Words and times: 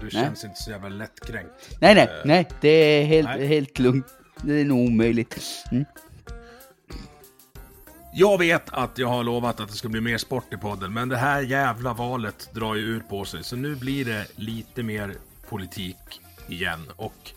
Du 0.00 0.10
känns 0.10 0.44
inte 0.44 0.62
så 0.62 0.70
jävla 0.70 0.88
lättkränkt. 0.88 1.50
Nej, 1.80 1.94
nej, 1.94 2.04
Eh, 2.04 2.20
nej, 2.24 2.48
det 2.60 2.68
är 2.68 3.04
helt, 3.04 3.28
nej. 3.28 3.46
helt 3.46 3.78
lugnt. 3.78 4.06
Det 4.42 4.60
är 4.60 4.64
nog 4.64 4.78
omöjligt. 4.86 5.64
Mm. 5.72 5.84
Jag 8.14 8.38
vet 8.38 8.62
att 8.72 8.98
jag 8.98 9.08
har 9.08 9.24
lovat 9.24 9.60
att 9.60 9.68
det 9.68 9.74
ska 9.74 9.88
bli 9.88 10.00
mer 10.00 10.18
sport 10.18 10.52
i 10.52 10.56
podden, 10.56 10.92
men 10.92 11.08
det 11.08 11.16
här 11.16 11.40
jävla 11.40 11.92
valet 11.92 12.50
drar 12.54 12.74
ju 12.74 12.82
ut 12.82 13.08
på 13.08 13.24
sig. 13.24 13.44
Så 13.44 13.56
nu 13.56 13.74
blir 13.76 14.04
det 14.04 14.26
lite 14.36 14.82
mer 14.82 15.14
politik 15.48 15.96
igen. 16.48 16.90
Och 16.96 17.30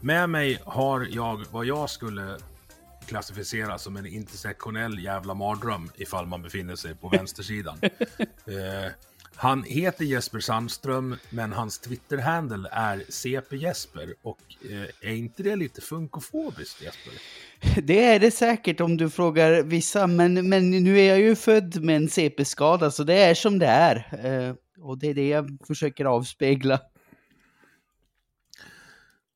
med 0.00 0.30
mig 0.30 0.60
har 0.64 1.06
jag 1.10 1.44
vad 1.50 1.64
jag 1.66 1.90
skulle 1.90 2.36
klassificera 3.06 3.78
som 3.78 3.96
en 3.96 4.06
intersektionell 4.06 5.04
jävla 5.04 5.34
mardröm 5.34 5.90
ifall 5.96 6.26
man 6.26 6.42
befinner 6.42 6.76
sig 6.76 6.94
på 6.94 7.08
vänstersidan. 7.12 7.78
eh, 8.46 8.92
han 9.42 9.62
heter 9.62 10.04
Jesper 10.04 10.40
Sandström, 10.40 11.16
men 11.30 11.52
hans 11.52 11.78
Twitter-handle 11.78 12.68
är 12.72 13.04
CP-Jesper. 13.08 14.14
Och 14.22 14.38
eh, 14.70 15.10
är 15.10 15.14
inte 15.14 15.42
det 15.42 15.56
lite 15.56 15.80
funkofobiskt, 15.80 16.82
Jesper? 16.82 17.12
Det 17.82 18.04
är 18.04 18.20
det 18.20 18.30
säkert 18.30 18.80
om 18.80 18.96
du 18.96 19.10
frågar 19.10 19.62
vissa, 19.62 20.06
men, 20.06 20.48
men 20.48 20.70
nu 20.70 21.00
är 21.00 21.08
jag 21.08 21.20
ju 21.20 21.36
född 21.36 21.84
med 21.84 21.96
en 21.96 22.08
CP-skada, 22.08 22.90
så 22.90 23.04
det 23.04 23.14
är 23.14 23.34
som 23.34 23.58
det 23.58 23.66
är. 23.66 23.96
Eh, 24.26 24.54
och 24.84 24.98
det 24.98 25.08
är 25.08 25.14
det 25.14 25.28
jag 25.28 25.58
försöker 25.66 26.04
avspegla. 26.04 26.80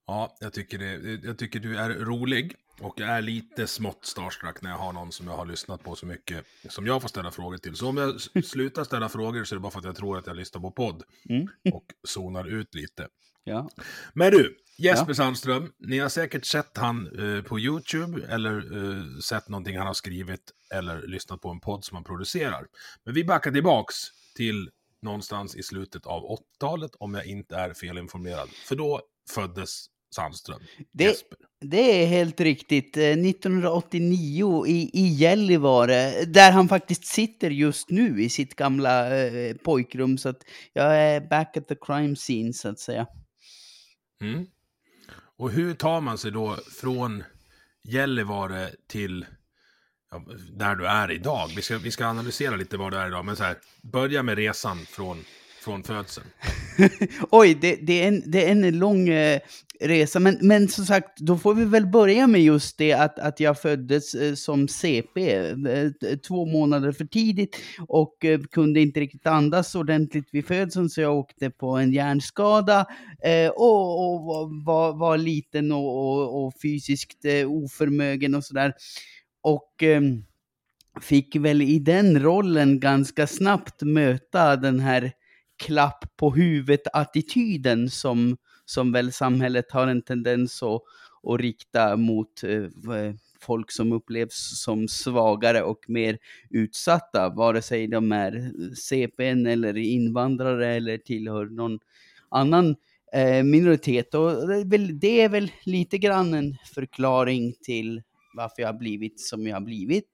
Ja, 0.07 0.37
jag 0.41 0.53
tycker, 0.53 0.79
det, 0.79 1.21
jag 1.27 1.39
tycker 1.39 1.61
du 1.61 1.77
är 1.77 1.89
rolig 1.89 2.55
och 2.81 3.01
jag 3.01 3.09
är 3.09 3.23
lite 3.23 3.67
smått 3.67 4.05
starstruck 4.07 4.63
när 4.63 4.71
jag 4.71 4.79
har 4.79 4.93
någon 4.93 5.13
som 5.13 5.27
jag 5.27 5.37
har 5.37 5.47
lyssnat 5.47 5.83
på 5.85 5.97
så 5.97 6.07
mycket 6.07 6.45
som 6.69 6.87
jag 6.87 7.03
får 7.03 7.09
ställa 7.09 7.31
frågor 7.31 7.59
till. 7.59 7.77
Så 7.77 7.89
om 7.89 7.97
jag 7.97 8.17
s- 8.17 8.49
slutar 8.51 8.85
ställa 8.85 9.09
frågor 9.09 9.45
så 9.45 9.55
är 9.55 9.57
det 9.57 9.61
bara 9.61 9.71
för 9.73 9.79
att 9.79 9.85
jag 9.85 9.97
tror 9.97 10.19
att 10.19 10.27
jag 10.27 10.37
lyssnar 10.37 10.61
på 10.61 10.71
podd 10.71 11.03
Mm. 11.29 11.49
och 11.73 11.85
zonar 12.09 12.45
ut 12.45 12.75
lite. 12.75 13.09
Ja. 13.45 13.69
Men 14.15 14.31
du, 14.33 14.57
Jesper 14.79 15.09
Ja. 15.09 15.15
Sandström, 15.15 15.73
ni 15.79 15.99
har 15.99 16.09
säkert 16.09 16.45
sett 16.45 16.77
han 16.77 17.07
eh, 17.37 17.43
på 17.43 17.61
YouTube 17.61 18.27
eller 18.29 18.57
eh, 18.57 19.19
sett 19.19 19.49
någonting 19.49 19.79
han 19.79 19.87
har 19.87 19.95
skrivit 19.95 20.53
eller 20.75 21.07
lyssnat 21.07 21.41
på 21.41 21.49
en 21.51 21.61
podd 21.61 21.85
som 21.85 21.95
han 21.95 22.05
producerar. 22.05 22.67
Men 23.05 23.15
vi 23.15 23.25
backar 23.25 23.51
tillbaks 23.53 23.95
till 24.35 24.71
någonstans 25.03 25.57
i 25.57 25.63
slutet 25.63 26.07
av 26.07 26.23
80-talet 26.23 26.91
om 26.99 27.15
jag 27.15 27.27
inte 27.27 27.57
är 27.57 27.75
felinformerad. 27.75 28.49
För 28.69 28.77
då 28.77 29.01
föddes 29.31 29.87
Sandström, 30.15 30.61
Det- 30.93 31.05
Jesper. 31.05 31.39
Det 31.61 32.03
är 32.03 32.07
helt 32.07 32.41
riktigt. 32.41 32.97
Eh, 32.97 33.03
1989 33.03 34.67
i, 34.67 34.91
i 34.93 35.09
Gällivare, 35.09 36.25
där 36.25 36.53
han 36.53 36.69
faktiskt 36.69 37.05
sitter 37.05 37.51
just 37.51 37.91
nu 37.91 38.23
i 38.23 38.29
sitt 38.29 38.55
gamla 38.55 39.17
eh, 39.19 39.57
pojkrum. 39.57 40.19
Så 40.19 40.29
att 40.29 40.43
jag 40.73 40.97
är 40.97 41.21
back 41.21 41.57
at 41.57 41.69
the 41.69 41.75
crime 41.81 42.17
scene, 42.17 42.53
så 42.53 42.69
att 42.69 42.79
säga. 42.81 43.07
Mm. 44.21 44.47
Och 45.39 45.51
hur 45.51 45.75
tar 45.75 46.01
man 46.01 46.19
sig 46.19 46.31
då 46.31 46.57
från 46.81 47.25
Gällivare 47.83 48.71
till 48.87 49.27
ja, 50.11 50.25
där 50.53 50.75
du 50.75 50.87
är 50.87 51.11
idag? 51.11 51.51
Vi 51.57 51.63
ska, 51.63 51.79
vi 51.79 51.91
ska 51.91 52.07
analysera 52.07 52.57
lite 52.57 52.77
var 52.77 52.91
du 52.91 52.97
är 52.97 53.07
idag, 53.07 53.25
men 53.25 53.37
så 53.37 53.45
här, 53.45 53.57
börja 53.83 54.23
med 54.23 54.37
resan 54.37 54.87
från, 54.87 55.25
från 55.67 55.83
födseln. 55.83 56.27
Oj, 57.31 57.59
det, 57.61 57.77
det, 57.77 58.03
är 58.03 58.09
en, 58.09 58.23
det 58.31 58.47
är 58.47 58.51
en 58.53 58.79
lång 58.79 59.09
eh, 59.09 59.41
resa, 59.81 60.21
men, 60.21 60.39
men 60.41 60.69
som 60.69 60.85
sagt, 60.87 61.19
då 61.19 61.39
får 61.39 61.55
vi 61.55 61.65
väl 61.65 61.87
börja 61.87 62.27
med 62.27 62.43
just 62.43 62.79
det 62.79 62.93
att, 62.93 63.19
att 63.19 63.41
jag 63.41 63.61
föddes 63.61 64.15
eh, 64.15 64.35
som 64.35 64.69
CP 64.69 65.35
eh, 65.35 65.91
två 66.29 66.47
månader 66.47 66.93
för 66.93 67.05
tidigt 67.05 67.57
och 67.89 68.25
eh, 68.25 68.41
kunde 68.41 68.81
inte 68.81 69.01
riktigt 69.01 69.27
andas 69.27 69.75
ordentligt 69.75 70.29
vid 70.33 70.47
födseln 70.47 70.89
så 70.91 71.01
jag 71.01 71.17
åkte 71.17 71.51
på 71.51 71.71
en 71.77 71.93
hjärnskada 71.93 72.87
eh, 73.25 73.49
och, 73.49 74.21
och 74.21 74.51
var- 74.65 74.93
var, 74.99 75.19
liten 75.19 75.73
och, 75.73 75.99
och, 75.99 76.47
och 76.47 76.55
fysiskt 76.63 77.25
eh, 77.25 77.53
oförmögen 77.53 78.35
och 78.35 78.45
sådär. 78.45 78.75
Och 79.43 79.83
eh, 79.83 80.01
fick 81.01 81.37
väl 81.37 81.63
i 81.63 81.79
den 81.79 82.23
rollen 82.23 82.81
ganska 82.81 83.27
snabbt 83.27 83.83
möta 83.83 84.57
den 84.57 84.81
här 84.81 85.13
klapp 85.57 86.05
på 86.17 86.31
huvudet-attityden 86.31 87.91
som, 87.91 88.37
som 88.65 88.93
väl 88.93 89.13
samhället 89.13 89.73
har 89.73 89.87
en 89.87 90.03
tendens 90.03 90.63
att, 90.63 90.83
att 91.33 91.41
rikta 91.41 91.97
mot 91.97 92.43
eh, 92.45 92.65
eh, 92.97 93.15
folk 93.41 93.71
som 93.71 93.93
upplevs 93.93 94.63
som 94.63 94.89
svagare 94.89 95.63
och 95.63 95.85
mer 95.89 96.19
utsatta, 96.51 97.29
vare 97.29 97.63
sig 97.63 97.87
de 97.87 98.13
är 98.13 98.53
CPN 98.75 99.47
eller 99.47 99.77
invandrare 99.77 100.75
eller 100.75 100.99
tillhör 100.99 101.47
någon 101.47 101.79
annan 102.29 102.77
eh, 103.13 103.43
minoritet. 103.43 104.15
Och 104.15 104.49
det 104.49 104.57
är, 104.57 104.71
väl, 104.71 104.99
det 104.99 105.21
är 105.21 105.29
väl 105.29 105.51
lite 105.65 105.99
grann 105.99 106.35
en 106.35 106.57
förklaring 106.75 107.55
till 107.63 108.03
varför 108.35 108.63
jag 108.63 108.69
har 108.69 108.79
blivit 108.79 109.21
som 109.21 109.47
jag 109.47 109.57
har 109.57 109.61
blivit. 109.61 110.11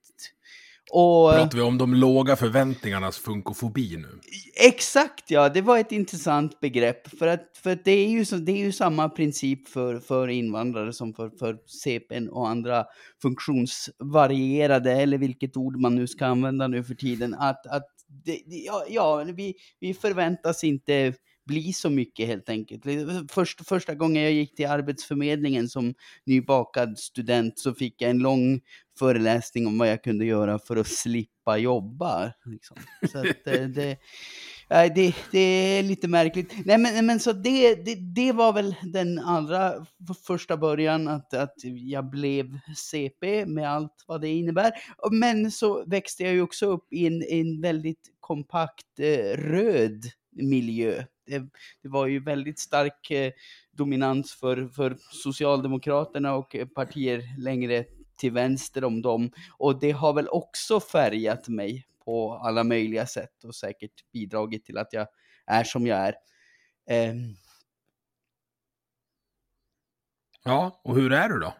Och, 0.95 1.33
Pratar 1.33 1.57
vi 1.59 1.63
om 1.63 1.79
de 1.79 1.95
låga 1.95 2.37
förväntningarnas 2.37 3.19
funkofobi 3.19 3.97
nu? 3.97 4.21
Exakt 4.69 5.31
ja, 5.31 5.49
det 5.49 5.61
var 5.61 5.79
ett 5.79 5.93
intressant 5.93 6.61
begrepp. 6.61 7.19
För 7.19 7.27
att, 7.27 7.45
för 7.63 7.71
att 7.71 7.85
det, 7.85 7.93
är 7.93 8.09
ju 8.09 8.25
det 8.25 8.53
är 8.53 8.57
ju 8.57 8.73
samma 8.73 9.09
princip 9.09 9.69
för, 9.69 9.99
för 9.99 10.29
invandrare 10.29 10.93
som 10.93 11.15
för, 11.15 11.31
för 11.31 11.59
CPN 11.67 12.29
och 12.29 12.49
andra 12.49 12.85
funktionsvarierade, 13.23 14.93
eller 14.93 15.19
vilket 15.19 15.57
ord 15.57 15.81
man 15.81 15.95
nu 15.95 16.07
ska 16.07 16.27
använda 16.27 16.69
nu 16.69 16.85
för 16.85 16.95
tiden. 16.95 17.35
Att, 17.35 17.67
att 17.67 17.87
det- 18.25 18.43
ja, 18.47 18.85
ja 18.89 19.25
vi, 19.37 19.55
vi 19.81 19.95
förväntas 19.95 20.65
inte 20.65 21.15
bli 21.47 21.73
så 21.73 21.91
mycket 21.91 22.27
helt 22.27 22.49
enkelt. 22.49 22.85
Först, 23.31 23.69
första 23.69 23.95
gången 23.95 24.23
jag 24.23 24.33
gick 24.33 24.57
till 24.57 24.67
Arbetsförmedlingen 24.67 25.69
som 25.69 25.95
nybakad 26.27 26.99
student 26.99 27.59
så 27.59 27.75
fick 27.75 28.03
jag 28.03 28.11
en 28.11 28.19
lång 28.19 28.61
föreläsning 28.99 29.67
om 29.67 29.79
vad 29.79 29.89
jag 29.89 30.05
kunde 30.05 30.25
göra 30.25 30.59
för 30.59 30.77
att 30.77 30.87
slippa 30.87 31.59
jobba. 31.59 32.33
Liksom. 32.45 32.77
Så 33.13 33.19
att, 33.19 33.47
eh, 33.47 33.63
det, 33.63 33.99
nej, 34.73 34.93
det, 34.95 35.15
det 35.31 35.39
är 35.39 35.83
lite 35.83 36.09
märkligt. 36.09 36.55
Nej, 36.65 36.79
men, 36.79 37.07
men 37.07 37.21
så 37.21 37.33
det, 37.33 37.75
det, 37.75 37.95
det 37.95 38.33
var 38.33 38.53
väl 38.53 38.75
den 38.83 39.19
allra 39.19 39.87
första 40.27 40.57
början, 40.57 41.09
att, 41.09 41.35
att 41.35 41.55
jag 41.65 42.11
blev 42.11 42.59
CP 42.77 43.47
med 43.47 43.71
allt 43.71 44.05
vad 44.07 44.21
det 44.21 44.29
innebär. 44.29 44.73
Men 45.11 45.51
så 45.51 45.85
växte 45.85 46.23
jag 46.23 46.33
ju 46.33 46.43
också 46.43 46.67
upp 46.67 46.93
i 46.93 47.07
en, 47.07 47.23
en 47.23 47.61
väldigt 47.61 48.11
kompakt 48.21 48.99
eh, 48.99 49.37
röd 49.39 50.05
miljö. 50.31 51.05
Det, 51.27 51.39
det 51.83 51.89
var 51.89 52.07
ju 52.07 52.21
väldigt 52.25 52.59
stark 52.59 53.11
eh, 53.11 53.33
dominans 53.73 54.33
för, 54.33 54.69
för 54.69 54.97
Socialdemokraterna 54.99 56.35
och 56.35 56.57
partier 56.75 57.23
längre 57.39 57.85
till 58.17 58.33
vänster 58.33 58.85
om 58.85 59.03
dem. 59.03 59.31
Och 59.59 59.81
det 59.81 59.91
har 59.91 60.13
väl 60.13 60.29
också 60.29 60.81
färgat 60.81 61.49
mig 61.49 61.87
på 62.05 62.35
alla 62.35 62.65
möjliga 62.65 63.07
sätt 63.07 63.45
och 63.45 63.55
säkert 63.55 63.93
bidragit 64.13 64.65
till 64.65 64.79
att 64.79 64.93
jag 64.93 65.07
är 65.47 65.65
som 65.65 65.87
jag 65.87 65.99
är. 65.99 66.15
Ehm, 66.91 67.35
Ja, 70.45 70.81
och 70.85 70.97
hur 70.97 71.13
är 71.13 71.29
du 71.29 71.39
då? 71.39 71.55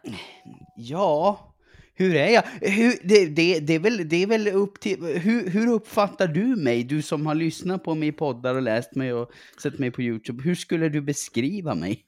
ja, 0.75 1.55
hur 1.93 2.15
är 2.15 2.29
jag? 2.29 2.43
Hur, 2.61 2.95
det, 3.03 3.25
det, 3.25 3.59
det, 3.59 3.73
är 3.73 3.79
väl, 3.79 4.09
det 4.09 4.23
är 4.23 4.27
väl 4.27 4.47
upp 4.47 4.79
till... 4.79 5.03
Hur, 5.03 5.49
hur 5.49 5.67
uppfattar 5.67 6.27
du 6.27 6.55
mig? 6.55 6.83
Du 6.83 7.01
som 7.01 7.25
har 7.25 7.35
lyssnat 7.35 7.83
på 7.83 7.95
mig 7.95 8.07
i 8.07 8.11
poddar 8.11 8.55
och 8.55 8.61
läst 8.61 8.95
mig 8.95 9.13
och 9.13 9.31
sett 9.63 9.79
mig 9.79 9.91
på 9.91 10.01
YouTube. 10.01 10.43
Hur 10.43 10.55
skulle 10.55 10.89
du 10.89 11.01
beskriva 11.01 11.75
mig? 11.75 12.03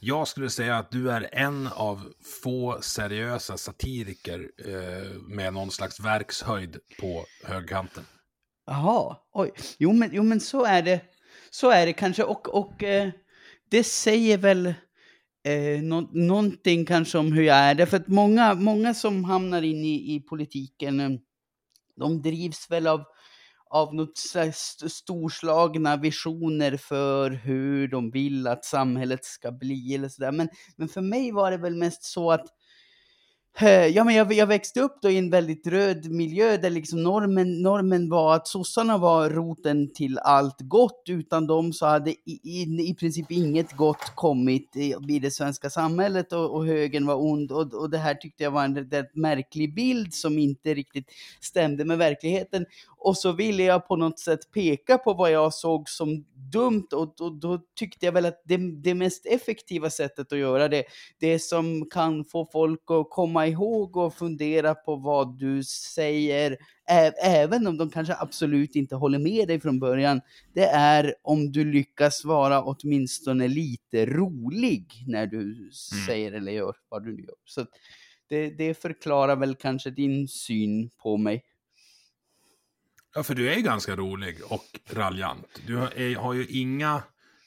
Jag 0.00 0.28
skulle 0.28 0.50
säga 0.50 0.76
att 0.76 0.90
du 0.90 1.10
är 1.10 1.28
en 1.32 1.66
av 1.66 2.12
få 2.42 2.78
seriösa 2.80 3.56
satiriker 3.56 4.50
eh, 4.66 5.20
med 5.20 5.52
någon 5.52 5.70
slags 5.70 6.00
verkshöjd 6.00 6.78
på 7.00 7.24
högkanten. 7.44 8.04
Jaha, 8.66 9.16
oj. 9.32 9.50
Jo 9.78 9.92
men, 9.92 10.10
jo 10.12 10.22
men 10.22 10.40
så 10.40 10.64
är 10.64 10.82
det. 10.82 11.00
Så 11.50 11.70
är 11.70 11.86
det 11.86 11.92
kanske 11.92 12.22
och, 12.22 12.48
och 12.48 12.82
eh, 12.82 13.10
det 13.70 13.84
säger 13.84 14.38
väl 14.38 14.66
eh, 15.44 15.82
nå 15.82 16.00
någonting 16.12 16.86
kanske 16.86 17.18
om 17.18 17.32
hur 17.32 17.42
jag 17.42 17.56
är. 17.56 17.74
Därför 17.74 17.96
att 17.96 18.08
många, 18.08 18.54
många 18.54 18.94
som 18.94 19.24
hamnar 19.24 19.62
in 19.62 19.84
i, 19.84 20.14
i 20.14 20.20
politiken, 20.20 21.00
eh, 21.00 21.10
de 21.96 22.22
drivs 22.22 22.70
väl 22.70 22.86
av, 22.86 23.04
av 23.70 23.94
något 23.94 24.18
slags 24.18 24.76
storslagna 24.88 25.96
visioner 25.96 26.76
för 26.76 27.30
hur 27.30 27.88
de 27.88 28.10
vill 28.10 28.46
att 28.46 28.64
samhället 28.64 29.24
ska 29.24 29.52
bli 29.52 29.94
eller 29.94 30.08
sådär. 30.08 30.32
Men, 30.32 30.48
men 30.76 30.88
för 30.88 31.00
mig 31.00 31.32
var 31.32 31.50
det 31.50 31.56
väl 31.56 31.76
mest 31.76 32.04
så 32.04 32.30
att 32.30 32.46
eh, 33.60 33.86
ja, 33.86 34.04
men 34.04 34.14
jag, 34.14 34.32
jag 34.32 34.46
växte 34.46 34.80
upp 34.80 34.98
då 35.02 35.10
i 35.10 35.18
en 35.18 35.30
väldigt 35.30 35.66
röd 35.66 36.10
miljö 36.10 36.56
där 36.56 36.70
liksom 36.70 37.02
normen, 37.02 37.62
normen 37.62 38.08
var 38.08 38.34
att 38.34 38.48
sossarna 38.48 38.98
var 38.98 39.30
roten 39.30 39.92
till 39.92 40.18
allt 40.18 40.60
gott. 40.60 41.02
Utan 41.08 41.46
dem 41.46 41.72
så 41.72 41.86
hade 41.86 42.10
i, 42.10 42.40
i, 42.42 42.90
i 42.90 42.94
princip 42.94 43.30
inget 43.30 43.72
gott 43.72 44.12
kommit 44.14 44.76
i, 44.76 44.94
i 45.08 45.18
det 45.18 45.30
svenska 45.30 45.70
samhället 45.70 46.32
och, 46.32 46.54
och 46.54 46.66
högern 46.66 47.06
var 47.06 47.14
ond. 47.14 47.52
Och, 47.52 47.74
och 47.74 47.90
det 47.90 47.98
här 47.98 48.14
tyckte 48.14 48.44
jag 48.44 48.50
var 48.50 48.64
en 48.64 48.90
rätt 48.90 49.14
märklig 49.14 49.74
bild 49.74 50.14
som 50.14 50.38
inte 50.38 50.74
riktigt 50.74 51.10
stämde 51.40 51.84
med 51.84 51.98
verkligheten. 51.98 52.66
Och 53.00 53.16
så 53.16 53.32
ville 53.32 53.62
jag 53.62 53.88
på 53.88 53.96
något 53.96 54.18
sätt 54.18 54.50
peka 54.52 54.98
på 54.98 55.14
vad 55.14 55.30
jag 55.32 55.54
såg 55.54 55.88
som 55.88 56.24
dumt 56.52 56.86
och, 56.92 57.20
och 57.20 57.32
då 57.32 57.60
tyckte 57.74 58.06
jag 58.06 58.12
väl 58.12 58.26
att 58.26 58.42
det, 58.44 58.56
det 58.56 58.94
mest 58.94 59.26
effektiva 59.26 59.90
sättet 59.90 60.32
att 60.32 60.38
göra 60.38 60.68
det, 60.68 60.84
det 61.18 61.38
som 61.38 61.88
kan 61.90 62.24
få 62.24 62.48
folk 62.52 62.80
att 62.90 63.10
komma 63.10 63.46
ihåg 63.46 63.96
och 63.96 64.14
fundera 64.14 64.74
på 64.74 64.96
vad 64.96 65.38
du 65.38 65.64
säger, 65.64 66.52
ä, 66.90 67.12
även 67.22 67.66
om 67.66 67.76
de 67.76 67.90
kanske 67.90 68.14
absolut 68.18 68.76
inte 68.76 68.96
håller 68.96 69.18
med 69.18 69.48
dig 69.48 69.60
från 69.60 69.78
början, 69.78 70.20
det 70.54 70.66
är 70.66 71.14
om 71.22 71.52
du 71.52 71.64
lyckas 71.64 72.24
vara 72.24 72.62
åtminstone 72.62 73.48
lite 73.48 74.06
rolig 74.06 75.04
när 75.06 75.26
du 75.26 75.40
mm. 75.40 75.70
säger 76.06 76.32
eller 76.32 76.52
gör 76.52 76.76
vad 76.88 77.04
du 77.04 77.20
gör. 77.20 77.34
Så 77.44 77.66
det, 78.28 78.50
det 78.50 78.74
förklarar 78.74 79.36
väl 79.36 79.54
kanske 79.54 79.90
din 79.90 80.28
syn 80.28 80.90
på 81.02 81.16
mig. 81.16 81.44
Ja, 83.14 83.22
för 83.22 83.34
du 83.34 83.52
är 83.52 83.56
ju 83.56 83.62
ganska 83.62 83.96
rolig 83.96 84.36
och 84.44 84.80
raljant. 84.90 85.60
Du 85.66 85.76
har, 85.76 85.98
är, 85.98 86.16
har 86.16 86.34
ju 86.34 86.46
inga 86.46 87.02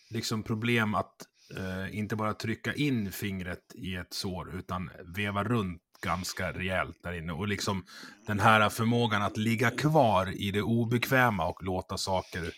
liksom, 0.10 0.44
problem 0.44 0.96
att 0.96 1.16
eh, 1.58 1.98
inte 1.98 2.16
bara 2.16 2.34
trycka 2.34 2.74
in 2.74 3.12
fingret 3.12 3.76
i 3.76 3.96
ett 3.96 4.14
sår, 4.14 4.56
utan 4.56 4.90
veva 5.16 5.44
runt 5.44 5.82
ganska 6.02 6.52
rejält 6.52 7.04
där 7.04 7.14
inne. 7.14 7.34
Och 7.34 7.48
liksom 7.48 7.86
den 8.28 8.40
här 8.40 8.70
förmågan 8.70 9.22
att 9.22 9.38
ligga 9.38 9.72
kvar 9.72 10.34
i 10.42 10.52
det 10.52 10.62
obekväma 10.62 11.48
och 11.48 11.64
låta 11.64 11.98
saker 11.98 12.52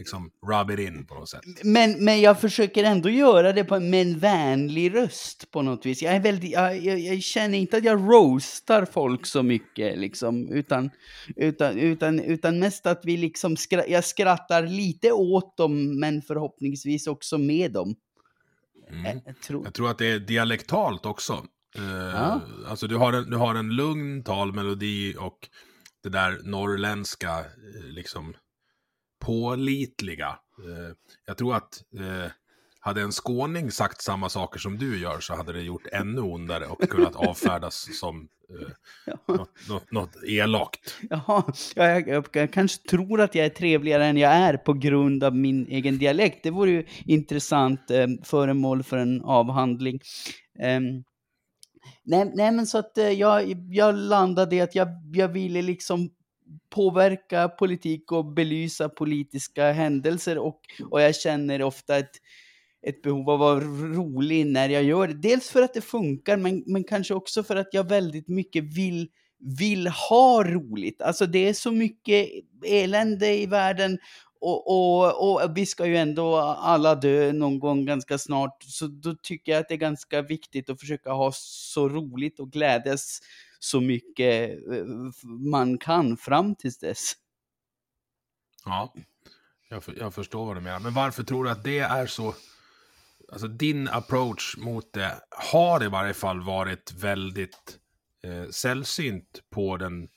liksom 0.00 0.30
rub 0.46 0.70
it 0.70 0.78
in 0.78 1.06
på 1.06 1.14
något 1.14 1.28
sätt. 1.28 1.40
Men, 1.64 2.04
men 2.04 2.20
jag 2.20 2.40
försöker 2.40 2.84
ändå 2.84 3.10
göra 3.10 3.52
det 3.52 3.64
på, 3.64 3.80
med 3.80 4.02
en 4.02 4.18
vänlig 4.18 4.94
röst 4.94 5.50
på 5.50 5.62
något 5.62 5.86
vis. 5.86 6.02
Jag, 6.02 6.14
är 6.14 6.20
väldigt, 6.20 6.50
jag, 6.50 6.84
jag, 6.84 6.98
jag 6.98 7.22
känner 7.22 7.58
inte 7.58 7.76
att 7.76 7.84
jag 7.84 8.00
roastar 8.00 8.84
folk 8.84 9.26
så 9.26 9.42
mycket, 9.42 9.98
liksom, 9.98 10.48
utan, 10.48 10.90
utan, 11.36 11.78
utan, 11.78 12.20
utan 12.20 12.58
mest 12.58 12.86
att 12.86 13.00
vi 13.04 13.16
liksom 13.16 13.56
skra, 13.56 13.86
jag 13.86 14.04
skrattar 14.04 14.62
lite 14.62 15.12
åt 15.12 15.56
dem, 15.56 16.00
men 16.00 16.22
förhoppningsvis 16.22 17.06
också 17.06 17.38
med 17.38 17.72
dem. 17.72 17.94
Mm. 18.90 19.20
Jag, 19.26 19.40
tror. 19.40 19.64
jag 19.64 19.74
tror 19.74 19.90
att 19.90 19.98
det 19.98 20.06
är 20.06 20.18
dialektalt 20.18 21.06
också. 21.06 21.32
Uh, 21.78 21.84
ja. 22.14 22.40
Alltså 22.66 22.86
du 22.86 22.96
har, 22.96 23.12
en, 23.12 23.30
du 23.30 23.36
har 23.36 23.54
en 23.54 23.68
lugn 23.68 24.24
talmelodi 24.24 25.14
och 25.18 25.48
det 26.02 26.08
där 26.08 26.40
norrländska, 26.44 27.38
eh, 27.38 27.84
liksom 27.84 28.34
pålitliga. 29.20 30.28
Eh, 30.58 30.94
jag 31.26 31.38
tror 31.38 31.54
att 31.54 31.82
eh, 31.98 32.30
hade 32.80 33.00
en 33.00 33.12
skåning 33.12 33.70
sagt 33.70 34.02
samma 34.02 34.28
saker 34.28 34.58
som 34.60 34.78
du 34.78 35.00
gör 35.00 35.20
så 35.20 35.34
hade 35.34 35.52
det 35.52 35.62
gjort 35.62 35.86
ännu 35.92 36.20
ondare 36.20 36.66
och 36.66 36.80
kunnat 36.80 37.16
avfärdas 37.28 37.88
som 38.00 38.28
eh, 38.50 38.68
ja. 39.06 39.34
något, 39.34 39.68
något, 39.68 39.92
något 39.92 40.24
elakt. 40.24 40.96
Jaha, 41.10 41.52
jag, 41.74 42.08
jag, 42.08 42.26
jag, 42.32 42.52
kanske 42.52 42.88
tror 42.88 43.20
att 43.20 43.34
jag 43.34 43.46
är 43.46 43.50
trevligare 43.50 44.06
än 44.06 44.16
jag 44.16 44.32
är 44.32 44.56
på 44.56 44.72
grund 44.72 45.24
av 45.24 45.36
min 45.36 45.66
egen 45.66 45.98
dialekt. 45.98 46.42
Det 46.42 46.50
vore 46.50 46.70
ju 46.70 46.86
intressant 47.04 47.90
eh, 47.90 48.06
föremål 48.24 48.82
för 48.82 48.96
en 48.96 49.22
avhandling. 49.22 50.00
Um, 50.58 51.04
nej, 52.04 52.32
nej, 52.34 52.52
men 52.52 52.66
så 52.66 52.78
att 52.78 52.98
eh, 52.98 53.10
jag, 53.10 53.54
jag 53.68 53.94
landade 53.94 54.56
i 54.56 54.60
att 54.60 54.74
jag, 54.74 54.88
jag 55.12 55.28
ville 55.28 55.62
liksom 55.62 56.10
påverka 56.70 57.48
politik 57.48 58.12
och 58.12 58.24
belysa 58.24 58.88
politiska 58.88 59.72
händelser 59.72 60.38
och, 60.38 60.60
och 60.90 61.02
jag 61.02 61.16
känner 61.16 61.62
ofta 61.62 61.98
ett, 61.98 62.10
ett 62.86 63.02
behov 63.02 63.30
av 63.30 63.34
att 63.34 63.40
vara 63.40 63.60
rolig 63.94 64.46
när 64.46 64.68
jag 64.68 64.82
gör 64.82 65.08
det. 65.08 65.14
Dels 65.14 65.50
för 65.50 65.62
att 65.62 65.74
det 65.74 65.80
funkar, 65.80 66.36
men, 66.36 66.62
men 66.66 66.84
kanske 66.84 67.14
också 67.14 67.42
för 67.42 67.56
att 67.56 67.68
jag 67.72 67.88
väldigt 67.88 68.28
mycket 68.28 68.64
vill, 68.64 69.08
vill 69.58 69.86
ha 69.86 70.44
roligt. 70.44 71.02
Alltså 71.02 71.26
det 71.26 71.48
är 71.48 71.54
så 71.54 71.72
mycket 71.72 72.28
elände 72.64 73.34
i 73.34 73.46
världen 73.46 73.98
och, 74.40 74.70
och, 74.70 75.42
och 75.44 75.56
vi 75.56 75.66
ska 75.66 75.86
ju 75.86 75.96
ändå 75.96 76.36
alla 76.36 76.94
dö 76.94 77.32
någon 77.32 77.58
gång 77.58 77.84
ganska 77.84 78.18
snart, 78.18 78.62
så 78.62 78.86
då 78.86 79.14
tycker 79.22 79.52
jag 79.52 79.60
att 79.60 79.68
det 79.68 79.74
är 79.74 79.78
ganska 79.78 80.22
viktigt 80.22 80.70
att 80.70 80.80
försöka 80.80 81.12
ha 81.12 81.32
så 81.34 81.88
roligt 81.88 82.40
och 82.40 82.52
glädjas 82.52 83.20
så 83.60 83.80
mycket 83.80 84.50
eh, 84.72 84.84
man 85.52 85.78
kan 85.78 86.16
fram 86.16 86.54
tills 86.54 86.78
dess. 86.78 87.12
Ja, 88.64 88.94
jag, 89.68 89.84
för, 89.84 89.94
jag 89.98 90.14
förstår 90.14 90.46
vad 90.46 90.56
du 90.56 90.60
menar. 90.60 90.80
Men 90.80 90.94
varför 90.94 91.22
tror 91.22 91.44
du 91.44 91.50
att 91.50 91.64
det 91.64 91.78
är 91.78 92.06
så... 92.06 92.34
Alltså 93.32 93.48
din 93.48 93.88
approach 93.88 94.56
mot 94.56 94.92
det 94.92 95.20
har 95.30 95.84
i 95.84 95.88
varje 95.88 96.14
fall 96.14 96.40
varit 96.40 96.92
väldigt 96.92 97.78
eh, 98.22 98.50
sällsynt 98.50 99.42
på 99.50 99.76
den 99.76 100.08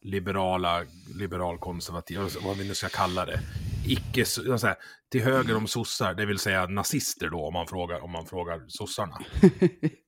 liberala, 0.00 0.84
liberalkonservativa, 1.14 2.28
vad 2.44 2.56
vi 2.56 2.68
nu 2.68 2.74
ska 2.74 2.88
kalla 2.88 3.26
det. 3.26 3.40
Icke, 3.86 4.24
här, 4.46 4.76
till 5.08 5.22
höger 5.22 5.56
om 5.56 5.66
sossar, 5.66 6.14
det 6.14 6.26
vill 6.26 6.38
säga 6.38 6.66
nazister 6.66 7.30
då, 7.30 7.46
om 7.46 7.52
man 7.52 7.66
frågar, 7.66 8.04
om 8.04 8.10
man 8.10 8.26
frågar 8.26 8.64
sossarna. 8.68 9.18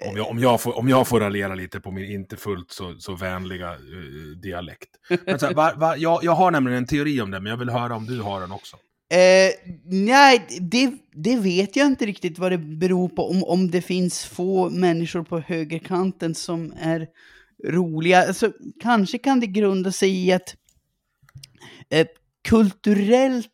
om, 0.00 0.16
jag, 0.16 0.28
om, 0.30 0.38
jag 0.38 0.60
får, 0.60 0.78
om 0.78 0.88
jag 0.88 1.08
får 1.08 1.20
raljera 1.20 1.54
lite 1.54 1.80
på 1.80 1.90
min 1.90 2.04
inte 2.04 2.36
fullt 2.36 2.70
så, 2.70 2.94
så 2.98 3.14
vänliga 3.14 3.72
uh, 3.72 4.36
dialekt. 4.42 4.90
Men 5.26 5.38
så 5.38 5.46
här, 5.46 5.54
va, 5.54 5.72
va, 5.76 5.96
jag, 5.96 6.24
jag 6.24 6.32
har 6.32 6.50
nämligen 6.50 6.78
en 6.78 6.86
teori 6.86 7.20
om 7.20 7.30
det, 7.30 7.40
men 7.40 7.50
jag 7.50 7.56
vill 7.56 7.70
höra 7.70 7.96
om 7.96 8.06
du 8.06 8.20
har 8.20 8.40
den 8.40 8.52
också. 8.52 8.76
Eh, 9.12 9.52
nej, 9.84 10.46
det, 10.60 10.92
det 11.12 11.36
vet 11.36 11.76
jag 11.76 11.86
inte 11.86 12.06
riktigt 12.06 12.38
vad 12.38 12.52
det 12.52 12.58
beror 12.58 13.08
på. 13.08 13.30
Om, 13.30 13.44
om 13.44 13.70
det 13.70 13.82
finns 13.82 14.24
få 14.24 14.70
människor 14.70 15.22
på 15.22 15.38
högerkanten 15.38 16.34
som 16.34 16.74
är 16.80 17.08
roliga. 17.68 18.26
Alltså, 18.26 18.52
kanske 18.82 19.18
kan 19.18 19.40
det 19.40 19.46
grunda 19.46 19.92
sig 19.92 20.26
i 20.26 20.32
att 20.32 20.56
eh, 21.90 22.06
kulturellt 22.48 23.48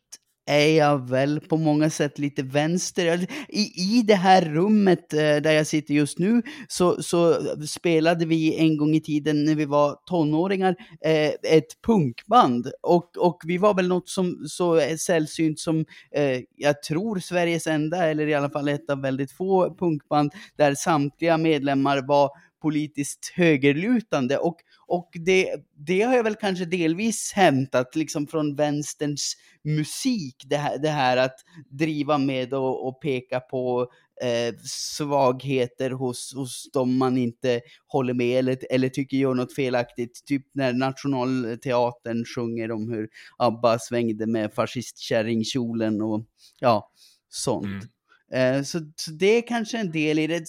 är 0.49 0.77
jag 0.77 1.09
väl 1.09 1.39
på 1.39 1.57
många 1.57 1.89
sätt 1.89 2.19
lite 2.19 2.43
vänster. 2.43 3.27
I, 3.49 3.61
i 3.61 4.03
det 4.07 4.15
här 4.15 4.41
rummet 4.41 5.13
eh, 5.13 5.19
där 5.19 5.51
jag 5.51 5.67
sitter 5.67 5.93
just 5.93 6.19
nu 6.19 6.41
så, 6.67 7.03
så 7.03 7.41
spelade 7.67 8.25
vi 8.25 8.55
en 8.55 8.77
gång 8.77 8.95
i 8.95 9.01
tiden 9.01 9.45
när 9.45 9.55
vi 9.55 9.65
var 9.65 9.95
tonåringar 10.05 10.75
eh, 11.05 11.31
ett 11.43 11.81
punkband. 11.85 12.71
Och, 12.81 13.17
och 13.17 13.41
vi 13.45 13.57
var 13.57 13.73
väl 13.73 13.87
något 13.87 14.09
som 14.09 14.45
så 14.47 14.81
sällsynt 14.99 15.59
som 15.59 15.85
eh, 16.15 16.39
jag 16.55 16.83
tror 16.83 17.19
Sveriges 17.19 17.67
enda, 17.67 18.05
eller 18.05 18.27
i 18.27 18.33
alla 18.33 18.49
fall 18.49 18.67
ett 18.67 18.89
av 18.89 19.01
väldigt 19.01 19.31
få 19.31 19.75
punkband, 19.75 20.31
där 20.55 20.75
samtliga 20.75 21.37
medlemmar 21.37 22.07
var 22.07 22.29
politiskt 22.61 23.33
högerlutande. 23.35 24.37
Och, 24.37 24.57
och 24.89 25.09
det, 25.13 25.55
det 25.75 26.01
har 26.01 26.15
jag 26.15 26.23
väl 26.23 26.35
kanske 26.35 26.65
delvis 26.65 27.31
hämtat 27.33 27.95
liksom 27.95 28.27
från 28.27 28.55
vänsterns 28.55 29.35
musik, 29.63 30.35
det 30.45 30.57
här, 30.57 30.77
det 30.77 30.89
här 30.89 31.17
att 31.17 31.35
driva 31.69 32.17
med 32.17 32.53
och, 32.53 32.87
och 32.87 33.01
peka 33.01 33.39
på 33.39 33.91
eh, 34.21 34.55
svagheter 34.63 35.91
hos, 35.91 36.33
hos 36.35 36.71
dem 36.71 36.97
man 36.97 37.17
inte 37.17 37.61
håller 37.87 38.13
med 38.13 38.39
eller, 38.39 38.57
eller 38.69 38.89
tycker 38.89 39.17
gör 39.17 39.33
något 39.33 39.55
felaktigt. 39.55 40.25
Typ 40.25 40.45
när 40.53 40.73
Nationalteatern 40.73 42.25
sjunger 42.35 42.71
om 42.71 42.89
hur 42.89 43.09
ABBA 43.37 43.79
svängde 43.79 44.27
med 44.27 44.53
fascistkärringkjolen 44.53 46.01
och 46.01 46.25
ja, 46.59 46.91
sånt. 47.29 47.65
Mm. 47.65 47.89
Eh, 48.31 48.63
så, 48.63 48.79
så, 48.95 49.11
det 49.11 49.37
är 49.37 49.47
kanske 49.47 49.77
en 49.77 49.91
del 49.91 50.19
i 50.19 50.27
det. 50.27 50.47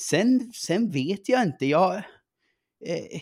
Sen, 0.00 0.52
sen 0.54 0.90
vet 0.90 1.28
jag 1.28 1.42
inte. 1.42 1.66
Jag, 1.66 1.94
eh, 2.86 3.20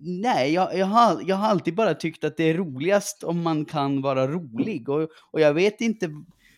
nej, 0.00 0.52
jag, 0.52 0.78
jag, 0.78 0.86
har, 0.86 1.22
jag 1.26 1.36
har 1.36 1.48
alltid 1.48 1.74
bara 1.74 1.94
tyckt 1.94 2.24
att 2.24 2.36
det 2.36 2.44
är 2.44 2.54
roligast 2.54 3.24
om 3.24 3.42
man 3.42 3.64
kan 3.64 4.02
vara 4.02 4.28
rolig. 4.28 4.88
Och, 4.88 5.08
och 5.30 5.40
jag 5.40 5.54
vet 5.54 5.80
inte 5.80 6.10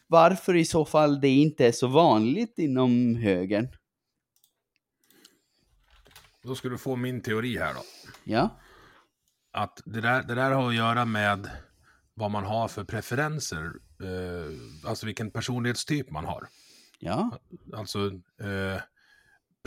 varför 0.06 0.56
i 0.56 0.64
så 0.64 0.84
fall 0.84 1.20
det 1.20 1.28
inte 1.28 1.66
är 1.66 1.72
så 1.72 1.86
vanligt 1.86 2.58
inom 2.58 3.16
högern. 3.16 3.68
Då 6.42 6.54
ska 6.54 6.68
du 6.68 6.78
få 6.78 6.96
min 6.96 7.20
teori 7.20 7.58
här 7.58 7.74
då. 7.74 7.80
Ja, 8.24 8.50
Att 9.52 9.82
det 9.84 10.00
där, 10.00 10.22
det 10.22 10.34
där 10.34 10.50
har 10.50 10.68
att 10.68 10.74
göra 10.74 11.04
med 11.04 11.50
vad 12.14 12.30
man 12.30 12.44
har 12.44 12.68
för 12.68 12.84
preferenser. 12.84 13.72
Eh, 14.02 14.88
alltså 14.88 15.06
vilken 15.06 15.30
personlighetstyp 15.30 16.10
man 16.10 16.24
har. 16.24 16.48
ja, 16.98 17.38
Alltså, 17.74 17.98
eh, 18.40 18.80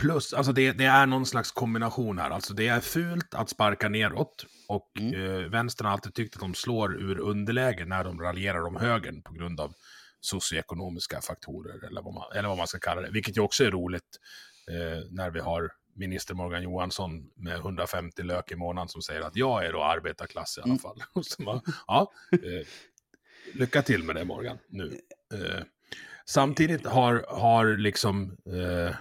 plus, 0.00 0.32
alltså 0.32 0.52
det, 0.52 0.72
det 0.72 0.84
är 0.84 1.06
någon 1.06 1.26
slags 1.26 1.50
kombination 1.50 2.18
här. 2.18 2.30
Alltså 2.30 2.54
det 2.54 2.68
är 2.68 2.80
fult 2.80 3.34
att 3.34 3.50
sparka 3.50 3.88
neråt. 3.88 4.46
Och 4.68 5.00
eh, 5.00 5.50
vänstern 5.50 5.86
har 5.86 5.92
alltid 5.92 6.14
tyckt 6.14 6.34
att 6.34 6.40
de 6.40 6.54
slår 6.54 7.00
ur 7.00 7.18
underläge 7.18 7.84
när 7.84 8.04
de 8.04 8.20
raljerar 8.20 8.66
om 8.66 8.76
högern 8.76 9.22
på 9.22 9.32
grund 9.32 9.60
av 9.60 9.74
socioekonomiska 10.20 11.20
faktorer, 11.20 11.86
eller 11.86 12.02
vad 12.02 12.14
man, 12.14 12.24
eller 12.34 12.48
vad 12.48 12.58
man 12.58 12.66
ska 12.66 12.78
kalla 12.78 13.00
det. 13.00 13.10
Vilket 13.10 13.36
ju 13.36 13.40
också 13.40 13.64
är 13.64 13.70
roligt 13.70 14.18
eh, 14.70 15.04
när 15.10 15.30
vi 15.30 15.40
har 15.40 15.70
minister 15.94 16.34
Morgan 16.34 16.62
Johansson 16.62 17.30
med 17.34 17.56
150 17.56 18.22
lök 18.22 18.50
i 18.50 18.56
månaden 18.56 18.88
som 18.88 19.02
säger 19.02 19.20
att 19.20 19.36
jag 19.36 19.66
är 19.66 19.72
då 19.72 19.82
arbetarklass 19.82 20.58
i 20.58 20.60
alla 20.60 20.78
fall. 20.78 21.02
Och 21.12 21.26
så 21.26 21.42
bara, 21.42 21.60
ja, 21.86 22.12
eh, 22.32 22.66
lycka 23.54 23.82
till 23.82 24.04
med 24.04 24.16
det 24.16 24.24
Morgan 24.24 24.58
nu. 24.68 25.00
Eh, 25.34 25.62
samtidigt 26.24 26.86
har, 26.86 27.24
har 27.28 27.76
liksom 27.76 28.36
eh, 28.46 28.94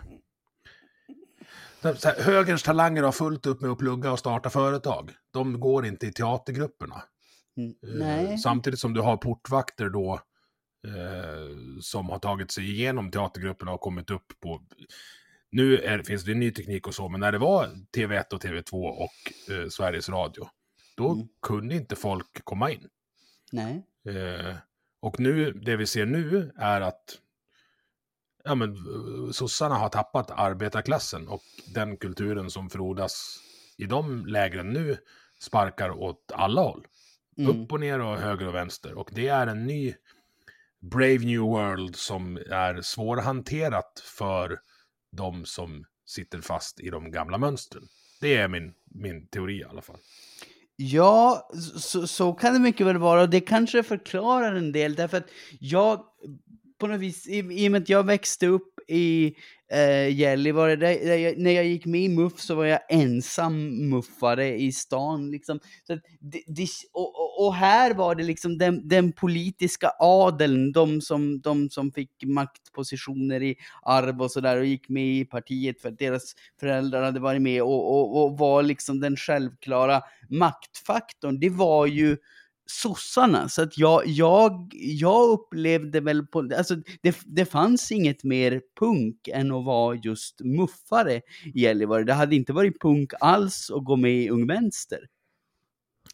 så 1.82 2.08
här, 2.10 2.22
högerns 2.24 2.64
talanger 2.64 3.04
har 3.04 3.12
fullt 3.12 3.46
upp 3.46 3.62
med 3.62 3.72
att 3.72 3.78
plugga 3.78 4.12
och 4.12 4.20
starta 4.20 4.50
företag. 4.50 5.12
De 5.32 5.60
går 5.60 5.86
inte 5.86 6.08
i 6.08 6.12
teatergrupperna. 6.12 7.04
Mm, 7.58 8.02
Eh. 8.02 8.38
Samtidigt 8.38 8.80
som 8.80 8.94
du 8.94 9.02
har 9.02 9.18
portvakter 9.18 9.90
då 9.90 10.14
eh, 10.88 11.80
som 11.82 12.10
har 12.10 12.20
tagit 12.20 12.52
sig 12.52 12.72
igenom 12.72 13.12
teatergrupperna 13.12 13.72
och 13.72 13.82
kommit 13.82 14.10
upp 14.10 14.40
på... 14.40 14.62
Nu 15.52 15.78
är, 15.78 16.04
finns 16.04 16.24
det 16.24 16.34
ny 16.34 16.52
teknik 16.52 16.88
och 16.88 16.96
så, 16.96 17.10
men 17.10 17.20
när 17.20 17.32
det 17.32 17.38
var 17.38 17.68
TV1 17.98 18.34
och 18.34 18.44
TV2 18.44 18.74
och 18.74 19.52
eh, 19.54 19.70
Sveriges 19.70 20.10
Radio, 20.10 20.48
då 20.98 21.12
Mm. 21.14 21.28
kunde 21.42 21.76
inte 21.76 21.96
folk 21.96 22.44
komma 22.44 22.72
in. 22.72 22.88
Nej. 23.52 23.84
Eh, 24.10 24.56
och 25.02 25.20
nu, 25.20 25.52
det 25.52 25.76
vi 25.76 25.88
ser 25.88 26.06
nu 26.06 26.52
är 26.56 26.82
att 26.82 27.18
ja, 28.44 28.56
men, 28.56 28.70
eh, 28.70 29.32
sossarna 29.32 29.76
har 29.76 29.90
tappat 29.90 30.32
arbetarklassen 30.32 31.28
och 31.28 31.44
den 31.74 31.98
kulturen 31.98 32.50
som 32.50 32.70
frodas 32.70 33.40
i 33.78 33.86
de 33.86 34.26
lägren 34.26 34.70
nu 34.74 34.98
sparkar 35.40 35.90
åt 35.90 36.32
alla 36.34 36.62
håll. 36.62 36.88
Mm. 37.38 37.62
Upp 37.64 37.72
och 37.72 37.80
ner 37.80 38.00
och 38.00 38.18
höger 38.18 38.48
och 38.48 38.56
vänster. 38.56 38.94
Och 38.94 39.10
det 39.14 39.28
är 39.28 39.48
en 39.48 39.68
ny 39.68 39.94
Brave 40.80 41.18
New 41.18 41.40
World 41.40 41.96
som 41.96 42.38
är 42.38 42.82
svårhanterat 42.82 44.04
för 44.06 44.60
de 45.12 45.46
som 45.46 45.86
sitter 46.06 46.42
fast 46.42 46.80
i 46.80 46.90
de 46.90 47.12
gamla 47.12 47.38
mönstren. 47.38 47.88
Det 48.22 48.38
är 48.38 48.48
min, 48.48 48.74
min 48.86 49.28
teori 49.28 49.60
i 49.60 49.64
alla 49.64 49.82
fall. 49.82 50.00
Ja, 50.76 51.50
så, 51.80 52.08
så 52.08 52.34
kan 52.34 52.54
det 52.54 52.60
mycket 52.60 52.88
väl 52.88 52.98
vara. 52.98 53.22
Och 53.22 53.30
det 53.30 53.42
kanske 53.42 53.84
förklarar 53.84 54.56
en 54.56 54.72
del, 54.72 54.96
därför 54.96 55.18
att 55.18 55.30
jag, 55.60 56.06
på 56.80 56.88
något 56.88 57.00
vis, 57.00 57.28
i, 57.28 57.38
i 57.38 57.68
och 57.68 57.72
med 57.72 57.82
att 57.82 57.90
jag 57.90 58.06
växte 58.06 58.48
upp 58.48 58.80
i 58.88 59.36
eh, 59.72 60.16
Gällivare, 60.16 60.76
där, 60.76 61.06
där 61.06 61.18
jag, 61.18 61.38
när 61.38 61.52
jag 61.52 61.66
gick 61.66 61.86
med 61.86 62.02
i 62.02 62.10
MUF 62.10 62.40
så 62.40 62.56
var 62.56 62.66
jag 62.66 62.80
ensam 62.90 63.90
muffare 63.90 64.58
i 64.58 64.72
stan. 64.72 65.32
Liksom. 65.32 65.60
Så 65.88 65.94
att 65.94 66.00
det, 66.20 66.44
det, 66.48 66.68
och, 66.94 67.20
och, 67.20 67.48
och 67.48 67.56
här 67.56 67.94
var 67.94 68.16
det 68.16 68.24
liksom 68.24 68.58
den, 68.58 68.88
den 68.88 69.12
politiska 69.12 69.92
adeln, 70.00 70.72
de 70.72 71.02
som, 71.02 71.42
de 71.42 71.70
som 71.70 71.92
fick 71.92 72.12
maktpositioner 72.26 73.44
i 73.44 73.56
arv 73.82 74.22
och 74.22 74.32
sådär 74.32 74.58
och 74.58 74.66
gick 74.66 74.90
med 74.90 75.06
i 75.06 75.26
partiet 75.26 75.82
för 75.82 75.90
att 75.90 76.00
deras 76.00 76.36
föräldrar 76.60 77.04
hade 77.04 77.20
varit 77.20 77.42
med 77.42 77.62
och, 77.62 78.00
och, 78.00 78.24
och 78.24 78.38
var 78.38 78.64
liksom 78.64 79.00
den 79.00 79.16
självklara 79.16 80.02
maktfaktorn. 80.30 81.40
Det 81.40 81.50
var 81.50 81.86
ju 81.86 82.18
sossarna. 82.70 83.50
Så 83.50 83.62
att 83.62 83.78
jag, 83.78 84.08
jag, 84.08 84.72
jag 84.74 85.30
upplevde 85.30 86.00
väl 86.00 86.28
på, 86.28 86.50
alltså 86.58 86.76
det, 87.02 87.18
det 87.26 87.46
fanns 87.46 87.92
inget 87.92 88.24
mer 88.24 88.62
punk 88.80 89.28
än 89.28 89.52
att 89.52 89.66
vara 89.66 89.96
just 89.96 90.42
muffare 90.42 91.22
i 91.54 91.62
Gällivare. 91.62 92.04
Det 92.04 92.14
hade 92.14 92.36
inte 92.36 92.54
varit 92.54 92.82
punk 92.82 93.12
alls 93.20 93.72
att 93.72 93.86
gå 93.86 93.96
med 93.96 94.12
i 94.12 94.30
Ung 94.30 94.48
Vänster. 94.48 95.00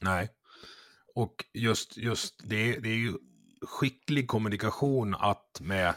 Nej. 0.02 0.30
Och 1.16 1.46
just, 1.54 1.98
just 1.98 2.50
det, 2.50 2.80
det 2.80 2.90
är 2.90 2.98
ju 2.98 3.14
skicklig 3.62 4.28
kommunikation 4.28 5.16
att 5.16 5.62
med, 5.62 5.94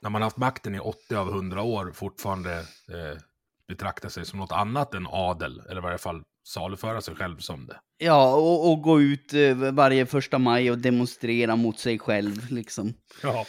när 0.00 0.10
man 0.10 0.22
haft 0.22 0.36
makten 0.36 0.74
i 0.74 0.78
80 0.78 1.14
av 1.14 1.28
100 1.28 1.62
år, 1.62 1.92
fortfarande 1.94 2.58
eh, 2.58 3.20
betrakta 3.68 4.10
sig 4.10 4.26
som 4.26 4.38
något 4.38 4.52
annat 4.52 4.94
än 4.94 5.06
adel, 5.10 5.62
eller 5.70 5.80
i 5.80 5.82
varje 5.82 5.98
fall 5.98 6.22
saluföra 6.46 7.00
sig 7.00 7.14
själv 7.14 7.38
som 7.38 7.66
det. 7.66 7.76
Ja, 7.98 8.34
och, 8.34 8.72
och 8.72 8.82
gå 8.82 9.00
ut 9.00 9.34
eh, 9.34 9.54
varje 9.72 10.06
första 10.06 10.38
maj 10.38 10.70
och 10.70 10.78
demonstrera 10.78 11.56
mot 11.56 11.78
sig 11.78 11.98
själv 11.98 12.50
liksom. 12.50 12.94
Ja. 13.22 13.46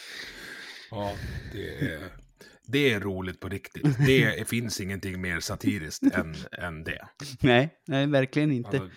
Ja, 0.92 1.13
det 1.54 1.92
är, 1.94 2.00
det 2.68 2.94
är 2.94 3.00
roligt 3.00 3.39
på 3.39 3.50
riktigt. 3.50 3.98
Det 4.06 4.48
finns 4.50 4.82
ingenting 4.82 5.22
mer 5.22 5.39
satiriskt 5.39 6.04
än, 6.04 6.36
än 6.51 6.84
det. 6.84 7.08
Nej, 7.39 7.70
nej 7.88 8.08
verkligen 8.08 8.51
inte. 8.51 8.70
Alltså, 8.70 8.89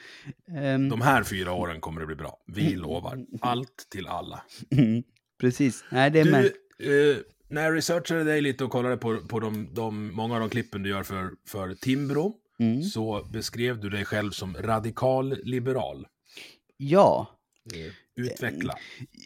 Ehm, 0.56 0.88
de 0.88 1.00
här 1.00 1.22
fyra 1.22 1.52
åren 1.52 1.80
kommer 1.80 2.00
det 2.00 2.06
bli 2.06 2.16
bra. 2.16 2.38
Vi 2.46 2.74
lovar. 2.76 3.18
Allt 3.40 3.86
till 3.90 4.06
alla. 4.06 4.42
mm, 4.70 5.02
precis, 5.40 5.84
nej 5.90 6.10
det 6.10 6.20
är. 6.20 6.52
Du, 6.78 7.10
eh, 7.12 7.16
när 7.48 7.62
jag 7.62 7.76
researchade 7.76 8.24
dig 8.24 8.40
lite 8.40 8.64
och 8.64 8.70
kollade 8.70 8.96
på, 8.96 9.18
på 9.28 9.40
de, 9.40 9.74
de, 9.74 10.14
många 10.14 10.34
av 10.34 10.40
de 10.40 10.50
klippen 10.50 10.82
du 10.82 10.90
gör 10.90 11.02
för, 11.02 11.30
för 11.46 11.74
Timbro, 11.74 12.34
Mm. 12.60 12.82
så 12.82 13.28
beskrev 13.32 13.80
du 13.80 13.90
dig 13.90 14.04
själv 14.04 14.30
som 14.30 14.56
radikal 14.56 15.36
liberal. 15.44 16.06
Ja. 16.76 17.26
Eh, 17.74 17.92
Utveckla. 18.16 18.74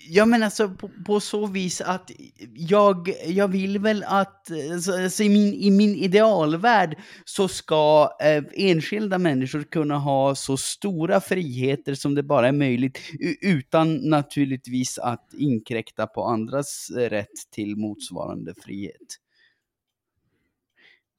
Ja 0.09 0.27
men 0.27 0.43
alltså 0.43 0.69
på, 0.69 0.91
på 1.07 1.21
så 1.21 1.47
vis 1.47 1.81
att 1.81 2.11
jag, 2.55 3.13
jag 3.27 3.49
vill 3.49 3.79
väl 3.79 4.03
att, 4.03 4.51
alltså, 4.73 5.23
i, 5.23 5.29
min, 5.29 5.55
i 5.55 5.71
min 5.71 5.95
idealvärld 5.95 6.99
så 7.25 7.49
ska 7.49 8.11
eh, 8.21 8.45
enskilda 8.53 9.19
människor 9.19 9.63
kunna 9.63 9.99
ha 9.99 10.35
så 10.35 10.57
stora 10.57 11.21
friheter 11.21 11.95
som 11.95 12.15
det 12.15 12.23
bara 12.23 12.49
är 12.49 12.53
möjligt 12.53 12.99
utan 13.41 13.97
naturligtvis 13.97 14.99
att 14.99 15.35
inkräkta 15.39 16.07
på 16.07 16.25
andras 16.25 16.91
rätt 16.97 17.51
till 17.51 17.77
motsvarande 17.77 18.55
frihet. 18.65 19.24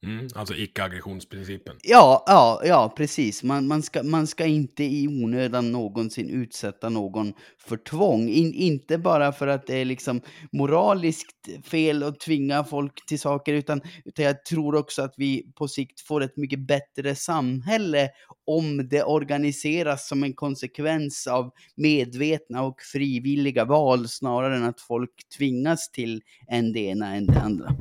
Mm, 0.04 0.28
alltså 0.34 0.54
icke-aggressionsprincipen. 0.54 1.76
Ja, 1.82 2.24
ja, 2.26 2.60
ja, 2.64 2.94
precis. 2.96 3.42
Man, 3.42 3.66
man, 3.66 3.82
ska, 3.82 4.02
man 4.02 4.26
ska 4.26 4.46
inte 4.46 4.84
i 4.84 5.08
onödan 5.08 5.72
någonsin 5.72 6.30
utsätta 6.30 6.88
någon 6.88 7.32
för 7.58 7.76
tvång. 7.76 8.28
In, 8.28 8.54
inte 8.54 8.98
bara 8.98 9.32
för 9.32 9.46
att 9.46 9.66
det 9.66 9.76
är 9.76 9.84
liksom 9.84 10.20
moraliskt 10.52 11.64
fel 11.64 12.02
att 12.02 12.20
tvinga 12.20 12.64
folk 12.64 13.06
till 13.06 13.20
saker, 13.20 13.54
utan, 13.54 13.80
utan 14.04 14.24
jag 14.24 14.44
tror 14.44 14.74
också 14.74 15.02
att 15.02 15.14
vi 15.16 15.52
på 15.54 15.68
sikt 15.68 16.00
får 16.00 16.22
ett 16.22 16.36
mycket 16.36 16.66
bättre 16.66 17.14
samhälle 17.14 18.08
om 18.46 18.88
det 18.88 19.02
organiseras 19.02 20.08
som 20.08 20.22
en 20.22 20.34
konsekvens 20.34 21.26
av 21.26 21.50
medvetna 21.76 22.62
och 22.62 22.82
frivilliga 22.82 23.64
val 23.64 24.08
snarare 24.08 24.56
än 24.56 24.64
att 24.64 24.80
folk 24.80 25.28
tvingas 25.38 25.90
till 25.90 26.22
en 26.48 26.72
det 26.72 26.80
ena 26.80 27.14
än 27.14 27.26
det 27.26 27.40
andra. 27.40 27.76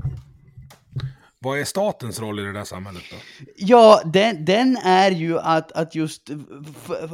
Vad 1.45 1.59
är 1.59 1.63
statens 1.63 2.19
roll 2.19 2.39
i 2.39 2.43
det 2.43 2.53
där 2.53 2.63
samhället 2.63 3.03
då? 3.11 3.15
Ja, 3.55 4.01
den, 4.13 4.45
den 4.45 4.77
är 4.77 5.11
ju 5.11 5.39
att, 5.39 5.71
att 5.71 5.95
just 5.95 6.29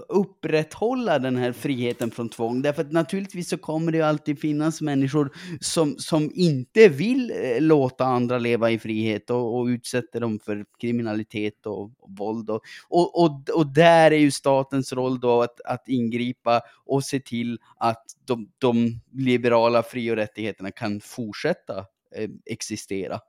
upprätthålla 0.09 1.19
den 1.19 1.35
här 1.35 1.51
friheten 1.51 2.11
från 2.11 2.29
tvång. 2.29 2.61
Därför 2.61 2.81
att 2.81 2.91
naturligtvis 2.91 3.49
så 3.49 3.57
kommer 3.57 3.91
det 3.91 3.97
ju 3.97 4.03
alltid 4.03 4.39
finnas 4.39 4.81
människor 4.81 5.31
som, 5.61 5.95
som 5.97 6.31
inte 6.33 6.87
vill 6.87 7.31
eh, 7.31 7.61
låta 7.61 8.05
andra 8.05 8.37
leva 8.37 8.71
i 8.71 8.79
frihet 8.79 9.29
och, 9.29 9.59
och 9.59 9.65
utsätter 9.65 10.19
dem 10.19 10.39
för 10.39 10.65
kriminalitet 10.81 11.65
och, 11.65 11.81
och 11.81 12.17
våld. 12.17 12.49
Och, 12.49 12.61
och, 12.89 13.23
och, 13.23 13.49
och 13.55 13.67
där 13.67 14.11
är 14.11 14.19
ju 14.19 14.31
statens 14.31 14.93
roll 14.93 15.19
då 15.19 15.41
att, 15.41 15.61
att 15.61 15.87
ingripa 15.87 16.61
och 16.85 17.03
se 17.03 17.19
till 17.19 17.59
att 17.77 18.03
de, 18.25 18.51
de 18.57 19.01
liberala 19.13 19.83
fri 19.83 20.11
och 20.11 20.15
rättigheterna 20.15 20.71
kan 20.71 21.01
fortsätta 21.01 21.77
eh, 22.15 22.29
existera. 22.45 23.19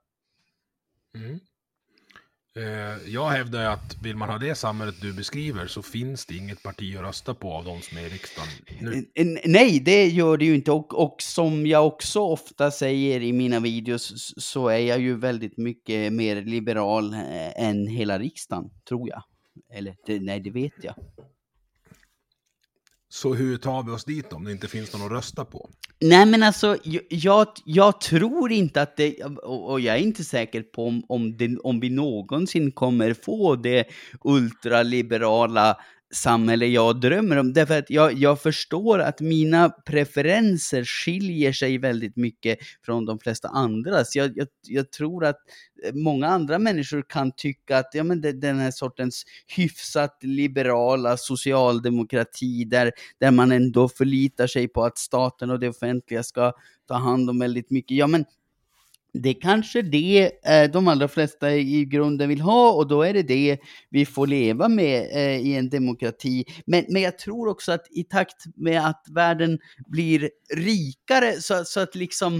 Mm. 1.15 1.39
Eh, 2.55 3.13
jag 3.13 3.29
hävdar 3.29 3.61
ju 3.61 3.67
att 3.67 3.97
vill 4.03 4.15
man 4.15 4.29
ha 4.29 4.37
det 4.37 4.55
samhället 4.55 5.01
du 5.01 5.13
beskriver 5.13 5.67
så 5.67 5.81
finns 5.81 6.25
det 6.25 6.35
inget 6.35 6.63
parti 6.63 6.95
att 6.95 7.01
rösta 7.01 7.33
på 7.33 7.53
av 7.53 7.65
de 7.65 7.81
som 7.81 7.97
är 7.97 8.01
i 8.01 8.09
riksdagen 8.09 8.49
nu. 8.81 9.05
Nej, 9.45 9.79
det 9.79 10.07
gör 10.07 10.37
det 10.37 10.45
ju 10.45 10.55
inte. 10.55 10.71
Och, 10.71 11.03
och 11.03 11.21
som 11.21 11.67
jag 11.67 11.87
också 11.87 12.19
ofta 12.19 12.71
säger 12.71 13.21
i 13.21 13.33
mina 13.33 13.59
videos 13.59 14.33
så 14.37 14.67
är 14.67 14.77
jag 14.77 14.99
ju 14.99 15.15
väldigt 15.15 15.57
mycket 15.57 16.13
mer 16.13 16.41
liberal 16.41 17.13
eh, 17.13 17.63
än 17.63 17.87
hela 17.87 18.19
riksdagen, 18.19 18.69
tror 18.87 19.09
jag. 19.09 19.23
Eller 19.73 19.95
det, 20.05 20.19
nej, 20.19 20.39
det 20.39 20.51
vet 20.51 20.83
jag. 20.83 20.95
Så 23.13 23.33
hur 23.33 23.57
tar 23.57 23.83
vi 23.83 23.91
oss 23.91 24.05
dit 24.05 24.33
om 24.33 24.43
det 24.43 24.51
inte 24.51 24.67
finns 24.67 24.93
någon 24.93 25.05
att 25.05 25.11
rösta 25.11 25.45
på? 25.45 25.69
Nej 26.01 26.25
men 26.25 26.43
alltså, 26.43 26.77
jag, 26.83 27.03
jag, 27.09 27.47
jag 27.65 28.01
tror 28.01 28.51
inte 28.51 28.81
att 28.81 28.97
det, 28.97 29.23
och, 29.23 29.71
och 29.71 29.79
jag 29.79 29.95
är 29.95 29.99
inte 29.99 30.23
säker 30.23 30.61
på 30.61 30.87
om, 30.87 31.03
om, 31.07 31.37
det, 31.37 31.57
om 31.57 31.79
vi 31.79 31.89
någonsin 31.89 32.71
kommer 32.71 33.13
få 33.13 33.55
det 33.55 33.85
ultraliberala 34.23 35.77
samhälle 36.13 36.65
jag 36.65 36.99
drömmer 36.99 37.37
om. 37.37 37.53
Därför 37.53 37.79
att 37.79 37.89
jag, 37.89 38.13
jag 38.13 38.41
förstår 38.41 38.99
att 38.99 39.21
mina 39.21 39.69
preferenser 39.69 40.83
skiljer 40.83 41.53
sig 41.53 41.77
väldigt 41.77 42.15
mycket 42.15 42.59
från 42.85 43.05
de 43.05 43.19
flesta 43.19 43.47
andras. 43.47 44.15
Jag, 44.15 44.37
jag, 44.37 44.47
jag 44.67 44.91
tror 44.91 45.25
att 45.25 45.37
eh, 45.85 45.93
många 45.93 46.27
andra 46.27 46.59
människor 46.59 47.03
kan 47.09 47.31
tycka 47.31 47.77
att 47.77 47.89
ja, 47.93 48.03
men 48.03 48.21
det, 48.21 48.31
den 48.31 48.59
här 48.59 48.71
sortens 48.71 49.23
hyfsat 49.55 50.17
liberala 50.21 51.17
socialdemokrati 51.17 52.65
där, 52.65 52.91
där 53.19 53.31
man 53.31 53.51
ändå 53.51 53.89
förlitar 53.89 54.47
sig 54.47 54.67
på 54.67 54.83
att 54.83 54.97
staten 54.97 55.49
och 55.49 55.59
det 55.59 55.69
offentliga 55.69 56.23
ska 56.23 56.53
ta 56.87 56.93
hand 56.93 57.29
om 57.29 57.39
väldigt 57.39 57.69
mycket. 57.69 57.97
Ja, 57.97 58.07
men 58.07 58.25
det 59.13 59.29
är 59.29 59.41
kanske 59.41 59.81
det 59.81 60.31
eh, 60.45 60.71
de 60.71 60.87
allra 60.87 61.07
flesta 61.07 61.55
i 61.55 61.85
grunden 61.85 62.29
vill 62.29 62.41
ha 62.41 62.71
och 62.71 62.87
då 62.87 63.01
är 63.01 63.13
det 63.13 63.23
det 63.23 63.57
vi 63.89 64.05
får 64.05 64.27
leva 64.27 64.69
med 64.69 65.09
eh, 65.11 65.47
i 65.47 65.55
en 65.55 65.69
demokrati. 65.69 66.45
Men, 66.65 66.85
men 66.89 67.01
jag 67.01 67.17
tror 67.17 67.47
också 67.47 67.71
att 67.71 67.87
i 67.91 68.03
takt 68.03 68.43
med 68.55 68.85
att 68.85 69.05
världen 69.09 69.59
blir 69.87 70.29
rikare 70.55 71.41
så, 71.41 71.63
så 71.65 71.79
att 71.79 71.95
liksom 71.95 72.35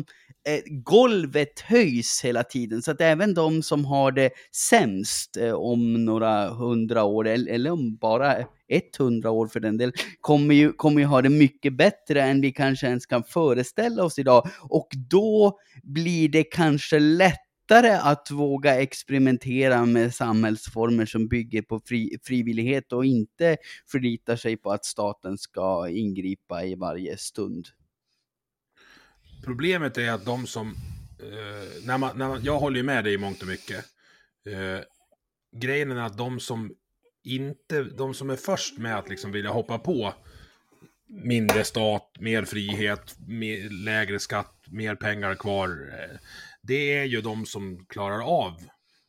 eh, 0.47 0.61
golvet 0.83 1.59
höjs 1.59 2.21
hela 2.23 2.43
tiden 2.43 2.81
så 2.81 2.91
att 2.91 3.01
även 3.01 3.33
de 3.33 3.63
som 3.63 3.85
har 3.85 4.11
det 4.11 4.29
sämst 4.69 5.37
om 5.55 6.05
några 6.05 6.49
hundra 6.49 7.03
år 7.03 7.27
eller 7.27 7.71
om 7.71 7.95
bara 7.95 8.35
100 8.73 9.31
år 9.31 9.47
för 9.47 9.59
den 9.59 9.77
del, 9.77 9.91
kommer 10.21 10.55
ju, 10.55 10.73
kommer 10.73 11.01
ju 11.01 11.07
ha 11.07 11.21
det 11.21 11.29
mycket 11.29 11.73
bättre 11.73 12.21
än 12.21 12.41
vi 12.41 12.51
kanske 12.51 12.87
ens 12.87 13.05
kan 13.05 13.23
föreställa 13.23 14.03
oss 14.03 14.19
idag. 14.19 14.49
Och 14.61 14.87
då 15.09 15.59
blir 15.83 16.29
det 16.29 16.43
kanske 16.43 16.99
lättare 16.99 17.91
att 17.91 18.31
våga 18.31 18.81
experimentera 18.81 19.85
med 19.85 20.15
samhällsformer 20.15 21.05
som 21.05 21.27
bygger 21.27 21.61
på 21.61 21.81
fri, 21.85 22.17
frivillighet 22.23 22.93
och 22.93 23.05
inte 23.05 23.57
förlitar 23.91 24.35
sig 24.35 24.57
på 24.57 24.71
att 24.71 24.85
staten 24.85 25.37
ska 25.37 25.89
ingripa 25.89 26.63
i 26.63 26.75
varje 26.75 27.17
stund. 27.17 27.67
Problemet 29.43 29.97
är 29.97 30.11
att 30.11 30.25
de 30.25 30.47
som, 30.47 30.75
eh, 31.19 31.85
när 31.85 31.97
man, 31.97 32.17
när 32.17 32.27
man, 32.27 32.43
jag 32.43 32.59
håller 32.59 32.77
ju 32.77 32.83
med 32.83 33.03
dig 33.03 33.13
i 33.13 33.17
mångt 33.17 33.41
och 33.41 33.47
mycket. 33.47 33.85
Eh, 34.45 34.83
grejen 35.55 35.91
är 35.91 36.01
att 36.01 36.17
de 36.17 36.39
som 36.39 36.75
inte, 37.23 37.83
de 37.83 38.13
som 38.13 38.29
är 38.29 38.35
först 38.35 38.77
med 38.77 38.97
att 38.97 39.09
liksom 39.09 39.31
vilja 39.31 39.51
hoppa 39.51 39.79
på 39.79 40.13
mindre 41.07 41.63
stat, 41.63 42.11
mer 42.19 42.45
frihet, 42.45 43.15
mer, 43.27 43.69
lägre 43.69 44.19
skatt, 44.19 44.55
mer 44.71 44.95
pengar 44.95 45.35
kvar. 45.35 45.69
Eh, 45.69 46.17
det 46.61 46.97
är 46.97 47.03
ju 47.03 47.21
de 47.21 47.45
som 47.45 47.85
klarar 47.89 48.43
av, 48.43 48.53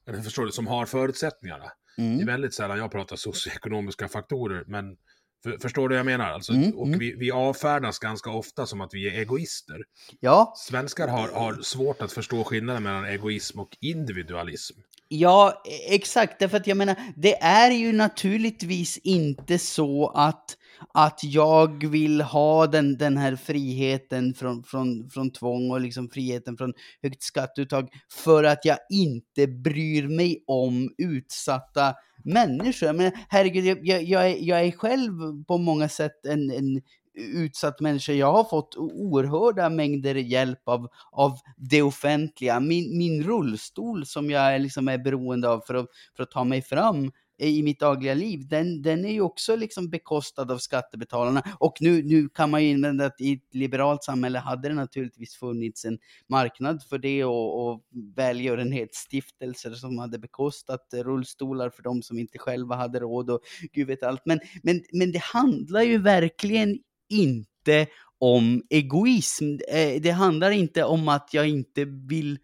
eller 0.07 0.23
förstår 0.23 0.47
du, 0.47 0.53
som 0.53 0.67
har 0.67 0.87
förutsättningarna. 0.87 1.73
Mm. 1.99 2.17
Det 2.17 2.23
är 2.23 2.27
väldigt 2.27 2.55
sällan 2.55 2.79
jag 2.79 2.93
pratar 2.93 3.17
socioekonomiska 3.17 4.09
faktorer, 4.09 4.65
men 4.67 4.97
för, 5.43 5.59
förstår 5.59 5.89
du 5.89 5.95
vad 5.95 5.99
jag 5.99 6.07
menar? 6.07 6.31
Alltså, 6.31 6.53
mm, 6.53 6.75
och 6.75 6.87
mm. 6.87 6.99
Vi, 6.99 7.15
vi 7.19 7.31
avfärdas 7.31 7.99
ganska 7.99 8.31
ofta 8.31 8.67
som 8.67 8.81
att 8.81 8.95
vi 8.95 9.09
är 9.09 9.21
egoister. 9.21 9.79
Ja. 10.21 10.55
Svenskar 10.57 11.09
har, 11.09 11.29
har 11.29 11.63
svårt 11.63 12.03
att 12.03 12.13
förstå 12.13 12.45
skillnaden 12.45 12.83
mellan 12.83 13.05
egoism 13.05 13.61
och 13.61 13.77
individualism. 13.81 14.81
Ja, 15.19 15.63
e-, 15.65 15.95
exakt. 15.95 16.39
Därför 16.39 16.57
att 16.57 16.67
jag 16.67 16.77
menar, 16.77 16.97
det 17.17 17.43
är 17.43 17.71
ju 17.71 17.93
naturligtvis 17.93 18.99
inte 18.99 19.59
så 19.59 20.09
att, 20.09 20.57
att 20.95 21.21
jag 21.23 21.87
vill 21.87 22.21
ha 22.21 22.67
den, 22.67 22.99
den 22.99 23.17
här 23.17 23.37
friheten 23.37 24.35
från, 24.35 24.65
från, 24.65 25.11
från 25.11 25.33
tvång 25.33 25.71
och 25.71 25.81
liksom 25.81 26.09
friheten 26.11 26.57
från 26.57 26.73
högt 27.03 27.23
skatteuttag 27.23 27.89
för 28.25 28.45
att 28.45 28.65
jag 28.65 28.79
inte 28.91 29.47
bryr 29.47 30.09
mig 30.09 30.45
om 30.47 30.91
utsatta 30.99 31.95
människor. 32.25 32.87
Jag 32.87 32.97
menar, 32.97 33.13
herregud, 33.29 33.65
jag, 33.65 33.79
jag, 33.83 34.03
jag, 34.03 34.31
är, 34.31 34.37
jag 34.41 34.61
är 34.61 34.73
själv 34.73 35.13
på 35.49 35.59
många 35.59 35.89
sätt 35.89 36.27
en, 36.27 36.51
en 36.51 36.81
utsatt 37.15 37.81
människa. 37.81 38.13
Jag 38.13 38.33
har 38.33 38.45
fått 38.45 38.77
oerhörda 38.77 39.69
mängder 39.69 40.15
hjälp 40.15 40.69
av, 40.69 40.89
av 41.13 41.39
det 41.57 41.83
offentliga. 41.83 42.61
Min, 42.61 42.99
min 42.99 43.23
rullstol 43.23 44.07
som 44.07 44.31
jag 44.31 44.61
liksom 44.61 44.89
är 44.89 44.99
beroende 44.99 45.49
av 45.49 45.61
för 45.67 45.75
att, 45.75 45.87
för 46.17 46.23
att 46.23 46.31
ta 46.31 46.45
mig 46.45 46.63
fram 46.63 47.11
i 47.39 47.63
mitt 47.63 47.81
dagliga 47.81 48.15
liv, 48.15 48.49
den, 48.49 48.83
den 48.83 49.05
är 49.05 49.13
ju 49.13 49.21
också 49.21 49.57
liksom 49.57 49.91
bekostad 49.91 50.53
av 50.53 50.59
skattebetalarna. 50.59 51.43
Och 51.59 51.77
nu, 51.81 52.03
nu 52.03 52.29
kan 52.29 52.51
man 52.51 52.63
ju 52.65 52.71
invända 52.71 53.07
att 53.07 53.21
i 53.21 53.33
ett 53.33 53.55
liberalt 53.55 54.05
samhälle 54.05 54.39
hade 54.39 54.69
det 54.69 54.75
naturligtvis 54.75 55.35
funnits 55.35 55.85
en 55.85 55.99
marknad 56.29 56.83
för 56.83 56.99
det 56.99 57.25
och, 57.25 57.69
och 57.69 57.83
välgörenhetsstiftelser 58.17 59.71
som 59.71 59.99
hade 59.99 60.19
bekostat 60.19 60.87
rullstolar 60.93 61.71
för 61.71 61.83
de 61.83 62.03
som 62.03 62.19
inte 62.19 62.39
själva 62.39 62.77
hade 62.77 63.01
råd 63.01 63.31
och 63.31 63.41
gud 63.73 63.87
vet 63.87 64.03
allt. 64.03 64.23
Men, 64.25 64.41
men, 64.63 64.83
men 64.93 65.13
det 65.13 65.23
handlar 65.23 65.83
ju 65.83 65.99
verkligen 65.99 66.79
inte 67.15 67.87
om 68.19 68.63
egoism. 68.71 69.45
Eh, 69.69 70.01
det 70.01 70.11
handlar 70.11 70.51
inte 70.51 70.85
om 70.85 71.09
att 71.09 71.29
jag 71.33 71.49
inte 71.49 71.85
vill 71.85 72.39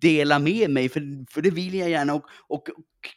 dela 0.00 0.38
med 0.38 0.70
mig, 0.70 0.88
för, 0.88 1.32
för 1.32 1.42
det 1.42 1.50
vill 1.50 1.74
jag 1.74 1.90
gärna. 1.90 2.14
Och, 2.14 2.24
och, 2.48 2.68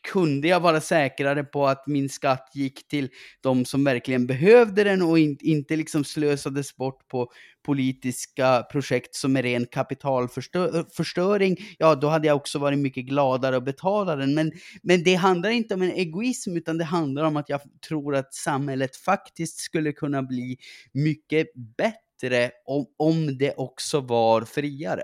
kunde 0.02 0.48
jag 0.48 0.60
vara 0.60 0.82
säkrare 0.82 1.44
på 1.44 1.68
att 1.68 1.88
min 1.88 2.10
skatt 2.10 2.52
gick 2.54 2.88
till 2.88 3.10
de 3.42 3.65
som 3.65 3.84
verkligen 3.84 4.28
behövde 4.28 4.84
den 4.84 5.02
och 5.02 5.20
in, 5.20 5.38
inte 5.42 5.76
liksom 5.76 6.04
slösades 6.04 6.76
bort 6.76 7.08
på 7.08 7.32
politiska 7.65 8.63
projekt 8.72 9.15
som 9.15 9.38
är 9.38 9.44
ren 9.44 9.65
kapitalförstöring, 9.65 11.58
ja 11.78 11.96
då 11.96 12.08
hade 12.08 12.28
jag 12.28 12.36
också 12.36 12.60
varit 12.60 12.80
mycket 12.80 13.06
gladare 13.06 13.58
att 13.58 13.65
betala 13.65 14.15
den. 14.15 14.34
Men, 14.34 14.52
men 14.82 15.04
det 15.04 15.15
handlar 15.15 15.50
inte 15.50 15.74
om 15.74 15.82
en 15.82 15.92
egoism 15.92 16.58
utan 16.58 16.78
det 16.78 16.84
handlar 16.84 17.24
om 17.24 17.38
att 17.38 17.50
jag 17.50 17.62
tror 17.88 18.15
att 18.15 18.34
samhället 18.34 18.96
faktiskt 18.96 19.60
skulle 19.60 19.92
kunna 19.92 20.24
bli 20.24 20.58
mycket 20.94 21.48
bättre 21.78 22.52
om, 22.65 22.86
om 22.98 23.38
det 23.38 23.54
också 23.58 24.02
var 24.02 24.42
friare. 24.42 25.04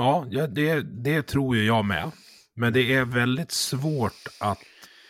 Ja, 0.00 0.26
det, 0.46 0.80
det 0.82 1.22
tror 1.22 1.56
ju 1.56 1.64
jag 1.64 1.84
med. 1.84 2.10
Men 2.54 2.72
det 2.72 2.94
är 2.94 3.04
väldigt 3.04 3.50
svårt 3.50 4.28
att, 4.40 4.58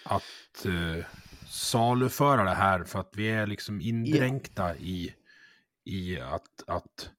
att 0.04 0.66
uh, 0.66 1.04
saluföra 1.48 2.44
det 2.44 2.54
här 2.54 2.84
för 2.84 3.00
att 3.00 3.10
vi 3.16 3.28
är 3.30 3.46
liksom 3.46 3.80
indränkta 3.80 4.62
yeah. 4.62 4.82
i, 4.82 5.14
i 5.84 6.20
att, 6.20 6.42
att 6.66 7.10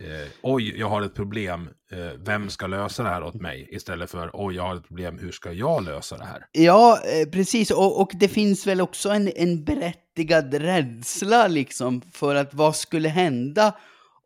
uh, 0.00 0.28
oj, 0.42 0.78
jag 0.78 0.88
har 0.88 1.02
ett 1.02 1.14
problem, 1.14 1.68
uh, 1.92 2.12
vem 2.18 2.50
ska 2.50 2.66
lösa 2.66 3.02
det 3.02 3.08
här 3.08 3.22
åt 3.22 3.34
mig? 3.34 3.68
Istället 3.70 4.10
för 4.10 4.30
oj, 4.32 4.54
jag 4.56 4.62
har 4.62 4.76
ett 4.76 4.88
problem, 4.88 5.18
hur 5.18 5.32
ska 5.32 5.52
jag 5.52 5.84
lösa 5.84 6.16
det 6.16 6.24
här? 6.24 6.46
Ja, 6.52 6.98
precis. 7.32 7.70
Och, 7.70 8.00
och 8.00 8.10
det 8.14 8.28
finns 8.28 8.66
väl 8.66 8.80
också 8.80 9.08
en, 9.08 9.32
en 9.36 9.64
berättigad 9.64 10.54
rädsla 10.54 11.48
liksom 11.48 12.02
för 12.12 12.34
att 12.34 12.54
vad 12.54 12.76
skulle 12.76 13.08
hända 13.08 13.74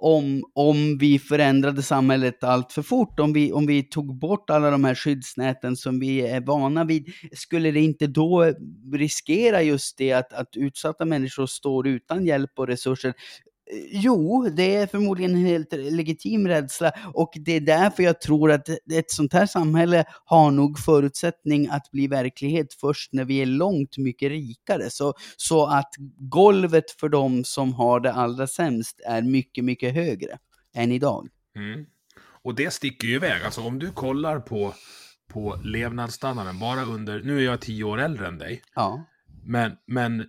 om, 0.00 0.44
om 0.54 0.98
vi 0.98 1.18
förändrade 1.18 1.82
samhället 1.82 2.44
allt 2.44 2.72
för 2.72 2.82
fort, 2.82 3.20
om 3.20 3.32
vi, 3.32 3.52
om 3.52 3.66
vi 3.66 3.82
tog 3.82 4.18
bort 4.18 4.50
alla 4.50 4.70
de 4.70 4.84
här 4.84 4.94
skyddsnäten 4.94 5.76
som 5.76 6.00
vi 6.00 6.20
är 6.20 6.40
vana 6.40 6.84
vid, 6.84 7.12
skulle 7.32 7.70
det 7.70 7.80
inte 7.80 8.06
då 8.06 8.52
riskera 8.92 9.62
just 9.62 9.98
det 9.98 10.12
att, 10.12 10.32
att 10.32 10.56
utsatta 10.56 11.04
människor 11.04 11.46
står 11.46 11.88
utan 11.88 12.26
hjälp 12.26 12.50
och 12.56 12.66
resurser? 12.66 13.14
Jo, 13.90 14.48
det 14.56 14.74
är 14.74 14.86
förmodligen 14.86 15.34
en 15.34 15.46
helt 15.46 15.72
legitim 15.72 16.48
rädsla 16.48 16.92
och 17.14 17.32
det 17.34 17.52
är 17.52 17.60
därför 17.60 18.02
jag 18.02 18.20
tror 18.20 18.52
att 18.52 18.68
ett 18.68 19.10
sånt 19.10 19.32
här 19.32 19.46
samhälle 19.46 20.04
har 20.24 20.50
nog 20.50 20.78
förutsättning 20.78 21.68
att 21.68 21.90
bli 21.90 22.06
verklighet 22.06 22.74
först 22.74 23.12
när 23.12 23.24
vi 23.24 23.42
är 23.42 23.46
långt 23.46 23.98
mycket 23.98 24.28
rikare. 24.28 24.90
Så, 24.90 25.14
så 25.36 25.66
att 25.66 25.94
golvet 26.18 26.90
för 26.90 27.08
de 27.08 27.44
som 27.44 27.72
har 27.72 28.00
det 28.00 28.12
allra 28.12 28.46
sämst 28.46 29.00
är 29.06 29.22
mycket, 29.22 29.64
mycket 29.64 29.94
högre 29.94 30.38
än 30.74 30.92
idag. 30.92 31.28
Mm. 31.56 31.86
Och 32.42 32.54
det 32.54 32.72
sticker 32.72 33.08
ju 33.08 33.14
iväg. 33.14 33.42
Alltså 33.44 33.60
om 33.60 33.78
du 33.78 33.90
kollar 33.90 34.40
på, 34.40 34.74
på 35.32 35.60
levnadsstandarden 35.64 36.58
bara 36.58 36.84
under, 36.84 37.22
nu 37.22 37.38
är 37.38 37.44
jag 37.44 37.60
tio 37.60 37.84
år 37.84 38.00
äldre 38.00 38.26
än 38.26 38.38
dig. 38.38 38.62
Ja. 38.74 39.04
Men, 39.44 39.72
men 39.86 40.26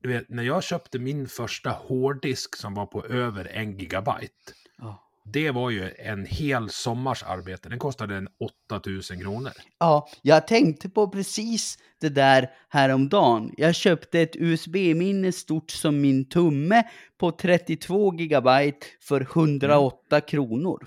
du 0.00 0.08
vet, 0.08 0.28
när 0.28 0.42
jag 0.42 0.62
köpte 0.62 0.98
min 0.98 1.28
första 1.28 1.70
hårddisk 1.70 2.56
som 2.56 2.74
var 2.74 2.86
på 2.86 3.06
över 3.06 3.44
en 3.44 3.78
gigabyte. 3.78 4.52
Oh. 4.78 4.94
Det 5.24 5.50
var 5.50 5.70
ju 5.70 5.90
en 5.98 6.26
hel 6.26 6.70
sommars 6.70 7.22
arbete. 7.22 7.68
Den 7.68 7.78
kostade 7.78 8.16
en 8.16 8.28
8000 8.70 9.20
kronor. 9.20 9.52
Ja, 9.78 10.08
jag 10.22 10.46
tänkte 10.46 10.88
på 10.88 11.08
precis 11.08 11.78
det 12.00 12.08
där 12.08 12.50
häromdagen. 12.68 13.54
Jag 13.56 13.74
köpte 13.74 14.20
ett 14.20 14.36
USB-minne 14.36 15.32
stort 15.32 15.70
som 15.70 16.00
min 16.00 16.28
tumme 16.28 16.82
på 17.18 17.32
32 17.32 18.14
gigabyte 18.14 18.86
för 19.00 19.20
108 19.20 19.96
mm. 20.10 20.22
kronor. 20.26 20.86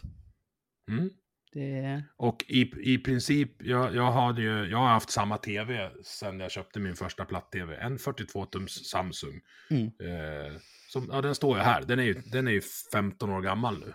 Mm. 0.92 1.10
Det... 1.54 2.04
Och 2.18 2.46
i, 2.48 2.94
i 2.94 2.98
princip, 2.98 3.52
jag, 3.60 3.96
jag, 3.96 4.12
hade 4.12 4.42
ju, 4.42 4.66
jag 4.66 4.78
har 4.78 4.88
haft 4.88 5.10
samma 5.10 5.38
tv 5.38 5.92
sedan 6.04 6.40
jag 6.40 6.52
köpte 6.52 6.80
min 6.80 6.96
första 6.96 7.26
platt-tv. 7.26 7.76
En 7.76 7.98
42-tums 7.98 8.84
Samsung. 8.84 9.42
Mm. 9.70 9.86
Eh, 9.86 10.54
som, 10.90 11.10
ja, 11.12 11.22
den 11.22 11.36
står 11.36 11.58
ju 11.58 11.64
här. 11.64 11.82
Den 11.82 12.00
är 12.00 12.04
ju, 12.04 12.14
den 12.14 12.48
är 12.48 12.52
ju 12.52 12.62
15 12.92 13.30
år 13.30 13.42
gammal 13.42 13.80
nu. 13.80 13.94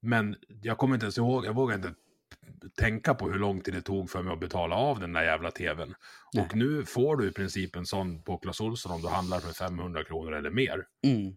Men 0.00 0.36
jag 0.62 0.78
kommer 0.78 0.94
inte 0.94 1.04
ens 1.04 1.18
ihåg, 1.18 1.46
jag 1.46 1.54
vågar 1.54 1.74
inte 1.74 1.94
tänka 2.76 3.14
på 3.14 3.30
hur 3.30 3.38
lång 3.38 3.60
tid 3.60 3.74
det 3.74 3.82
tog 3.82 4.10
för 4.10 4.22
mig 4.22 4.32
att 4.32 4.40
betala 4.40 4.76
av 4.76 5.00
den 5.00 5.12
där 5.12 5.22
jävla 5.22 5.50
tvn. 5.50 5.94
Nej. 6.32 6.44
Och 6.44 6.56
nu 6.56 6.84
får 6.84 7.16
du 7.16 7.28
i 7.28 7.32
princip 7.32 7.76
en 7.76 7.86
sån 7.86 8.22
på 8.22 8.38
Clas 8.38 8.60
Ohlson 8.60 8.92
om 8.92 9.02
du 9.02 9.08
handlar 9.08 9.40
för 9.40 9.52
500 9.52 10.04
kronor 10.04 10.32
eller 10.32 10.50
mer. 10.50 10.86
Mm. 11.04 11.26
Eh, 11.26 11.34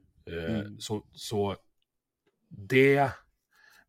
Mm. 0.59 0.79
Så, 0.79 1.05
så 1.13 1.55
det, 2.49 3.11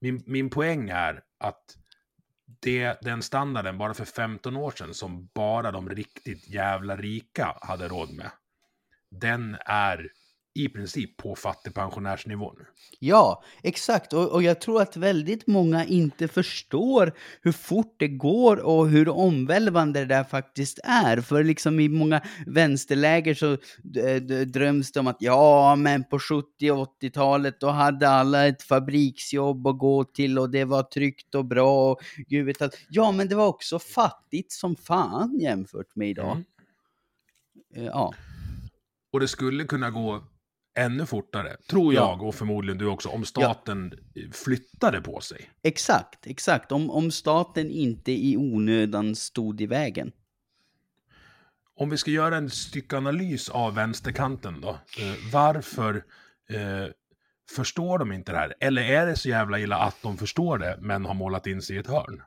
min, 0.00 0.22
min 0.26 0.50
poäng 0.50 0.90
är 0.90 1.22
att 1.38 1.78
det, 2.60 3.00
den 3.00 3.22
standarden 3.22 3.78
bara 3.78 3.94
för 3.94 4.04
15 4.04 4.56
år 4.56 4.70
sedan 4.70 4.94
som 4.94 5.26
bara 5.34 5.72
de 5.72 5.88
riktigt 5.88 6.48
jävla 6.48 6.96
rika 6.96 7.56
hade 7.60 7.88
råd 7.88 8.14
med, 8.14 8.30
den 9.10 9.56
är 9.66 10.08
i 10.54 10.68
princip 10.68 11.16
på 11.16 11.34
fattigpensionärsnivå 11.34 12.54
nu. 12.58 12.64
Ja, 12.98 13.42
exakt. 13.62 14.12
Och, 14.12 14.32
och 14.32 14.42
jag 14.42 14.60
tror 14.60 14.82
att 14.82 14.96
väldigt 14.96 15.46
många 15.46 15.84
inte 15.84 16.28
förstår 16.28 17.12
hur 17.42 17.52
fort 17.52 17.94
det 17.98 18.08
går 18.08 18.56
och 18.56 18.88
hur 18.88 19.08
omvälvande 19.08 20.00
det 20.00 20.06
där 20.06 20.24
faktiskt 20.24 20.78
är. 20.84 21.20
För 21.20 21.44
liksom 21.44 21.80
i 21.80 21.88
många 21.88 22.20
vänsterläger 22.46 23.34
så 23.34 23.56
dröms 24.44 24.92
det 24.92 25.00
om 25.00 25.06
att 25.06 25.16
ja, 25.20 25.76
men 25.76 26.04
på 26.04 26.18
70 26.18 26.70
och 26.70 27.02
80-talet 27.02 27.60
då 27.60 27.68
hade 27.68 28.08
alla 28.08 28.46
ett 28.46 28.62
fabriksjobb 28.62 29.66
att 29.66 29.78
gå 29.78 30.04
till 30.04 30.38
och 30.38 30.50
det 30.50 30.64
var 30.64 30.82
tryggt 30.82 31.34
och 31.34 31.44
bra 31.44 31.90
och 31.90 32.00
gud 32.28 32.46
vet 32.46 32.62
allt. 32.62 32.78
Ja, 32.88 33.12
men 33.12 33.28
det 33.28 33.34
var 33.34 33.46
också 33.46 33.78
fattigt 33.78 34.52
som 34.52 34.76
fan 34.76 35.38
jämfört 35.40 35.96
med 35.96 36.10
idag. 36.10 36.32
Mm. 36.32 36.44
Eh, 37.74 37.84
Ja. 37.84 38.14
Och 39.12 39.20
det 39.20 39.28
skulle 39.28 39.64
kunna 39.64 39.90
gå 39.90 40.22
ännu 40.78 41.06
fortare, 41.06 41.56
tror 41.70 41.94
Ja. 41.94 42.00
jag 42.00 42.22
och 42.28 42.34
förmodligen 42.34 42.78
du 42.78 42.86
också, 42.86 43.08
om 43.08 43.24
staten 43.24 43.92
flyttade 44.32 45.00
på 45.00 45.20
sig. 45.20 45.50
Exakt, 45.62 46.26
exakt. 46.26 46.72
Om, 46.72 46.90
om 46.90 47.10
staten 47.10 47.70
inte 47.70 48.12
i 48.12 48.36
onödan 48.36 49.16
stod 49.16 49.60
i 49.60 49.66
vägen. 49.66 50.12
Om 51.76 51.90
vi 51.90 51.96
ska 51.96 52.10
göra 52.10 52.36
en 52.36 52.50
styckanalys 52.50 53.48
av 53.48 53.74
vänsterkanten 53.74 54.60
då. 54.60 54.68
Eh, 54.70 55.14
varför 55.32 55.94
eh, 56.50 56.86
förstår 57.56 57.98
de 57.98 58.12
inte 58.12 58.32
det 58.32 58.38
här? 58.38 58.54
Eller 58.60 58.82
är 58.82 59.06
det 59.06 59.16
så 59.16 59.28
jävla 59.28 59.58
illa 59.58 59.76
att 59.76 59.96
de 60.02 60.16
förstår 60.16 60.58
det, 60.58 60.78
men 60.80 61.04
har 61.04 61.14
målat 61.14 61.46
in 61.46 61.62
sig 61.62 61.76
i 61.76 61.78
ett 61.78 61.86
hörn? 61.86 62.22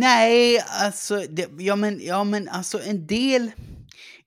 Nej, 0.00 0.64
alltså, 0.82 1.24
det, 1.30 1.48
ja, 1.58 1.76
men, 1.76 2.00
ja 2.02 2.24
men 2.24 2.48
alltså 2.48 2.80
en 2.82 3.06
del, 3.06 3.50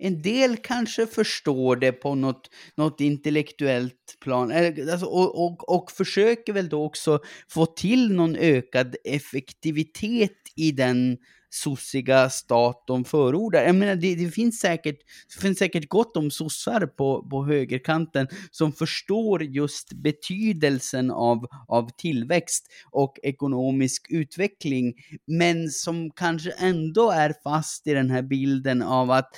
en 0.01 0.21
del 0.21 0.57
kanske 0.57 1.07
förstår 1.07 1.75
det 1.75 1.91
på 1.91 2.15
något, 2.15 2.49
något 2.75 3.01
intellektuellt 3.01 4.17
plan. 4.21 4.51
Alltså, 4.51 5.05
och, 5.05 5.45
och, 5.45 5.69
och 5.69 5.91
försöker 5.91 6.53
väl 6.53 6.69
då 6.69 6.83
också 6.83 7.19
få 7.49 7.65
till 7.65 8.13
någon 8.13 8.35
ökad 8.35 8.95
effektivitet 9.03 10.37
i 10.55 10.71
den 10.71 11.17
sossiga 11.53 12.29
stat 12.29 12.83
de 12.87 13.03
förordar. 13.05 13.63
Jag 13.63 13.75
menar, 13.75 13.95
det, 13.95 14.15
det, 14.15 14.31
finns 14.31 14.59
säkert, 14.59 14.97
det 15.35 15.41
finns 15.41 15.59
säkert 15.59 15.89
gott 15.89 16.17
om 16.17 16.31
sossar 16.31 16.85
på, 16.85 17.29
på 17.29 17.45
högerkanten 17.45 18.27
som 18.51 18.73
förstår 18.73 19.43
just 19.43 19.93
betydelsen 19.93 21.11
av, 21.11 21.45
av 21.67 21.89
tillväxt 21.97 22.67
och 22.91 23.13
ekonomisk 23.23 24.07
utveckling, 24.09 24.93
men 25.27 25.69
som 25.69 26.11
kanske 26.11 26.51
ändå 26.51 27.11
är 27.11 27.33
fast 27.43 27.87
i 27.87 27.93
den 27.93 28.09
här 28.09 28.21
bilden 28.21 28.81
av 28.81 29.11
att 29.11 29.29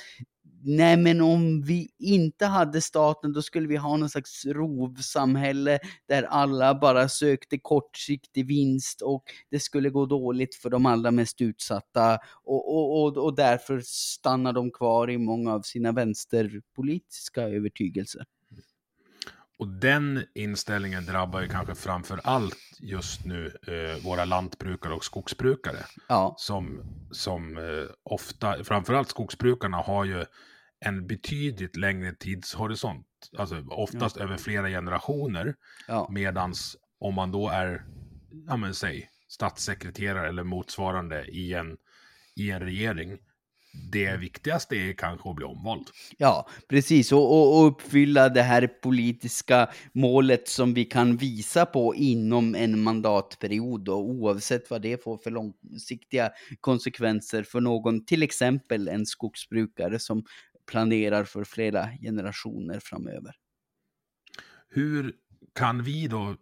Nej, 0.66 0.96
men 0.96 1.20
om 1.20 1.62
vi 1.62 1.88
inte 1.98 2.46
hade 2.46 2.80
staten, 2.80 3.32
då 3.32 3.42
skulle 3.42 3.68
vi 3.68 3.76
ha 3.76 3.96
någon 3.96 4.10
slags 4.10 4.44
rovsamhälle 4.46 5.78
där 6.08 6.22
alla 6.22 6.74
bara 6.74 7.08
sökte 7.08 7.58
kortsiktig 7.58 8.46
vinst 8.46 9.02
och 9.02 9.22
det 9.50 9.60
skulle 9.60 9.90
gå 9.90 10.06
dåligt 10.06 10.54
för 10.54 10.70
de 10.70 10.86
allra 10.86 11.10
mest 11.10 11.40
utsatta 11.40 12.18
och, 12.44 12.74
och, 12.74 13.02
och, 13.02 13.16
och 13.16 13.36
därför 13.36 13.80
stannar 13.84 14.52
de 14.52 14.70
kvar 14.70 15.10
i 15.10 15.18
många 15.18 15.52
av 15.52 15.62
sina 15.62 15.92
vänsterpolitiska 15.92 17.42
övertygelser. 17.42 18.24
Och 19.58 19.68
den 19.68 20.24
inställningen 20.34 21.06
drabbar 21.06 21.40
ju 21.40 21.48
kanske 21.48 21.74
framför 21.74 22.20
allt 22.24 22.56
just 22.78 23.24
nu 23.24 23.56
eh, 23.66 24.04
våra 24.04 24.24
lantbrukare 24.24 24.94
och 24.94 25.04
skogsbrukare. 25.04 25.78
Ja, 26.08 26.34
Som, 26.38 26.80
som 27.10 27.58
eh, 27.58 27.64
ofta, 28.02 28.64
framförallt 28.64 29.08
skogsbrukarna 29.08 29.76
har 29.76 30.04
ju 30.04 30.24
en 30.84 31.06
betydligt 31.06 31.76
längre 31.76 32.14
tidshorisont. 32.14 33.06
Alltså 33.38 33.64
oftast 33.68 34.16
över 34.16 34.36
flera 34.36 34.68
generationer. 34.68 35.54
ja. 35.88 36.08
Medans 36.10 36.76
om 36.98 37.14
man 37.14 37.32
då 37.32 37.48
är, 37.48 37.84
ja 38.46 38.56
men 38.56 38.74
säg, 38.74 39.08
statssekreterare 39.28 40.28
eller 40.28 40.44
motsvarande 40.44 41.24
i 41.24 41.54
en, 41.54 41.76
i 42.36 42.50
en 42.50 42.60
regering. 42.60 43.18
Det 43.92 44.16
viktigaste 44.16 44.76
är 44.76 44.92
kanske 44.92 45.30
att 45.30 45.36
bli 45.36 45.44
omvald. 45.44 45.86
Ja, 46.18 46.48
precis. 46.68 47.12
Och, 47.12 47.32
och, 47.32 47.58
och 47.58 47.66
uppfylla 47.66 48.28
det 48.28 48.42
här 48.42 48.66
politiska 48.66 49.70
målet 49.92 50.48
som 50.48 50.74
vi 50.74 50.84
kan 50.84 51.16
visa 51.16 51.66
på 51.66 51.94
inom 51.94 52.54
en 52.54 52.82
mandatperiod 52.82 53.88
och 53.88 54.08
oavsett 54.08 54.70
vad 54.70 54.82
det 54.82 55.04
får 55.04 55.16
för 55.18 55.30
långsiktiga 55.30 56.30
konsekvenser 56.60 57.42
för 57.42 57.60
någon, 57.60 58.04
till 58.04 58.22
exempel 58.22 58.88
en 58.88 59.06
skogsbrukare 59.06 59.98
som 59.98 60.24
planerar 60.66 61.24
för 61.24 61.44
flera 61.44 61.88
generationer 62.02 62.80
framöver. 62.80 63.34
Hur 64.68 65.14
kan 65.54 65.82
vi 65.82 66.06
då, 66.08 66.30
eh, 66.30 66.36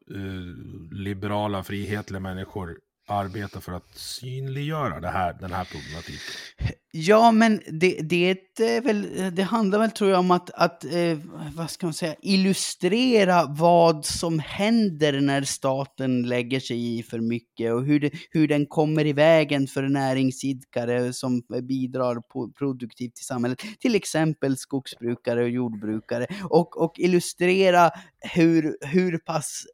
liberala, 0.92 1.62
frihetliga 1.64 2.20
människor, 2.20 2.78
arbeta 3.08 3.60
för 3.60 3.72
att 3.72 3.94
synliggöra 3.94 5.00
det 5.00 5.08
här, 5.08 5.32
den 5.40 5.52
här 5.52 5.64
problematiken? 5.64 6.76
Ja, 6.94 7.32
men 7.32 7.60
det, 7.66 7.98
det, 8.02 8.30
är 8.30 8.76
eh, 8.76 8.82
väl, 8.82 9.06
det 9.34 9.42
handlar 9.42 9.78
väl 9.78 9.90
tror 9.90 10.10
jag 10.10 10.18
om 10.18 10.30
att, 10.30 10.50
att 10.50 10.84
eh, 10.84 11.18
vad 11.54 11.70
ska 11.70 11.86
man 11.86 11.94
säga, 11.94 12.14
illustrera 12.22 13.46
vad 13.46 14.04
som 14.04 14.38
händer 14.38 15.20
när 15.20 15.42
staten 15.42 16.22
lägger 16.22 16.60
sig 16.60 16.98
i 16.98 17.02
för 17.02 17.20
mycket 17.20 17.72
och 17.72 17.84
hur, 17.84 18.00
det, 18.00 18.10
hur 18.30 18.48
den 18.48 18.66
kommer 18.66 19.06
i 19.06 19.12
vägen 19.12 19.66
för 19.66 19.82
näringsidkare 19.82 21.12
som 21.12 21.42
bidrar 21.62 22.20
på, 22.20 22.52
produktivt 22.58 23.16
till 23.16 23.26
samhället, 23.26 23.62
till 23.80 23.94
exempel 23.94 24.56
skogsbrukare 24.56 25.42
och 25.42 25.50
jordbrukare, 25.50 26.26
och, 26.50 26.82
och 26.82 26.92
illustrera 26.98 27.90
hur, 28.34 28.76
hur 28.86 29.18
pass 29.18 29.64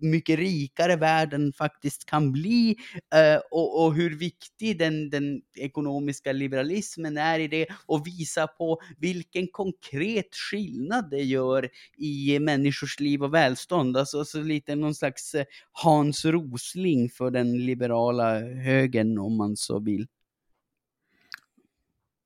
mycket 0.00 0.38
rikare 0.38 0.96
världen 0.96 1.52
faktiskt 1.52 2.04
kan 2.06 2.32
bli 2.32 2.76
eh, 3.14 3.40
och, 3.50 3.84
och 3.84 3.94
hur 3.94 4.18
viktig 4.18 4.78
den, 4.78 5.10
den 5.10 5.40
ekonomiska 5.56 6.32
liberalismen 6.32 6.67
är 7.16 7.38
i 7.38 7.48
det 7.48 7.66
och 7.86 8.06
visa 8.06 8.46
på 8.46 8.80
vilken 8.98 9.46
konkret 9.46 10.34
skillnad 10.34 11.10
det 11.10 11.22
gör 11.22 11.68
i 11.96 12.38
människors 12.38 13.00
liv 13.00 13.22
och 13.22 13.34
välstånd. 13.34 13.96
Alltså, 13.96 14.18
alltså 14.18 14.40
lite 14.40 14.74
någon 14.74 14.94
slags 14.94 15.34
eh, 15.34 15.44
Hans 15.72 16.24
Rosling 16.24 17.10
för 17.10 17.30
den 17.30 17.66
liberala 17.66 18.40
högern 18.40 19.18
om 19.18 19.36
man 19.36 19.56
så 19.56 19.78
vill. 19.78 20.06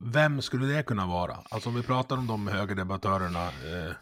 Vem 0.05 0.42
skulle 0.42 0.66
det 0.66 0.83
kunna 0.83 1.07
vara? 1.07 1.37
Alltså 1.50 1.68
om 1.68 1.74
vi 1.74 1.83
pratar 1.83 2.16
om 2.16 2.26
de 2.26 2.48
högerdebattörerna, 2.48 3.44
eh, 3.44 3.94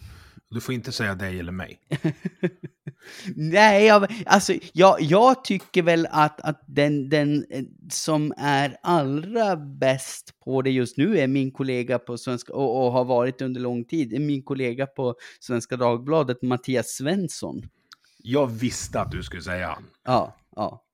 du 0.50 0.60
får 0.60 0.74
inte 0.74 0.92
säga 0.92 1.14
dig 1.14 1.38
eller 1.38 1.52
mig. 1.52 1.80
Nej, 3.36 3.86
jag, 3.86 4.24
alltså 4.26 4.54
jag, 4.72 5.00
jag 5.00 5.44
tycker 5.44 5.82
väl 5.82 6.06
att, 6.10 6.40
att 6.40 6.62
den, 6.66 7.08
den 7.08 7.44
eh, 7.50 7.64
som 7.90 8.34
är 8.36 8.76
allra 8.82 9.56
bäst 9.56 10.40
på 10.44 10.62
det 10.62 10.70
just 10.70 10.96
nu 10.96 11.18
är 11.18 11.26
min 11.26 11.52
kollega 11.52 11.98
på 11.98 12.18
Svenska, 12.18 12.52
och, 12.52 12.86
och 12.86 12.92
har 12.92 13.04
varit 13.04 13.42
under 13.42 13.60
lång 13.60 13.84
tid, 13.84 14.12
är 14.12 14.18
min 14.18 14.42
kollega 14.42 14.86
på 14.86 15.14
Svenska 15.40 15.76
Dagbladet, 15.76 16.42
Mattias 16.42 16.88
Svensson. 16.88 17.62
Jag 18.22 18.46
visste 18.46 19.00
att 19.00 19.10
du 19.10 19.22
skulle 19.22 19.42
säga 19.42 19.68
han. 19.68 19.84
Ja, 20.04 20.36
ja. 20.56 20.84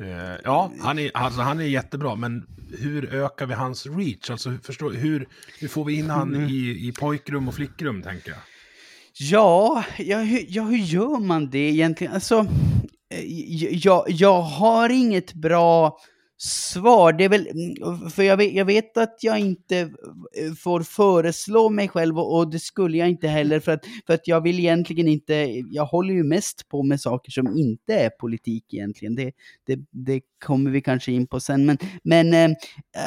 Eh, 0.00 0.36
ja, 0.44 0.72
han 0.80 0.98
är, 0.98 1.10
alltså, 1.14 1.40
han 1.40 1.60
är 1.60 1.64
jättebra, 1.64 2.14
men 2.14 2.46
hur 2.78 3.14
ökar 3.14 3.46
vi 3.46 3.54
hans 3.54 3.86
reach? 3.86 4.30
Alltså, 4.30 4.58
förstår, 4.62 4.90
hur, 4.90 5.28
hur 5.58 5.68
får 5.68 5.84
vi 5.84 5.94
in 5.94 6.10
han 6.10 6.50
i, 6.50 6.88
i 6.88 6.92
pojkrum 6.98 7.48
och 7.48 7.54
flickrum, 7.54 8.02
tänker 8.02 8.30
jag? 8.30 8.38
Ja, 9.18 9.84
ja, 9.98 10.18
hur, 10.18 10.44
ja, 10.48 10.62
hur 10.62 10.76
gör 10.76 11.20
man 11.20 11.50
det 11.50 11.58
egentligen? 11.58 12.12
Alltså, 12.12 12.46
eh, 13.14 13.24
jag, 13.84 14.04
jag 14.08 14.42
har 14.42 14.88
inget 14.90 15.34
bra 15.34 15.98
svar. 16.42 17.12
Det 17.12 17.24
är 17.24 17.28
väl, 17.28 17.48
mm, 17.48 18.10
för 18.10 18.22
jag 18.22 18.36
vet, 18.36 18.52
jag 18.52 18.64
vet 18.64 18.96
att 18.96 19.18
jag 19.20 19.38
inte 19.38 19.78
eh, 19.78 20.52
får 20.58 20.82
föreslå 20.82 21.68
mig 21.68 21.88
själv 21.88 22.18
och, 22.18 22.36
och, 22.38 22.50
det 22.50 22.58
skulle 22.58 22.98
jag 22.98 23.08
inte 23.08 23.28
heller 23.28 23.60
för 23.60 23.72
att, 23.72 23.84
för 24.06 24.14
att 24.14 24.28
jag 24.28 24.40
vill 24.40 24.58
egentligen 24.58 25.08
inte, 25.08 25.34
jag 25.70 25.84
håller 25.84 26.14
ju 26.14 26.24
mest 26.24 26.68
på 26.68 26.82
med 26.82 27.00
saker 27.00 27.30
som 27.30 27.56
inte 27.56 27.94
är 27.94 28.10
politik 28.10 28.74
egentligen. 28.74 29.14
Det, 29.14 29.32
det, 29.66 29.78
det 29.90 30.20
kommer 30.44 30.70
vi 30.70 30.80
kanske 30.80 31.12
in 31.12 31.26
på 31.26 31.40
sen. 31.40 31.66
Men, 31.66 31.78
men 32.02 32.34
eh, 32.34 32.56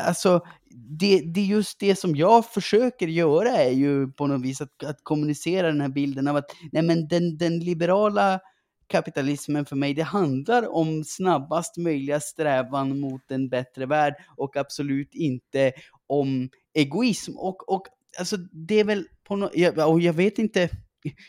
alltså, 0.08 0.42
det, 0.76 1.22
det 1.26 1.40
är 1.40 1.46
just 1.46 1.80
det 1.80 1.96
som 1.96 2.16
jag 2.16 2.46
försöker 2.46 3.08
göra 3.08 3.50
är 3.50 3.72
ju 3.72 4.08
på 4.08 4.28
något 4.28 4.42
vis 4.42 4.62
att, 4.62 4.84
att 4.86 5.04
kommunicera 5.04 5.68
den 5.68 5.82
här 5.82 5.90
bilden 5.90 6.28
av 6.28 6.36
att 6.36 6.46
nej 6.72 6.84
men 6.84 7.08
den, 7.08 7.38
den 7.38 7.60
liberala 7.60 8.40
kapitalismen 8.88 9.66
för 9.66 9.76
mig, 9.76 9.94
det 9.94 10.04
handlar 10.04 10.76
om 10.76 11.04
snabbast 11.04 11.78
möjliga 11.78 12.20
strävan 12.20 13.00
mot 13.00 13.32
en 13.32 13.50
bättre 13.50 13.86
värld 13.86 14.16
och 14.38 14.58
absolut 14.58 15.16
inte 15.16 15.72
om 16.08 16.50
egoism. 16.74 17.38
Och, 17.38 17.74
och 17.74 17.88
alltså 18.20 18.38
det 18.38 18.80
är 18.80 18.84
väl 18.84 19.08
på 19.24 19.36
något, 19.36 19.52
och 19.78 20.02
jag 20.02 20.14
vet 20.14 20.40
inte, 20.40 20.70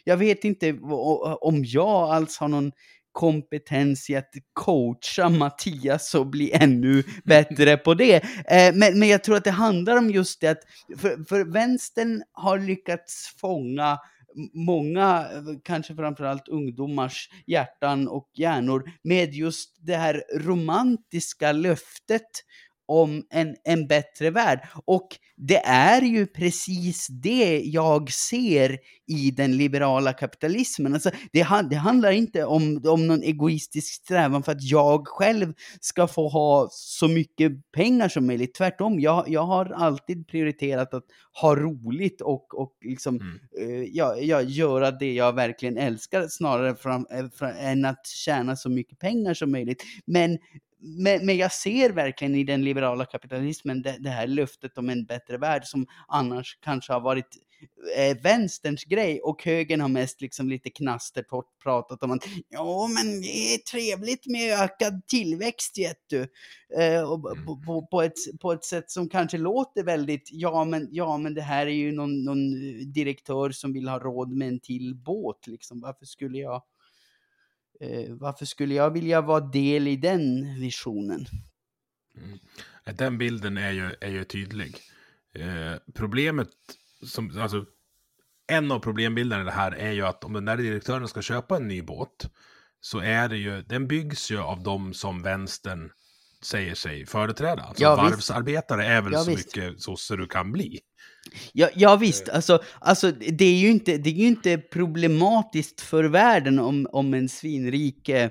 jag 0.05 0.17
vet 0.17 0.45
inte 0.45 0.79
om 1.41 1.65
jag 1.65 2.15
alls 2.15 2.39
har 2.39 2.49
någon 2.49 2.73
kompetens 3.13 4.11
i 4.11 4.17
att 4.17 4.31
coacha 4.53 5.29
Mattias 5.29 6.15
och 6.15 6.27
bli 6.27 6.53
ännu 6.53 7.03
bättre 7.25 7.77
på 7.77 7.95
det. 7.95 8.15
Eh, 8.51 8.75
men, 8.75 8.99
men 8.99 9.09
jag 9.09 9.25
tror 9.25 9.37
att 9.37 9.45
det 9.45 9.51
handlar 9.51 9.97
om 9.97 10.11
just 10.11 10.41
det 10.41 10.49
att, 10.49 10.63
för, 10.99 11.25
för 11.29 11.53
vänstern 11.53 12.23
har 12.33 12.59
lyckats 12.59 13.35
fånga 13.41 13.99
många, 14.53 15.27
kanske 15.65 15.95
framförallt 15.95 16.49
ungdomars 16.49 17.29
hjärtan 17.47 18.09
och 18.09 18.31
hjärnor 18.35 18.91
med 19.03 19.35
just 19.35 19.77
det 19.87 19.97
här 19.97 20.25
romantiska 20.39 21.53
löftet 21.53 22.31
om 22.87 23.27
en, 23.31 23.57
en 23.65 23.87
bättre 23.87 24.31
värld. 24.31 24.61
Och 24.85 25.09
det 25.37 25.67
är 25.67 26.03
ju 26.03 26.27
precis 26.27 27.07
det 27.11 27.63
jag 27.65 28.13
ser 28.13 28.79
i 29.07 29.31
den 29.31 29.57
liberala 29.57 30.13
kapitalismen. 30.13 30.95
Alltså, 30.95 31.11
det, 31.33 31.47
det 31.71 31.77
handlar 31.77 32.11
inte 32.11 32.45
om, 32.45 32.83
om 32.87 33.07
någon 33.07 33.23
egoistisk 33.23 33.95
strävan 33.95 34.43
för 34.43 34.53
att 34.53 34.63
jag 34.63 35.09
själv 35.09 35.55
ska 35.81 36.07
få 36.07 36.29
ha 36.29 36.69
så 36.71 37.09
mycket 37.09 37.53
pengar 37.73 38.09
som 38.09 38.27
möjligt. 38.27 38.55
Tvärtom, 38.55 39.01
jag, 39.01 39.29
jag 39.29 39.43
har 39.43 39.67
alltid 39.67 40.29
prioriterat 40.29 40.95
att 40.95 41.05
ha 41.41 41.57
roligt 41.57 42.21
och, 42.21 42.61
och 42.61 42.73
liksom, 42.85 43.21
mm. 43.21 43.71
uh, 43.71 43.85
ja, 43.85 44.17
ja, 44.17 44.43
göra 44.43 44.91
det 44.91 45.13
jag 45.13 45.33
verkligen 45.33 45.79
älskar 45.79 46.29
snarare 46.29 46.77
fram, 46.77 47.07
äh, 47.11 47.67
än 47.67 47.85
att 47.85 48.07
tjäna 48.07 48.57
så 48.57 48.71
mycket 48.71 48.99
pengar 48.99 49.35
som 49.35 49.51
möjligt. 49.51 49.83
Men 50.07 50.39
men, 50.79 51.27
men 51.27 51.37
jag 51.37 51.53
ser 51.53 51.91
verkligen 51.91 52.35
i 52.35 52.45
den 52.45 52.65
liberala 52.65 53.05
kapitalismen 53.05 53.83
det, 53.83 53.97
det, 54.01 54.11
här 54.11 54.27
löftet 54.27 54.79
om 54.79 54.89
en 54.89 55.05
bättre 55.05 55.39
värld 55.39 55.65
som 55.65 55.87
annars 56.09 56.59
kanske 56.61 56.93
har 56.93 57.01
varit 57.01 57.39
eh, 57.97 58.23
vänsterns 58.23 58.85
grej 58.85 59.21
och 59.21 59.45
högern 59.45 59.81
har 59.81 59.89
mest 59.89 60.21
liksom 60.21 60.49
lite 60.49 60.71
knastertorrt 60.71 61.63
pratat 61.63 62.03
om 62.03 62.11
att 62.11 62.25
ja 62.49 62.89
men 62.89 63.21
det 63.21 63.55
är 63.55 63.59
trevligt 63.59 64.27
med 64.27 64.61
ökad 64.61 65.07
tillväxt 65.07 65.79
vet 65.79 66.05
du. 66.07 66.21
Eh, 66.83 67.11
och 67.11 67.33
mm. 67.33 67.47
på, 67.47 67.57
på, 67.57 67.87
på, 67.87 68.03
ett, 68.03 68.41
på 68.41 68.53
ett 68.53 68.65
sätt 68.65 68.91
som 68.91 69.09
kanske 69.09 69.39
låter 69.39 69.85
väldigt, 69.85 70.29
ja 70.33 70.65
men, 70.65 70.89
ja 70.91 71.19
men 71.19 71.35
det 71.35 71.43
här 71.43 71.67
är 71.67 71.71
ju 71.71 71.93
någon, 71.93 72.25
någon 72.25 72.53
direktör 72.93 73.51
som 73.51 73.73
vill 73.73 73.89
ha 73.89 73.99
råd 73.99 74.33
med 74.33 74.49
en 74.49 74.61
till 74.61 74.95
båt 74.95 75.47
liksom, 75.47 75.81
varför 75.81 76.07
skulle 76.07 76.39
jag 76.39 76.55
eh, 76.55 76.61
Eh, 77.81 78.15
varför 78.15 78.47
skulle 78.47 78.75
jag 78.75 78.91
vilja 78.91 79.21
vara 79.21 79.41
del 79.41 79.89
i 79.89 79.97
den 79.97 80.55
visionen? 80.61 81.27
Mm. 82.17 82.39
Den 82.97 83.19
bilden 83.19 83.57
är 83.57 83.71
ju, 83.71 83.91
är 84.01 84.11
ju 84.11 84.25
tydlig. 84.25 84.77
Eh, 85.35 85.75
problemet, 85.95 86.49
som, 87.07 87.39
alltså, 87.41 87.67
en 88.47 88.73
av 88.73 88.79
problembilderna 88.79 89.43
i 89.43 89.45
det 89.45 89.51
här 89.51 89.73
är 89.73 89.93
ju 89.93 90.03
att 90.03 90.25
om 90.25 90.33
den 90.33 90.45
där 90.45 90.57
direktören 90.57 91.09
ska 91.09 91.23
köpa 91.23 91.57
en 91.57 91.69
ny 91.69 91.83
båt 91.83 92.31
så 92.81 92.99
är 92.99 93.29
det 93.29 93.37
ju, 93.37 93.63
den 93.63 93.89
byggs 93.89 94.31
ju 94.31 94.39
av 94.39 94.63
de 94.63 94.95
som 94.95 95.23
vänstern 95.23 95.91
säger 96.45 96.75
sig 96.75 97.07
företräda. 97.07 97.63
Alltså 97.63 97.83
ja, 97.83 97.97
varvsarbetare 97.97 98.79
visst. 98.79 98.91
är 98.91 99.03
väl 99.03 99.13
ja, 99.13 99.19
så 99.19 99.31
visst. 99.31 99.57
mycket 99.57 99.83
sosse 99.83 100.17
du 100.17 100.27
kan 100.27 100.53
bli. 100.53 100.81
Ja, 101.53 101.69
ja 101.75 101.97
visst, 101.97 102.29
alltså, 102.29 102.63
alltså 102.79 103.13
det, 103.13 103.45
är 103.45 103.57
ju 103.57 103.71
inte, 103.71 103.97
det 103.97 104.11
är 104.11 104.15
ju 104.15 104.27
inte 104.27 104.59
problematiskt 104.59 105.81
för 105.81 106.05
världen 106.05 106.59
om, 106.59 106.87
om 106.93 107.15
en 107.15 107.29
svinrik 107.29 108.09
eh, 108.09 108.31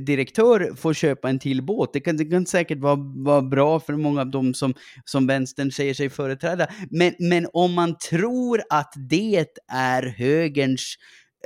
direktör 0.00 0.74
får 0.76 0.94
köpa 0.94 1.28
en 1.28 1.38
till 1.38 1.62
båt. 1.62 1.92
Det 1.92 2.00
kan, 2.00 2.16
det 2.16 2.24
kan 2.24 2.46
säkert 2.46 2.78
vara, 2.78 2.96
vara 3.24 3.42
bra 3.42 3.80
för 3.80 3.92
många 3.92 4.20
av 4.20 4.30
dem 4.30 4.54
som, 4.54 4.74
som 5.04 5.26
vänstern 5.26 5.72
säger 5.72 5.94
sig 5.94 6.10
företräda. 6.10 6.66
Men, 6.90 7.14
men 7.18 7.46
om 7.52 7.74
man 7.74 7.98
tror 7.98 8.62
att 8.70 8.92
det 9.10 9.46
är 9.72 10.02
högerns 10.02 10.94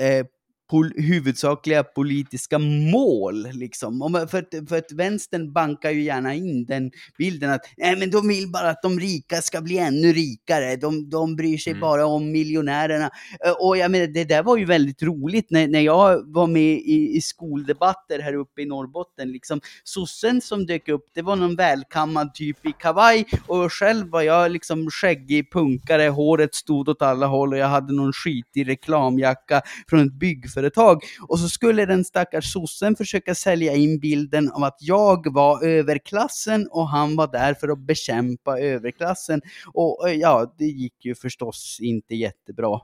eh, 0.01 0.27
pol 0.73 0.93
huvudsakliga 0.97 1.85
politiska 1.85 2.59
mål. 2.59 3.47
Liksom. 3.53 4.27
För, 4.31 4.39
att, 4.39 4.69
för 4.69 4.79
att 4.79 4.93
vänstern 4.93 5.53
bankar 5.53 5.91
ju 5.91 6.03
gärna 6.03 6.35
in 6.35 6.65
den 6.65 6.91
bilden 7.19 7.51
att 7.51 7.61
nej, 7.77 7.97
men 7.97 8.11
de 8.11 8.29
vill 8.29 8.49
bara 8.53 8.71
att 8.71 8.83
de 8.83 9.01
rika 9.01 9.43
ska 9.43 9.61
bli 9.61 9.79
ännu 9.79 10.13
rikare. 10.13 10.77
De, 10.77 11.11
de 11.11 11.37
bryr 11.37 11.59
sig 11.59 11.71
mm. 11.71 11.81
bara 11.81 12.07
om 12.07 12.33
miljonärerna. 12.33 13.11
Och 13.61 13.77
jag 13.77 13.91
menar, 13.91 14.07
det 14.07 14.25
där 14.25 14.43
var 14.43 14.57
ju 14.57 14.65
väldigt 14.65 15.03
roligt 15.03 15.51
när, 15.51 15.69
när 15.69 15.81
jag 15.81 16.33
var 16.35 16.47
med 16.47 16.73
i, 16.73 17.17
i 17.17 17.21
skoldebatter 17.21 18.19
här 18.19 18.35
uppe 18.35 18.63
i 18.63 18.67
Norrbotten. 18.67 19.33
Liksom, 19.33 19.61
sossen 19.85 20.41
som 20.41 20.67
dök 20.67 20.89
upp, 20.89 21.05
det 21.15 21.23
var 21.23 21.37
någon 21.37 21.57
välkammad 21.57 22.35
typ 22.35 22.67
i 22.67 22.73
kavaj 22.79 23.27
och 23.47 23.73
själv 23.73 24.11
var 24.11 24.23
jag 24.23 24.51
liksom 24.51 24.91
skäggig 24.91 25.53
punkare, 25.53 26.09
håret 26.09 26.55
stod 26.55 26.89
åt 26.89 27.03
alla 27.03 27.27
håll 27.27 27.53
och 27.53 27.59
jag 27.59 27.69
hade 27.69 27.93
någon 27.93 28.13
skitig 28.13 28.69
reklamjacka 28.69 29.63
från 29.89 30.07
ett 30.07 30.13
byggföretag 30.13 30.62
företag. 30.63 31.03
Och 31.29 31.39
så 31.39 31.49
skulle 31.49 31.87
den 31.87 32.05
stackars 32.05 32.53
sossen 32.53 32.97
försöka 32.97 33.35
sälja 33.35 33.75
in 33.75 33.99
bilden 33.99 34.51
av 34.51 34.65
att 34.65 34.77
jag 34.81 35.33
var 35.33 35.65
överklassen 35.65 36.69
och 36.71 36.89
han 36.89 37.17
var 37.17 37.33
där 37.33 37.55
för 37.55 37.69
att 37.69 37.79
bekämpa 37.79 38.59
överklassen. 38.59 39.41
Och 39.73 40.11
ja, 40.15 40.55
det 40.59 40.65
gick 40.65 41.05
ju 41.05 41.15
förstås 41.15 41.79
inte 41.81 42.15
jättebra. 42.15 42.81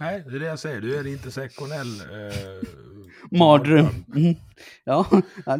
Nej, 0.00 0.24
det 0.26 0.36
är 0.36 0.40
det 0.40 0.46
jag 0.46 0.58
säger. 0.58 0.80
Du 0.80 0.96
är 0.96 1.00
en 1.00 1.06
intersektionell 1.06 2.00
eh, 2.00 2.68
mardröm. 3.38 4.04
Mm. 4.16 4.34
Ja, 4.84 5.06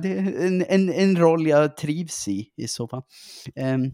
det 0.02 0.08
är 0.08 0.46
en, 0.46 0.64
en, 0.68 0.92
en 0.92 1.16
roll 1.16 1.46
jag 1.46 1.76
trivs 1.76 2.28
i 2.28 2.48
i 2.56 2.68
så 2.68 2.88
fall. 2.88 3.02
Um, 3.56 3.92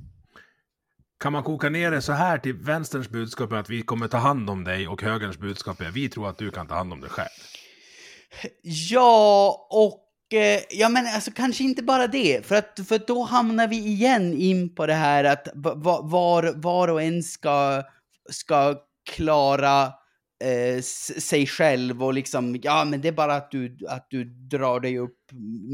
kan 1.21 1.33
man 1.33 1.43
koka 1.43 1.69
ner 1.69 1.91
det 1.91 2.03
så 2.03 2.13
här 2.13 2.39
till 2.39 2.55
vänsterns 2.55 3.09
budskap 3.09 3.53
är 3.53 3.57
att 3.57 3.71
vi 3.71 3.83
kommer 3.83 4.09
ta 4.09 4.17
hand 4.17 4.51
om 4.51 4.65
dig 4.65 4.89
och 4.89 5.03
högerns 5.03 5.39
budskap 5.39 5.81
är 5.81 5.89
att 5.89 5.97
vi 5.97 6.09
tror 6.09 6.29
att 6.29 6.39
du 6.39 6.51
kan 6.51 6.67
ta 6.67 6.75
hand 6.75 6.93
om 6.93 7.01
dig 7.01 7.11
själv? 7.11 7.29
Ja, 8.63 9.69
och 9.71 10.35
eh, 10.39 10.61
ja 10.71 10.89
men 10.89 11.07
alltså 11.07 11.31
kanske 11.31 11.65
inte 11.65 11.83
bara 11.83 12.07
det, 12.07 12.47
för 12.47 12.55
att 12.57 12.81
för 12.89 13.01
då 13.07 13.23
hamnar 13.23 13.69
vi 13.69 13.77
igen 13.77 14.35
in 14.35 14.75
på 14.75 14.87
det 14.87 14.95
här 14.95 15.25
att 15.25 15.49
var, 15.55 16.63
var 16.63 16.89
och 16.89 17.03
en 17.03 17.23
ska, 17.23 17.83
ska 18.31 18.75
klara 19.11 19.93
eh, 20.45 20.83
sig 20.83 21.47
själv 21.47 22.03
och 22.03 22.15
liksom, 22.15 22.57
ja 22.63 22.85
men 22.85 23.01
det 23.01 23.09
är 23.09 23.13
bara 23.13 23.35
att 23.35 23.51
du, 23.51 23.77
att 23.89 24.07
du 24.11 24.25
drar 24.25 24.81
dig 24.81 24.99
upp 24.99 25.17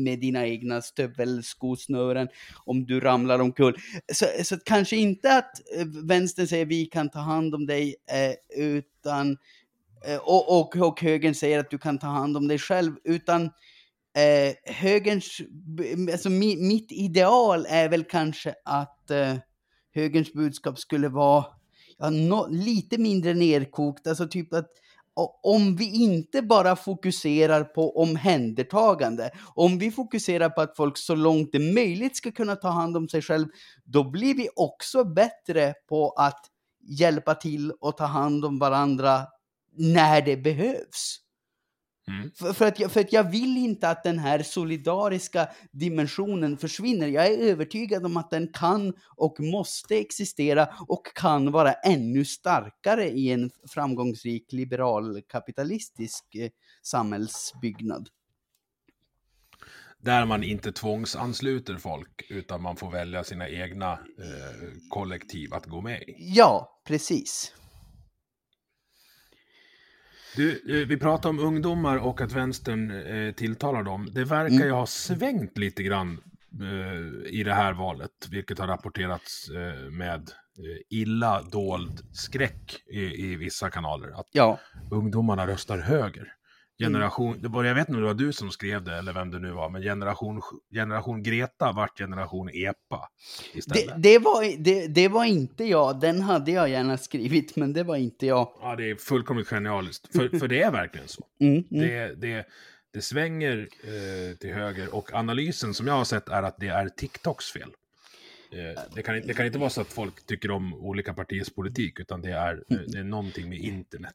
med 0.05 0.21
dina 0.21 0.47
egna 0.47 0.83
stövelskosnören 0.83 2.29
om 2.65 2.87
du 2.87 3.01
ramlar 3.01 3.39
omkull. 3.39 3.77
Så, 4.13 4.27
så 4.45 4.57
kanske 4.59 4.97
inte 4.97 5.37
att 5.37 5.61
eh, 5.77 5.87
vänstern 6.05 6.47
säger 6.47 6.67
vi 6.67 6.87
kan 6.87 7.11
ta 7.11 7.19
hand 7.19 7.55
om 7.55 7.67
dig, 7.67 7.95
eh, 8.11 8.65
utan 8.65 9.37
eh, 10.07 10.17
och, 10.17 10.61
och, 10.61 10.77
och 10.77 11.01
högern 11.01 11.35
säger 11.35 11.59
att 11.59 11.71
du 11.71 11.79
kan 11.79 11.99
ta 11.99 12.07
hand 12.07 12.37
om 12.37 12.49
dig 12.49 12.59
själv, 12.59 12.93
utan 13.05 13.43
eh, 14.17 14.75
högerns, 14.75 15.41
alltså 16.13 16.31
mi, 16.31 16.57
mitt 16.57 16.93
ideal 16.93 17.67
är 17.69 17.89
väl 17.89 18.05
kanske 18.05 18.55
att 18.65 19.11
eh, 19.11 19.35
högerns 19.95 20.33
budskap 20.33 20.79
skulle 20.79 21.09
vara 21.09 21.45
ja, 21.99 22.11
no, 22.11 22.47
lite 22.51 22.99
mindre 22.99 23.35
nerkokt, 23.35 24.07
alltså 24.07 24.29
typ 24.29 24.55
att 24.55 24.69
om 25.43 25.77
vi 25.77 26.03
inte 26.03 26.43
bara 26.43 26.77
fokuserar 26.77 27.65
på 27.65 28.03
omhändertagande, 28.03 29.31
om 29.55 29.79
vi 29.79 29.91
fokuserar 29.91 30.49
på 30.49 30.61
att 30.61 30.77
folk 30.77 30.99
så 30.99 31.15
långt 31.15 31.53
det 31.53 31.59
är 31.59 31.75
möjligt 31.75 32.17
ska 32.17 32.33
kunna 32.33 32.57
ta 32.57 32.69
hand 32.69 32.97
om 32.97 33.09
sig 33.09 33.23
själv, 33.23 33.47
då 33.85 34.11
blir 34.11 34.35
vi 34.35 34.49
också 34.57 35.05
bättre 35.05 35.75
på 35.89 36.11
att 36.11 36.47
hjälpa 36.83 37.35
till 37.35 37.73
och 37.81 37.97
ta 37.97 38.05
hand 38.05 38.45
om 38.45 38.59
varandra 38.59 39.27
när 39.77 40.23
det 40.23 40.37
behövs. 40.37 41.26
Mm. 42.11 42.31
För, 42.35 42.53
för, 42.53 42.67
att 42.67 42.81
jag, 42.81 42.93
för 42.93 43.01
att 43.01 43.13
jag 43.13 43.31
vill 43.31 43.57
inte 43.57 43.89
att 43.89 44.03
den 44.03 44.19
här 44.19 44.43
solidariska 44.43 45.49
dimensionen 45.71 46.59
försvinner. 46.59 47.07
Jag 47.07 47.27
är 47.27 47.39
övertygad 47.39 48.07
om 48.07 48.17
att 48.17 48.31
den 48.31 48.49
kan 48.53 48.95
och 49.17 49.41
måste 49.41 49.99
existera 49.99 50.69
och 50.89 51.07
kan 51.15 51.53
vara 51.53 51.73
ännu 51.73 52.25
starkare 52.25 53.11
i 53.11 53.31
en 53.31 53.51
framgångsrik 53.69 54.53
liberal 54.53 55.23
kapitalistisk 55.23 56.35
eh, 56.35 56.51
samhällsbyggnad. 56.83 58.09
där 59.99 60.25
man 60.25 60.43
inte 60.43 60.73
tvångsansluter 60.73 61.77
folk, 61.77 62.27
utan 62.29 62.63
man 62.63 62.77
får 62.77 62.91
välja 62.91 63.25
sina 63.25 63.49
egna 63.49 63.93
eh, 63.93 64.69
kollektiv 64.91 65.55
att 65.55 65.67
gå 65.67 65.81
med 65.81 66.03
i. 66.03 66.15
Ja, 66.19 66.81
precis. 66.85 67.53
Du, 70.37 70.81
eh, 70.81 70.87
vi 70.89 70.97
pratar 70.97 71.29
om 71.31 71.39
ungdomar 71.39 71.97
och 71.97 72.21
att 72.21 72.33
vänstern 72.33 72.91
eh, 72.91 73.33
tilltalar 73.33 73.83
dem. 73.83 74.09
Det 74.13 74.25
verkar 74.25 74.55
Mm. 74.57 74.67
ju 74.67 74.73
ha 74.73 74.87
svängt 74.87 75.59
lite 75.59 75.83
grann 75.83 76.21
eh, 76.63 77.31
i 77.35 77.43
det 77.45 77.55
här 77.55 77.73
valet, 77.73 78.29
vilket 78.31 78.59
har 78.59 78.67
rapporterats 78.67 79.49
eh, 79.51 79.91
med 79.91 80.21
eh, 80.59 80.81
illa 80.91 81.43
dold 81.43 82.01
skräck 82.13 82.77
i, 82.91 83.01
i 83.01 83.37
vissa 83.37 83.71
kanaler. 83.71 84.09
Att 84.21 84.27
Ja. 84.33 84.59
ungdomarna 84.91 85.47
röstar 85.47 85.79
höger. 85.79 86.33
Generation, 86.79 87.39
det 87.43 87.49
var, 87.49 87.65
jag 87.65 87.75
vet 87.75 87.89
inte 87.89 87.97
om 87.97 88.01
det 88.01 88.07
var 88.07 88.15
du 88.15 88.33
som 88.33 88.51
skrev 88.51 88.85
det 88.85 88.95
eller 88.95 89.13
vem 89.13 89.31
det 89.31 89.39
nu 89.39 89.51
var, 89.51 89.71
men 89.71 89.83
generation, 89.83 90.43
generation 90.73 91.23
Greta 91.23 91.73
vart 91.73 91.99
generation 91.99 92.51
EPA 92.53 93.09
istället. 93.55 93.87
Det, 93.87 94.11
det, 94.11 94.19
var, 94.19 94.65
det, 94.65 94.87
det 94.87 95.09
var 95.09 95.25
inte 95.25 95.65
jag. 95.65 96.01
Den 96.01 96.21
hade 96.21 96.53
jag 96.53 96.69
gärna 96.69 96.99
skrivit, 96.99 97.57
men 97.57 97.73
det 97.73 97.83
var 97.83 97.97
inte 97.97 98.27
jag. 98.27 98.53
Ja, 98.61 98.77
det 98.77 98.91
är 98.91 98.97
fullkomligt 98.97 99.49
genialiskt. 99.49 100.17
För, 100.17 100.39
för 100.39 100.49
det 100.49 100.63
är 100.63 100.71
verkligen 100.71 101.09
så. 101.09 101.25
Mm, 101.41 101.65
mm. 101.71 101.89
Det, 101.89 102.15
det, 102.15 102.47
det 102.93 103.03
svänger 103.03 103.69
eh, 103.83 104.37
till 104.37 104.53
höger 104.53 104.95
och 104.95 105.13
analysen 105.13 105.75
som 105.75 105.87
jag 105.87 105.95
har 105.95 106.05
sett 106.05 106.29
är 106.29 106.43
att 106.43 106.57
det 106.59 106.69
är 106.69 106.89
TikToks 106.89 107.53
fel. 107.53 107.71
Eh, 108.53 108.83
det, 108.95 109.03
kan, 109.03 109.17
inte- 109.17 109.29
det 109.29 109.35
kan 109.35 109.47
inte 109.47 109.59
vara 109.59 109.71
så 109.71 109.81
att 109.81 109.93
folk 109.93 110.27
tycker 110.27 110.51
om 110.51 110.75
olika 110.75 111.15
partiers 111.15 111.51
politik, 111.51 112.01
utan 112.01 112.23
det 112.23 112.31
är, 112.33 112.55
eh, 112.71 112.77
det 112.87 112.99
är 112.99 113.05
någonting 113.05 113.49
med 113.49 113.59
internet. 113.59 114.15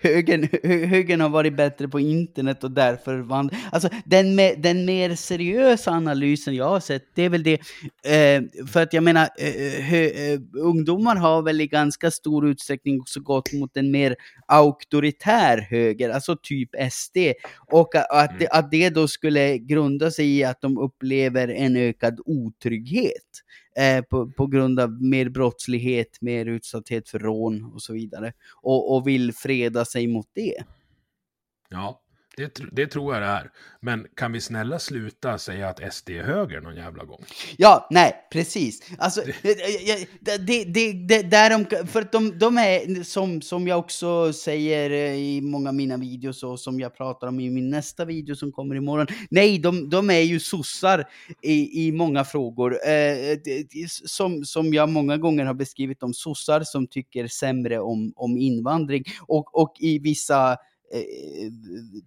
Högern, 0.00 0.48
högern 0.88 1.20
har 1.20 1.28
varit 1.28 1.56
bättre 1.56 1.88
på 1.88 2.00
internet 2.00 2.64
och 2.64 2.70
därför 2.70 3.18
vann. 3.18 3.50
Alltså 3.72 3.88
den, 4.04 4.34
me, 4.34 4.54
den 4.54 4.84
mer 4.84 5.14
seriösa 5.14 5.90
analysen 5.90 6.54
jag 6.54 6.68
har 6.68 6.80
sett, 6.80 7.04
det 7.14 7.22
är 7.22 7.28
väl 7.28 7.42
det. 7.42 7.60
Eh, 8.04 8.66
för 8.66 8.82
att 8.82 8.92
jag 8.92 9.04
menar, 9.04 9.28
eh, 9.38 9.48
eh 9.56 9.82
hö, 9.82 10.04
eh, 10.04 10.40
ungdomar 10.58 11.16
har 11.16 11.42
väl 11.42 11.60
i 11.60 11.66
ganska 11.66 12.10
stor 12.10 12.48
utsträckning 12.48 13.00
också 13.00 13.20
gått 13.20 13.52
mot 13.52 13.76
en 13.76 13.90
mer 13.90 14.16
auktoritär 14.46 15.58
höger, 15.70 16.10
alltså 16.10 16.36
typ 16.42 16.70
SD. 16.92 17.16
Och 17.70 17.94
a- 17.94 18.06
att, 18.10 18.38
det, 18.38 18.48
att 18.48 18.70
det 18.70 18.90
då 18.90 19.08
skulle 19.08 19.58
grunda 19.58 20.10
sig 20.10 20.38
i 20.38 20.44
att 20.44 20.60
de 20.60 20.78
upplever 20.78 21.48
en 21.48 21.76
ökad 21.76 22.20
otrygghet. 22.26 22.81
Eh, 23.76 24.04
på, 24.04 24.30
på 24.30 24.46
grund 24.46 24.80
av 24.80 25.02
mer 25.02 25.28
brottslighet, 25.28 26.20
mer 26.20 26.46
utsatthet 26.46 27.08
för 27.08 27.18
rån 27.18 27.64
och 27.74 27.82
så 27.82 27.92
vidare. 27.92 28.32
Och, 28.62 28.94
och 28.94 29.06
vill 29.06 29.32
freda 29.32 29.84
sig 29.84 30.06
mot 30.06 30.28
det. 30.32 30.64
Ja, 31.68 32.01
det, 32.36 32.60
det 32.72 32.86
tror 32.86 33.14
jag 33.14 33.22
det 33.22 33.28
är. 33.28 33.50
Men 33.80 34.06
kan 34.16 34.32
vi 34.32 34.40
snälla 34.40 34.78
sluta 34.78 35.38
säga 35.38 35.68
att 35.68 35.94
SD 35.94 36.10
är 36.10 36.22
höger 36.22 36.60
någon 36.60 36.76
jävla 36.76 37.04
gång? 37.04 37.24
Ja, 37.56 37.86
nej, 37.90 38.14
precis. 38.32 38.80
Alltså, 38.98 39.20
det, 39.42 40.08
det, 40.38 40.64
det, 40.64 40.92
det, 40.92 41.22
där 41.22 41.50
de, 41.50 41.86
för 41.86 42.00
att 42.02 42.12
de, 42.12 42.38
de 42.38 42.58
är, 42.58 43.02
som, 43.04 43.42
som 43.42 43.68
jag 43.68 43.78
också 43.78 44.32
säger 44.32 44.90
eh, 44.90 45.14
i 45.14 45.40
många 45.40 45.68
av 45.68 45.74
mina 45.74 45.96
videos 45.96 46.42
och 46.42 46.60
som 46.60 46.80
jag 46.80 46.96
pratar 46.96 47.26
om 47.26 47.40
i 47.40 47.50
min 47.50 47.70
nästa 47.70 48.04
video 48.04 48.34
som 48.36 48.52
kommer 48.52 48.74
imorgon. 48.74 49.06
Nej, 49.30 49.58
de, 49.58 49.88
de 49.90 50.10
är 50.10 50.20
ju 50.20 50.40
sossar 50.40 51.04
i, 51.42 51.86
i 51.88 51.92
många 51.92 52.24
frågor. 52.24 52.72
Eh, 52.72 53.38
det- 53.44 53.70
det- 53.70 53.90
som, 53.90 54.44
som 54.44 54.74
jag 54.74 54.88
många 54.88 55.16
gånger 55.16 55.44
har 55.44 55.54
beskrivit 55.54 56.00
dem, 56.00 56.14
sossar 56.14 56.60
som 56.64 56.86
tycker 56.86 57.26
sämre 57.28 57.78
om, 57.80 58.12
om 58.16 58.36
invandring. 58.38 59.04
Och, 59.26 59.60
och 59.62 59.74
i 59.80 59.98
vissa 59.98 60.52
eh, 60.52 60.56
Eh, 60.94 61.52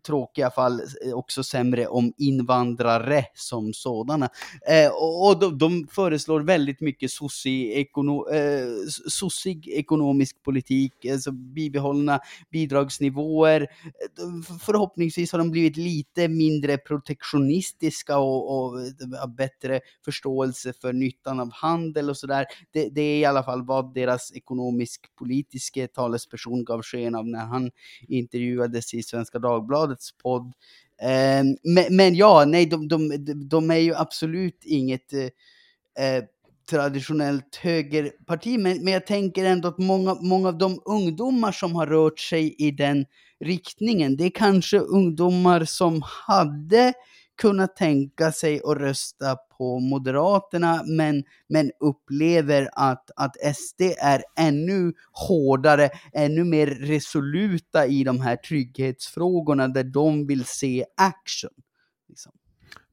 tråkiga 0.06 0.50
fall 0.50 0.82
eh, 1.06 1.14
också 1.14 1.44
sämre 1.44 1.88
om 1.88 2.14
invandrare 2.18 3.26
som 3.34 3.74
sådana. 3.74 4.30
Eh, 4.70 4.92
och 4.92 5.40
de, 5.40 5.58
de 5.58 5.88
föreslår 5.88 6.42
väldigt 6.42 6.82
mycket 6.82 7.12
sossig, 7.12 7.72
ekono, 7.72 8.30
eh, 8.30 8.68
sossig 9.08 9.68
ekonomisk 9.68 10.44
politik, 10.44 11.06
alltså 11.06 11.32
bibehållna 11.32 12.20
bidragsnivåer. 12.52 13.62
Eh, 13.62 14.58
förhoppningsvis 14.62 15.32
har 15.32 15.40
de 15.40 15.52
blivit 15.52 15.78
lite 15.78 16.28
mindre 16.28 16.78
protektionistiska 16.78 18.18
och, 18.18 18.58
och 18.58 18.80
har 19.20 19.28
bättre 19.28 19.80
förståelse 20.06 20.74
för 20.82 20.94
nyttan 20.94 21.40
av 21.40 21.52
handel 21.52 22.10
och 22.10 22.18
sådär. 22.18 22.46
Det, 22.72 22.90
det 22.90 23.02
är 23.02 23.20
i 23.20 23.26
alla 23.26 23.44
fall 23.44 23.66
vad 23.66 23.94
deras 23.94 24.32
ekonomisk-politiske 24.36 25.88
talesperson 25.88 26.66
gav 26.66 26.82
sken 26.82 27.16
av 27.16 27.28
när 27.28 27.46
han 27.46 27.72
intervjuade 28.08 28.75
nämndes 28.76 28.94
i 28.94 29.04
Svenska 29.04 29.40
Dagbladets 29.40 30.12
podd. 30.24 30.54
Ehm, 31.02 31.58
men, 31.64 31.96
men 31.96 32.16
ja, 32.16 32.46
nej, 32.46 32.66
de, 32.66 32.88
de, 32.88 33.10
de 33.50 33.72
är 33.72 33.80
ju 33.80 33.96
absolut 33.96 34.62
inget 34.66 35.14
eh, 35.14 36.06
eh, 36.06 36.24
traditionellt 36.70 37.56
högerparti, 37.56 38.60
men, 38.60 38.84
men 38.84 38.94
jag 38.94 39.08
tänker 39.08 39.46
ändå 39.46 39.68
att 39.68 39.78
många, 39.78 40.16
många 40.22 40.48
av 40.48 40.58
de 40.58 40.82
ungdomar 40.86 41.52
som 41.52 41.76
har 41.76 41.88
rört 41.88 42.20
sig 42.20 42.56
i 42.58 42.72
den 42.72 43.06
riktningen, 43.40 44.18
det 44.18 44.26
är 44.26 44.30
kanske 44.30 44.80
ungdomar 44.80 45.66
som 45.66 46.02
hade 46.28 46.94
kunna 47.42 47.68
tänka 47.68 48.32
sig 48.32 48.62
att 48.66 48.78
rösta 48.78 49.36
på 49.58 49.80
Moderaterna, 49.80 50.84
men, 50.86 51.24
men 51.50 51.72
upplever 51.80 52.70
att, 52.74 53.12
att 53.16 53.56
SD 53.56 53.82
är 54.02 54.24
ännu 54.38 54.94
hårdare, 55.12 55.90
ännu 56.14 56.44
mer 56.44 56.68
resoluta 56.68 57.86
i 57.86 58.04
de 58.04 58.22
här 58.22 58.36
trygghetsfrågorna 58.36 59.68
där 59.68 59.84
de 59.84 60.28
vill 60.28 60.46
se 60.46 60.86
action. 60.98 61.65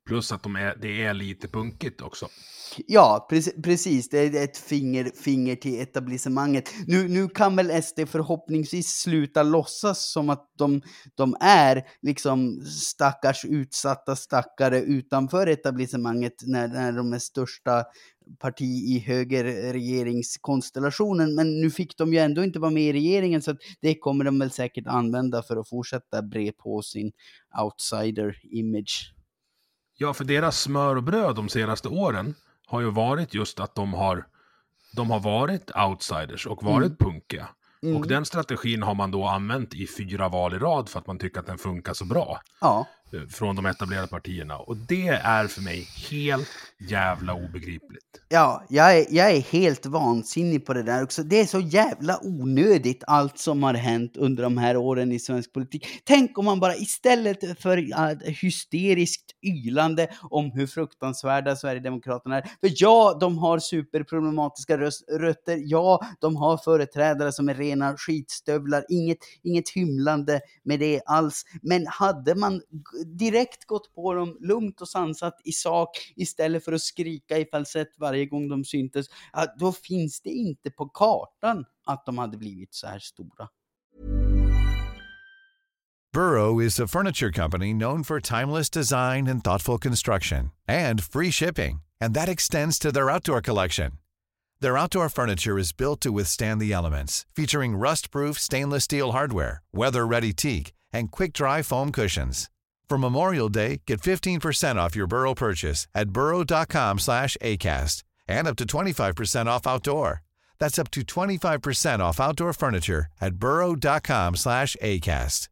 Plus 0.06 0.32
att 0.32 0.42
de 0.42 0.56
är, 0.56 0.78
det 0.82 1.02
är 1.02 1.14
lite 1.14 1.48
punkigt 1.48 2.00
också. 2.00 2.28
Ja, 2.86 3.26
precis, 3.30 3.62
precis. 3.62 4.08
Det 4.08 4.18
är 4.18 4.44
ett 4.44 4.58
finger, 4.58 5.04
finger 5.04 5.56
till 5.56 5.80
etablissemanget. 5.80 6.70
Nu, 6.86 7.08
nu 7.08 7.28
kan 7.28 7.56
väl 7.56 7.82
SD 7.82 8.00
förhoppningsvis 8.06 8.88
sluta 8.88 9.42
låtsas 9.42 10.12
som 10.12 10.30
att 10.30 10.52
de, 10.58 10.82
de 11.14 11.36
är 11.40 11.82
liksom 12.02 12.60
stackars 12.60 13.44
utsatta 13.44 14.16
stackare 14.16 14.80
utanför 14.80 15.46
etablissemanget 15.46 16.34
när, 16.46 16.68
när 16.68 16.92
de 16.92 17.12
är 17.12 17.18
största 17.18 17.84
parti 18.38 18.84
i 18.88 18.98
högerregeringskonstellationen. 18.98 21.34
Men 21.34 21.60
nu 21.60 21.70
fick 21.70 21.98
de 21.98 22.12
ju 22.12 22.18
ändå 22.18 22.44
inte 22.44 22.58
vara 22.58 22.70
med 22.70 22.82
i 22.82 22.92
regeringen 22.92 23.42
så 23.42 23.50
att 23.50 23.58
det 23.80 23.94
kommer 23.94 24.24
de 24.24 24.38
väl 24.38 24.50
säkert 24.50 24.86
använda 24.86 25.42
för 25.42 25.56
att 25.56 25.68
fortsätta 25.68 26.22
bre 26.22 26.52
på 26.52 26.82
sin 26.82 27.12
outsider-image. 27.62 29.12
Ja, 30.02 30.14
för 30.14 30.24
deras 30.24 30.60
smör 30.60 30.96
och 30.96 31.02
bröd 31.02 31.36
de 31.36 31.48
senaste 31.48 31.88
åren 31.88 32.34
har 32.66 32.80
ju 32.80 32.90
varit 32.90 33.34
just 33.34 33.60
att 33.60 33.74
de 33.74 33.94
har, 33.94 34.26
de 34.96 35.10
har 35.10 35.20
varit 35.20 35.70
outsiders 35.76 36.46
och 36.46 36.62
varit 36.62 36.86
Mm. 36.86 36.96
punkiga. 36.96 37.48
Och 37.96 38.06
den 38.08 38.24
strategin 38.24 38.82
har 38.82 38.94
man 38.94 39.10
då 39.10 39.24
använt 39.26 39.74
i 39.74 39.86
fyra 39.86 40.28
val 40.28 40.54
i 40.54 40.58
rad 40.58 40.88
för 40.88 40.98
att 40.98 41.06
man 41.06 41.18
tycker 41.18 41.40
att 41.40 41.46
den 41.46 41.58
funkar 41.58 41.92
så 41.94 42.04
bra 42.04 42.40
Ja 42.60 42.86
från 43.30 43.56
de 43.56 43.66
etablerade 43.66 44.08
partierna. 44.08 44.58
Och 44.58 44.76
det 44.76 45.08
är 45.08 45.46
för 45.46 45.62
mig 45.62 45.88
helt 46.10 46.48
jävla 46.90 47.34
obegripligt. 47.34 48.02
Ja, 48.28 48.66
jag 48.68 48.98
är, 48.98 49.06
jag 49.10 49.30
är 49.30 49.40
helt 49.40 49.86
vansinnig 49.86 50.66
på 50.66 50.74
det 50.74 50.82
där 50.82 51.02
också. 51.02 51.22
Det 51.22 51.40
är 51.40 51.46
så 51.46 51.60
jävla 51.60 52.18
onödigt 52.22 53.04
allt 53.06 53.38
som 53.38 53.62
har 53.62 53.74
hänt 53.74 54.16
under 54.16 54.42
de 54.42 54.58
här 54.58 54.76
åren 54.76 55.12
i 55.12 55.18
svensk 55.18 55.52
politik. 55.52 55.86
Tänk 56.04 56.38
om 56.38 56.44
man 56.44 56.60
bara 56.60 56.76
istället 56.76 57.62
för 57.62 57.78
uh, 57.78 58.32
hysteriskt 58.42 59.30
ylande 59.42 60.08
om 60.22 60.50
hur 60.50 60.66
fruktansvärda 60.66 61.56
Sverigedemokraterna 61.56 62.36
är. 62.36 62.42
För 62.42 62.72
ja, 62.74 63.16
de 63.20 63.38
har 63.38 63.58
superproblematiska 63.58 64.78
rötter. 65.18 65.58
Ja, 65.64 66.00
de 66.20 66.36
har 66.36 66.58
företrädare 66.64 67.32
som 67.32 67.48
är 67.48 67.54
rena 67.54 67.96
skitstövlar. 67.96 68.84
Inget, 68.88 69.18
inget 69.42 69.70
hymlande 69.70 70.40
med 70.64 70.80
det 70.80 71.00
alls. 71.06 71.42
Men 71.62 71.86
hade 71.86 72.34
man 72.34 72.62
direkt 73.04 73.64
gått 73.64 73.94
på 73.94 74.14
dem 74.14 74.38
lugnt 74.40 74.80
och 74.80 74.88
sansat 74.88 75.40
i 75.44 75.52
sak 75.52 75.88
istället 76.16 76.64
för 76.64 76.72
att 76.72 76.80
skrika 76.82 77.38
i 77.38 77.46
falsett 77.46 77.98
varje 77.98 78.26
gång 78.26 78.48
de 78.48 78.64
syntes, 78.64 79.06
ja, 79.32 79.46
då 79.58 79.72
finns 79.72 80.20
det 80.20 80.30
inte 80.30 80.70
på 80.70 80.88
kartan 80.88 81.64
att 81.86 82.06
de 82.06 82.18
hade 82.18 82.36
blivit 82.36 82.74
så 82.74 82.86
här 82.86 82.98
stora. 82.98 83.48
Burrow 86.12 86.60
is 86.60 86.78
a 86.78 86.86
furniture 86.86 87.32
company 87.32 87.72
known 87.72 88.04
for 88.04 88.20
timeless 88.20 88.68
design 88.68 89.26
and 89.26 89.42
thoughtful 89.42 89.78
construction 89.78 90.50
and 90.68 91.02
free 91.02 91.30
shipping, 91.30 91.82
and 92.00 92.14
that 92.14 92.28
extends 92.28 92.78
to 92.78 92.92
their 92.92 93.08
outdoor 93.10 93.40
collection. 93.40 93.92
Their 94.60 94.76
outdoor 94.76 95.08
furniture 95.08 95.58
is 95.58 95.72
built 95.72 96.00
to 96.02 96.12
withstand 96.12 96.60
the 96.60 96.72
elements, 96.72 97.26
featuring 97.34 97.76
rust-proof 97.76 98.38
stainless 98.38 98.84
steel 98.84 99.12
hardware, 99.12 99.62
weather-ready 99.72 100.32
teak, 100.34 100.72
and 100.92 101.10
quick-dry 101.10 101.62
foam 101.62 101.90
cushions. 101.90 102.50
For 102.92 102.98
Memorial 102.98 103.48
Day, 103.48 103.80
get 103.86 104.02
15% 104.02 104.76
off 104.76 104.94
your 104.94 105.06
Burrow 105.06 105.32
purchase 105.32 105.86
at 105.94 106.10
burrow.com 106.10 106.98
slash 106.98 107.38
ACAST 107.40 108.02
and 108.28 108.46
up 108.46 108.56
to 108.56 108.66
25% 108.66 109.46
off 109.46 109.66
outdoor. 109.66 110.20
That's 110.58 110.78
up 110.78 110.90
to 110.90 111.00
25% 111.00 112.00
off 112.00 112.20
outdoor 112.20 112.52
furniture 112.52 113.06
at 113.18 113.36
burrow.com 113.36 114.36
slash 114.36 114.76
ACAST. 114.82 115.48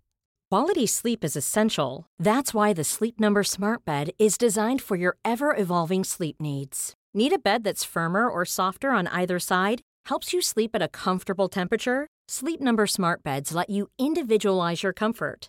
Quality 0.50 0.86
sleep 0.86 1.24
is 1.24 1.34
essential. 1.34 2.04
That's 2.18 2.52
why 2.52 2.74
the 2.74 2.84
Sleep 2.84 3.18
Number 3.18 3.42
Smart 3.42 3.86
Bed 3.86 4.10
is 4.18 4.36
designed 4.36 4.82
for 4.82 4.96
your 4.96 5.16
ever 5.24 5.56
evolving 5.56 6.04
sleep 6.04 6.42
needs. 6.42 6.92
Need 7.14 7.32
a 7.32 7.38
bed 7.38 7.64
that's 7.64 7.84
firmer 7.84 8.28
or 8.28 8.44
softer 8.44 8.90
on 8.90 9.06
either 9.06 9.38
side? 9.38 9.80
Helps 10.04 10.34
you 10.34 10.42
sleep 10.42 10.72
at 10.74 10.82
a 10.82 10.88
comfortable 10.88 11.48
temperature? 11.48 12.06
Sleep 12.28 12.60
Number 12.60 12.86
Smart 12.86 13.22
Beds 13.22 13.54
let 13.54 13.70
you 13.70 13.88
individualize 13.98 14.82
your 14.82 14.92
comfort 14.92 15.48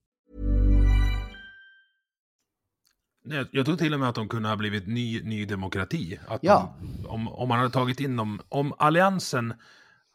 Jag, 3.23 3.47
jag 3.51 3.65
tror 3.65 3.75
till 3.77 3.93
och 3.93 3.99
med 3.99 4.09
att 4.09 4.15
de 4.15 4.29
kunde 4.29 4.49
ha 4.49 4.55
blivit 4.55 4.87
ny, 4.87 5.21
ny 5.23 5.45
demokrati. 5.45 6.19
Att 6.27 6.43
Ja. 6.43 6.73
de, 6.81 7.05
om, 7.07 7.27
om 7.27 7.49
man 7.49 7.57
hade 7.59 7.71
tagit 7.71 7.99
in 7.99 8.15
dem, 8.15 8.41
om 8.49 8.73
alliansen 8.77 9.53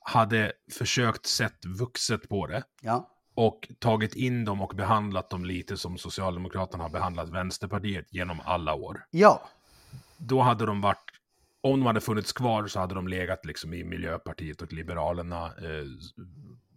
hade 0.01 0.53
försökt 0.79 1.27
sett 1.27 1.65
vuxet 1.65 2.29
på 2.29 2.47
det 2.47 2.63
Ja. 2.81 3.11
och 3.35 3.69
tagit 3.79 4.15
in 4.15 4.45
dem 4.45 4.61
och 4.63 4.73
behandlat 4.77 5.31
dem 5.31 5.45
lite 5.45 5.77
som 5.77 5.99
Socialdemokraterna 5.99 6.85
har 6.85 6.91
behandlat 6.91 7.29
Vänsterpartiet 7.29 8.07
genom 8.11 8.41
alla 8.45 8.75
år. 8.75 9.05
Ja. 9.11 9.49
Då 10.17 10.41
hade 10.41 10.67
de 10.67 10.81
varit, 10.81 11.11
om 11.61 11.81
de 11.81 11.87
hade 11.87 12.01
funnits 12.01 12.33
kvar 12.33 12.67
så 12.67 12.81
hade 12.81 12.95
de 12.95 13.09
legat 13.09 13.45
liksom 13.45 13.75
i 13.75 13.85
Miljöpartiet 13.85 14.63
och 14.63 14.73
Liberalerna 14.73 15.45
eh, 15.47 15.87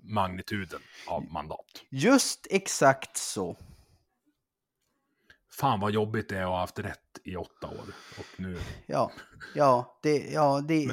magnituden 0.03 0.79
av 1.07 1.25
mandat. 1.31 1.65
Just 1.89 2.47
exakt 2.49 3.17
så. 3.17 3.57
Fan 5.59 5.79
vad 5.79 5.91
jobbigt 5.91 6.29
det 6.29 6.37
är 6.37 6.41
att 6.41 6.47
ha 6.47 6.59
haft 6.59 6.79
rätt 6.79 6.99
i 7.23 7.35
åtta 7.35 7.67
år. 7.67 7.93
Och 8.19 8.39
nu... 8.41 8.57
Ja, 8.85 9.11
ja, 9.55 9.99
det, 10.03 10.17
ja 10.17 10.63
det, 10.67 10.89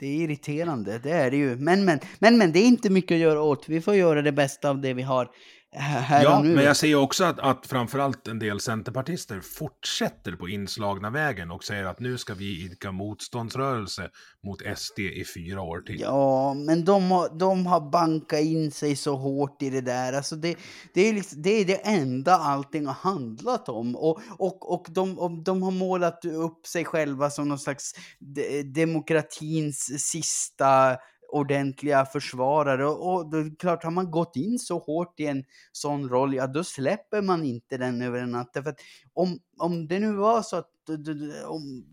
det 0.00 0.06
är 0.06 0.16
irriterande. 0.16 0.98
Det 0.98 1.10
är 1.10 1.30
det 1.30 1.36
ju. 1.36 1.56
Men, 1.56 1.84
men, 1.84 2.00
men, 2.18 2.38
men 2.38 2.52
det 2.52 2.58
är 2.58 2.66
inte 2.66 2.90
mycket 2.90 3.14
att 3.14 3.20
göra 3.20 3.42
åt. 3.42 3.68
Vi 3.68 3.80
får 3.80 3.94
göra 3.94 4.22
det 4.22 4.32
bästa 4.32 4.70
av 4.70 4.80
det 4.80 4.94
vi 4.94 5.02
har 5.02 5.30
här 5.72 6.22
Ja, 6.22 6.38
och 6.38 6.44
nu. 6.44 6.54
men 6.54 6.64
jag 6.64 6.76
ser 6.76 6.94
också 6.94 7.24
att, 7.24 7.38
att 7.38 7.66
framförallt 7.66 8.28
en 8.28 8.38
del 8.38 8.60
centerpartister 8.60 9.40
fortsätter 9.40 10.32
på 10.32 10.48
inslagna 10.48 11.10
vägen 11.10 11.50
och 11.50 11.64
säger 11.64 11.84
att 11.84 12.00
nu 12.00 12.18
ska 12.18 12.34
vi 12.34 12.64
idka 12.64 12.92
motståndsrörelse 12.92 14.10
mot 14.44 14.78
SD 14.78 14.98
i 14.98 15.24
fyra 15.34 15.62
år 15.62 15.80
till. 15.80 16.00
Ja, 16.00 16.54
men 16.54 16.84
de 16.84 17.10
har, 17.10 17.38
de 17.38 17.66
har 17.66 17.90
bankat 17.90 18.40
in 18.40 18.70
sig 18.70 18.96
så 18.96 19.16
hårt 19.16 19.62
i 19.62 19.70
det 19.70 19.80
där. 19.80 20.12
Alltså 20.12 20.36
det, 20.36 20.56
det, 20.94 21.08
är 21.08 21.12
liksom, 21.12 21.42
det 21.42 21.50
är 21.50 21.64
det 21.64 21.86
enda 21.86 22.36
allting 22.36 22.86
har 22.86 22.94
handlat 22.94 23.68
om. 23.68 23.96
Och, 23.96 24.20
och, 24.38 24.74
och, 24.74 24.86
de, 24.90 25.18
och 25.18 25.42
de 25.42 25.62
har 25.62 25.70
målat 25.70 26.24
upp 26.24 26.66
sig 26.66 26.84
själva 26.84 27.30
som 27.30 27.48
någon 27.48 27.58
slags 27.58 27.92
de, 28.18 28.62
demokratins 28.62 30.10
sista 30.10 30.96
ordentliga 31.28 32.06
försvarare. 32.06 32.86
Och, 32.86 33.30
det 33.30 33.42
då 33.42 33.46
är 33.46 33.56
klart, 33.56 33.84
har 33.84 33.90
man 33.90 34.10
gått 34.10 34.36
in 34.36 34.58
så 34.58 34.78
hårt 34.78 35.20
i 35.20 35.26
en 35.26 35.44
sån 35.72 36.08
roll, 36.08 36.34
ja 36.34 36.46
då 36.46 36.64
släpper 36.64 37.22
man 37.22 37.44
inte 37.44 37.76
den 37.76 38.02
över 38.02 38.18
en 38.18 38.30
natt. 38.30 38.50
Därför 38.54 38.70
att 38.70 38.80
om, 39.12 39.38
om 39.58 39.88
det 39.88 39.98
nu 39.98 40.12
var 40.12 40.42
så 40.42 40.56
att 40.56 40.70
om, 41.44 41.84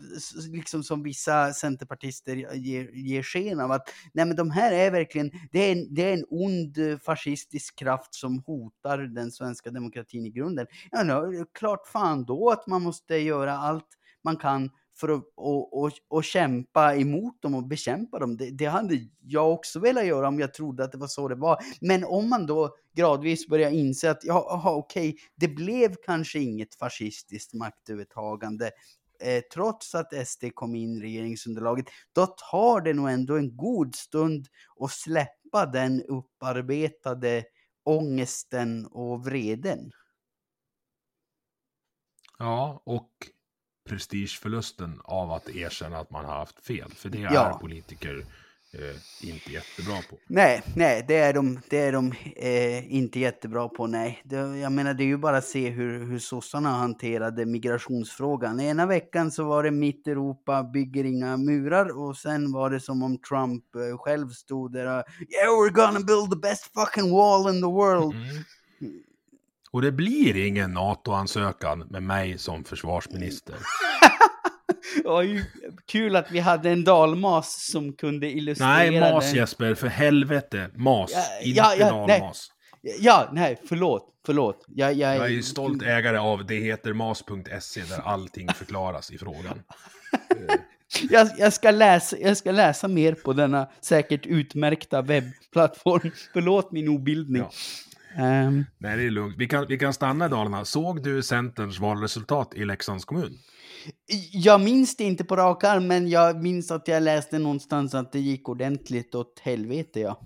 liksom 0.52 0.84
som 0.84 1.04
vissa 1.04 1.54
centerpartister 1.54 2.36
ger, 2.56 2.90
ger 2.94 3.24
sken 3.24 3.60
av 3.60 3.72
att 3.72 3.90
nej 4.14 4.26
men 4.26 4.36
de 4.36 4.52
här 4.52 4.74
är 4.74 4.92
verkligen, 4.92 5.32
det 5.52 5.60
är, 5.60 5.72
en, 5.72 5.94
det 5.94 6.10
är 6.10 6.14
en 6.14 6.26
ond 6.30 6.78
fascistisk 7.06 7.80
kraft 7.80 8.16
som 8.16 8.44
hotar 8.46 8.98
den 8.98 9.32
svenska 9.32 9.72
demokratin 9.72 10.26
i 10.26 10.30
grunden. 10.30 10.68
Ja, 10.92 11.04
då, 11.04 11.14
är 11.14 11.40
det 11.40 11.46
klart 11.54 11.88
fan 11.88 12.26
då 12.26 12.50
att 12.50 12.68
man 12.68 12.82
måste 12.82 13.16
göra 13.16 13.54
allt 13.58 13.88
man 14.24 14.38
kan 14.38 14.70
för 14.96 15.10
att 15.10 15.24
och, 15.36 15.84
och, 15.84 15.91
och 16.08 16.24
kämpa 16.24 16.96
emot 16.96 17.41
dem 17.41 17.56
och 17.56 17.68
bekämpa 17.68 18.20
dem. 18.20 18.38
Det, 18.38 18.50
det 18.52 18.66
hade 18.66 18.98
jag 19.22 19.54
också 19.54 19.80
velat 19.80 20.06
göra 20.06 20.28
om 20.28 20.39
jag 20.39 20.54
trodde 20.54 20.84
att 20.84 20.91
det 20.91 20.98
var 20.98 21.08
så 21.08 21.28
det 21.28 21.36
var. 21.36 21.58
Men 21.82 22.04
om 22.04 22.30
man 22.30 22.46
då 22.46 22.76
gradvis 22.96 23.48
börjar 23.48 23.72
inse 23.72 24.12
att 24.12 24.24
ja, 24.24 24.48
aha, 24.52 24.72
okej, 24.72 25.18
det 25.36 25.48
blev 25.48 25.96
kanske 26.06 26.39
inget 26.39 26.76
fascistiskt 26.76 27.54
maktövertagande 27.54 28.72
eh, 29.24 29.41
trots 29.54 29.96
att 29.96 30.28
SD 30.28 30.44
kom 30.54 30.76
in 30.76 30.98
i 30.98 31.02
regeringsunderlaget, 31.02 31.86
då 32.14 32.26
tar 32.26 32.82
det 32.82 32.94
nog 32.94 33.10
ändå 33.10 33.38
en 33.38 33.58
god 33.58 33.96
stund 33.96 34.48
att 34.80 34.91
släppa 34.91 35.66
den 35.66 36.04
upparbetade 36.04 37.44
ångesten 37.84 38.86
och 38.86 39.26
vreden. 39.26 39.91
Ja, 42.39 42.82
och 42.86 43.12
prestigeförlusten 43.90 45.02
av 45.04 45.32
att 45.32 45.50
erkänna 45.50 46.00
att 46.00 46.12
man 46.12 46.26
har 46.26 46.34
haft 46.34 46.66
fel. 46.66 46.92
För 46.96 47.10
det 47.10 47.24
är 47.24 47.34
Ja. 47.34 47.58
politiker 47.62 48.26
eh, 48.74 49.30
inte 49.30 49.52
jättebra 49.52 49.98
på. 50.10 50.18
Nej, 50.28 50.62
nej, 50.76 51.06
det 51.08 51.16
är 51.16 51.34
de, 51.34 51.60
det 51.70 51.78
är 51.78 51.92
de 51.92 52.14
eh, 52.36 52.94
inte 52.94 53.20
jättebra 53.20 53.70
på. 53.70 53.88
Nej, 53.88 54.22
det, 54.26 54.36
jag 54.36 54.72
menar, 54.72 54.94
det 54.94 55.04
är 55.04 55.06
ju 55.06 55.18
bara 55.18 55.38
att 55.38 55.46
se 55.46 55.70
hur, 55.70 56.06
hur 56.06 56.20
sossarna 56.20 56.70
hanterade 56.70 57.46
migrationsfrågan. 57.46 58.60
Ena 58.60 58.86
veckan 58.86 59.32
så 59.32 59.44
var 59.44 59.64
det 59.64 59.72
mitt 59.72 60.08
Europa 60.08 60.64
bygger 60.64 61.04
inga 61.04 61.38
murar 61.38 61.98
och 62.00 62.18
sen 62.18 62.52
var 62.52 62.70
det 62.70 62.80
som 62.80 63.04
om 63.04 63.18
Trump 63.18 63.76
eh, 63.76 63.98
själv 63.98 64.30
stod 64.30 64.74
där 64.74 64.86
och 65.00 65.04
Yeah, 65.20 65.50
we're 65.50 65.74
gonna 65.74 66.00
build 66.00 66.32
the 66.32 66.38
best 66.50 66.74
fucking 66.74 67.12
wall 67.12 67.56
in 67.56 67.62
the 67.62 67.68
world. 67.68 68.16
Mm. 68.16 68.44
Och 69.74 69.82
det 69.82 69.92
blir 69.92 70.46
ingen 70.46 70.72
NATO-ansökan 70.72 71.80
med 71.90 72.04
mig 72.04 72.38
som 72.38 72.64
försvarsminister. 72.64 73.56
Kul 75.88 76.16
att 76.16 76.32
vi 76.32 76.40
hade 76.40 76.70
en 76.70 76.84
dalmas 76.84 77.72
som 77.72 77.94
kunde 77.94 78.30
illustrera 78.30 78.70
Nej, 78.70 79.00
mas 79.00 79.26
den. 79.26 79.36
Jesper, 79.36 79.76
för 79.76 79.88
helvete. 79.88 80.70
Mas, 80.76 81.12
Ja, 81.14 81.24
inte 81.42 81.58
ja, 81.58 81.76
ja, 81.80 82.06
nej. 82.08 82.20
dalmas. 82.20 82.52
Ja, 83.00 83.30
nej, 83.34 83.62
förlåt, 83.70 84.10
förlåt. 84.26 84.66
Jag, 84.68 84.94
jag, 84.94 85.16
Jag 85.18 85.26
är 85.26 85.30
ju 85.30 85.44
stolt 85.44 85.84
ägare 85.84 86.18
av 86.18 86.46
det 86.46 86.56
heter 86.56 86.94
mas.se 86.94 87.82
där 87.82 88.02
allting 88.06 88.50
förklaras 88.50 89.12
i 89.12 89.18
frågan. 89.18 89.62
Jag, 91.10 91.30
jag, 91.38 91.54
ska 91.54 91.72
läsa, 91.72 92.18
jag 92.18 92.38
ska 92.38 92.52
läsa 92.52 92.88
mer 92.88 93.14
på 93.14 93.34
denna 93.34 93.68
säkert 93.82 94.26
utmärkta 94.26 95.02
webbplattform. 95.02 96.12
Förlåt 96.34 96.72
min 96.72 96.90
obildning. 96.90 97.42
Ja. 97.42 97.52
Ehm, 98.16 98.66
Nej, 98.78 98.97
det 98.97 99.03
är 99.03 99.11
lugnt. 99.11 99.36
Vi 99.38 99.47
kan, 99.47 99.66
vi 99.68 99.78
kan 99.78 99.93
stanna 99.93 100.26
i 100.26 100.30
Dalarna. 100.30 100.66
Såg 100.66 101.03
du 101.03 101.24
Centerns 101.24 101.80
valresultat 101.80 102.53
i 102.53 102.66
Leksands 102.66 103.05
kommun? 103.05 103.38
jag 104.32 104.61
minns 104.61 104.97
det 104.97 105.03
inte 105.03 105.24
på 105.24 105.36
rak 105.36 105.64
arm, 105.64 105.88
men 105.88 106.09
jag 106.09 106.43
minns 106.43 106.72
att 106.72 106.88
jag 106.88 107.03
läste 107.03 107.39
någonstans 107.39 107.93
att 107.93 108.11
det 108.11 108.20
gick 108.20 108.49
ordentligt 108.49 109.16
åt 109.16 109.39
helvete. 109.39 109.99
Ja. 109.99 110.22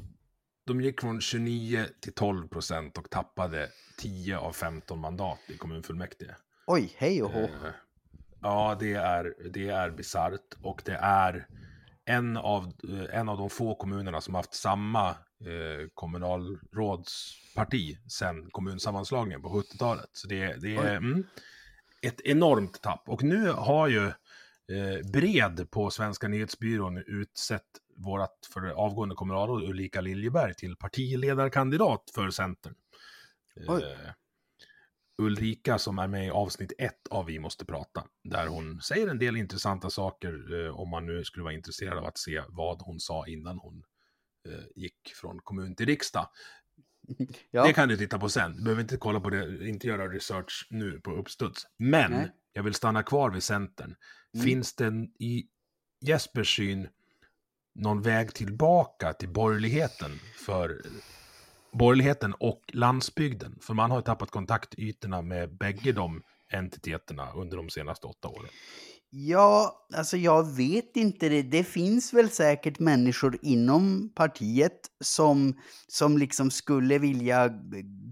De 0.65 0.81
gick 0.81 1.01
från 1.01 1.21
29 1.21 1.85
till 2.01 2.13
12 2.13 2.47
procent 2.47 2.97
och 2.97 3.09
tappade 3.09 3.67
10 3.97 4.37
av 4.37 4.51
15 4.51 4.99
mandat 4.99 5.39
i 5.47 5.57
kommunfullmäktige. 5.57 6.35
Oj, 6.67 6.93
hej 6.97 7.23
och 7.23 7.31
hå. 7.31 7.39
Eh, 7.39 7.49
Ja, 8.41 8.77
det 8.79 8.93
är, 8.93 9.33
det 9.53 9.69
är 9.69 9.89
bisarrt 9.89 10.53
och 10.61 10.81
det 10.85 10.99
är 11.01 11.47
en 12.05 12.37
av, 12.37 12.63
eh, 12.63 13.19
en 13.19 13.29
av 13.29 13.37
de 13.37 13.49
få 13.49 13.75
kommunerna 13.75 14.21
som 14.21 14.35
haft 14.35 14.53
samma 14.53 15.15
eh, 15.45 15.87
kommunalrådsparti 15.93 17.97
sedan 18.07 18.49
kommunsammanslagningen 18.51 19.41
på 19.41 19.49
70-talet. 19.49 20.09
Så 20.11 20.27
det, 20.27 20.61
det 20.61 20.75
är 20.75 20.97
mm, 20.97 21.23
ett 22.01 22.21
enormt 22.21 22.81
tapp. 22.81 23.09
Och 23.09 23.23
nu 23.23 23.51
har 23.51 23.87
ju 23.87 24.05
eh, 24.07 24.13
Bred 25.13 25.71
på 25.71 25.89
Svenska 25.89 26.27
nyhetsbyrån 26.27 26.97
utsett 26.97 27.67
vårat 27.97 28.49
för 28.53 28.67
avgående 28.67 29.15
kommunalråd 29.15 29.63
Ulrika 29.63 30.01
Liljeberg 30.01 30.53
till 30.53 30.75
partiledarkandidat 30.75 32.11
för 32.15 32.29
Centern. 32.29 32.75
Eh, 33.69 34.11
Ulrika 35.21 35.77
som 35.77 35.99
är 35.99 36.07
med 36.07 36.27
i 36.27 36.29
avsnitt 36.29 36.73
ett 36.77 37.07
av 37.09 37.25
Vi 37.25 37.39
måste 37.39 37.65
prata, 37.65 38.03
där 38.23 38.47
hon 38.47 38.81
säger 38.81 39.07
en 39.07 39.19
del 39.19 39.37
intressanta 39.37 39.89
saker 39.89 40.65
eh, 40.65 40.79
om 40.79 40.89
man 40.89 41.05
nu 41.05 41.23
skulle 41.23 41.43
vara 41.43 41.53
intresserad 41.53 41.97
av 41.97 42.05
att 42.05 42.17
se 42.17 42.43
vad 42.47 42.81
hon 42.81 42.99
sa 42.99 43.27
innan 43.27 43.57
hon 43.57 43.83
gick 44.75 45.13
från 45.15 45.39
kommun 45.39 45.75
till 45.75 45.85
riksdag. 45.85 46.29
Ja. 47.51 47.67
Det 47.67 47.73
kan 47.73 47.89
du 47.89 47.97
titta 47.97 48.19
på 48.19 48.29
sen, 48.29 48.55
du 48.55 48.63
behöver 48.63 48.81
inte 48.81 48.97
kolla 48.97 49.19
på 49.19 49.29
det, 49.29 49.67
inte 49.67 49.87
göra 49.87 50.07
research 50.07 50.67
nu 50.69 50.99
på 50.99 51.11
uppstuds. 51.11 51.67
Men 51.77 52.11
Nej. 52.11 52.31
jag 52.53 52.63
vill 52.63 52.73
stanna 52.73 53.03
kvar 53.03 53.31
vid 53.31 53.43
Centern. 53.43 53.95
Mm. 54.33 54.45
Finns 54.45 54.75
det 54.75 55.07
i 55.19 55.47
Jespers 56.01 56.55
syn 56.55 56.87
någon 57.75 58.01
väg 58.01 58.33
tillbaka 58.33 59.13
till 59.13 59.29
borgerligheten 59.29 60.11
för 60.45 60.81
borgerligheten 61.71 62.33
och 62.33 62.61
landsbygden? 62.73 63.59
För 63.61 63.73
man 63.73 63.91
har 63.91 63.97
ju 63.97 64.03
tappat 64.03 64.31
kontaktytorna 64.31 65.21
med 65.21 65.57
bägge 65.57 65.91
de 65.91 66.23
entiteterna 66.49 67.31
under 67.31 67.57
de 67.57 67.69
senaste 67.69 68.07
åtta 68.07 68.27
åren. 68.27 68.49
Ja, 69.09 69.85
alltså 69.93 70.17
jag 70.17 70.55
vet 70.55 70.97
inte 70.97 71.29
det. 71.29 71.41
Det 71.41 71.63
finns 71.63 72.13
väl 72.13 72.29
säkert 72.29 72.79
människor 72.79 73.37
inom 73.41 74.11
partiet 74.15 74.79
som, 75.03 75.53
som 75.87 76.17
liksom 76.17 76.51
skulle 76.51 76.97
vilja 76.97 77.49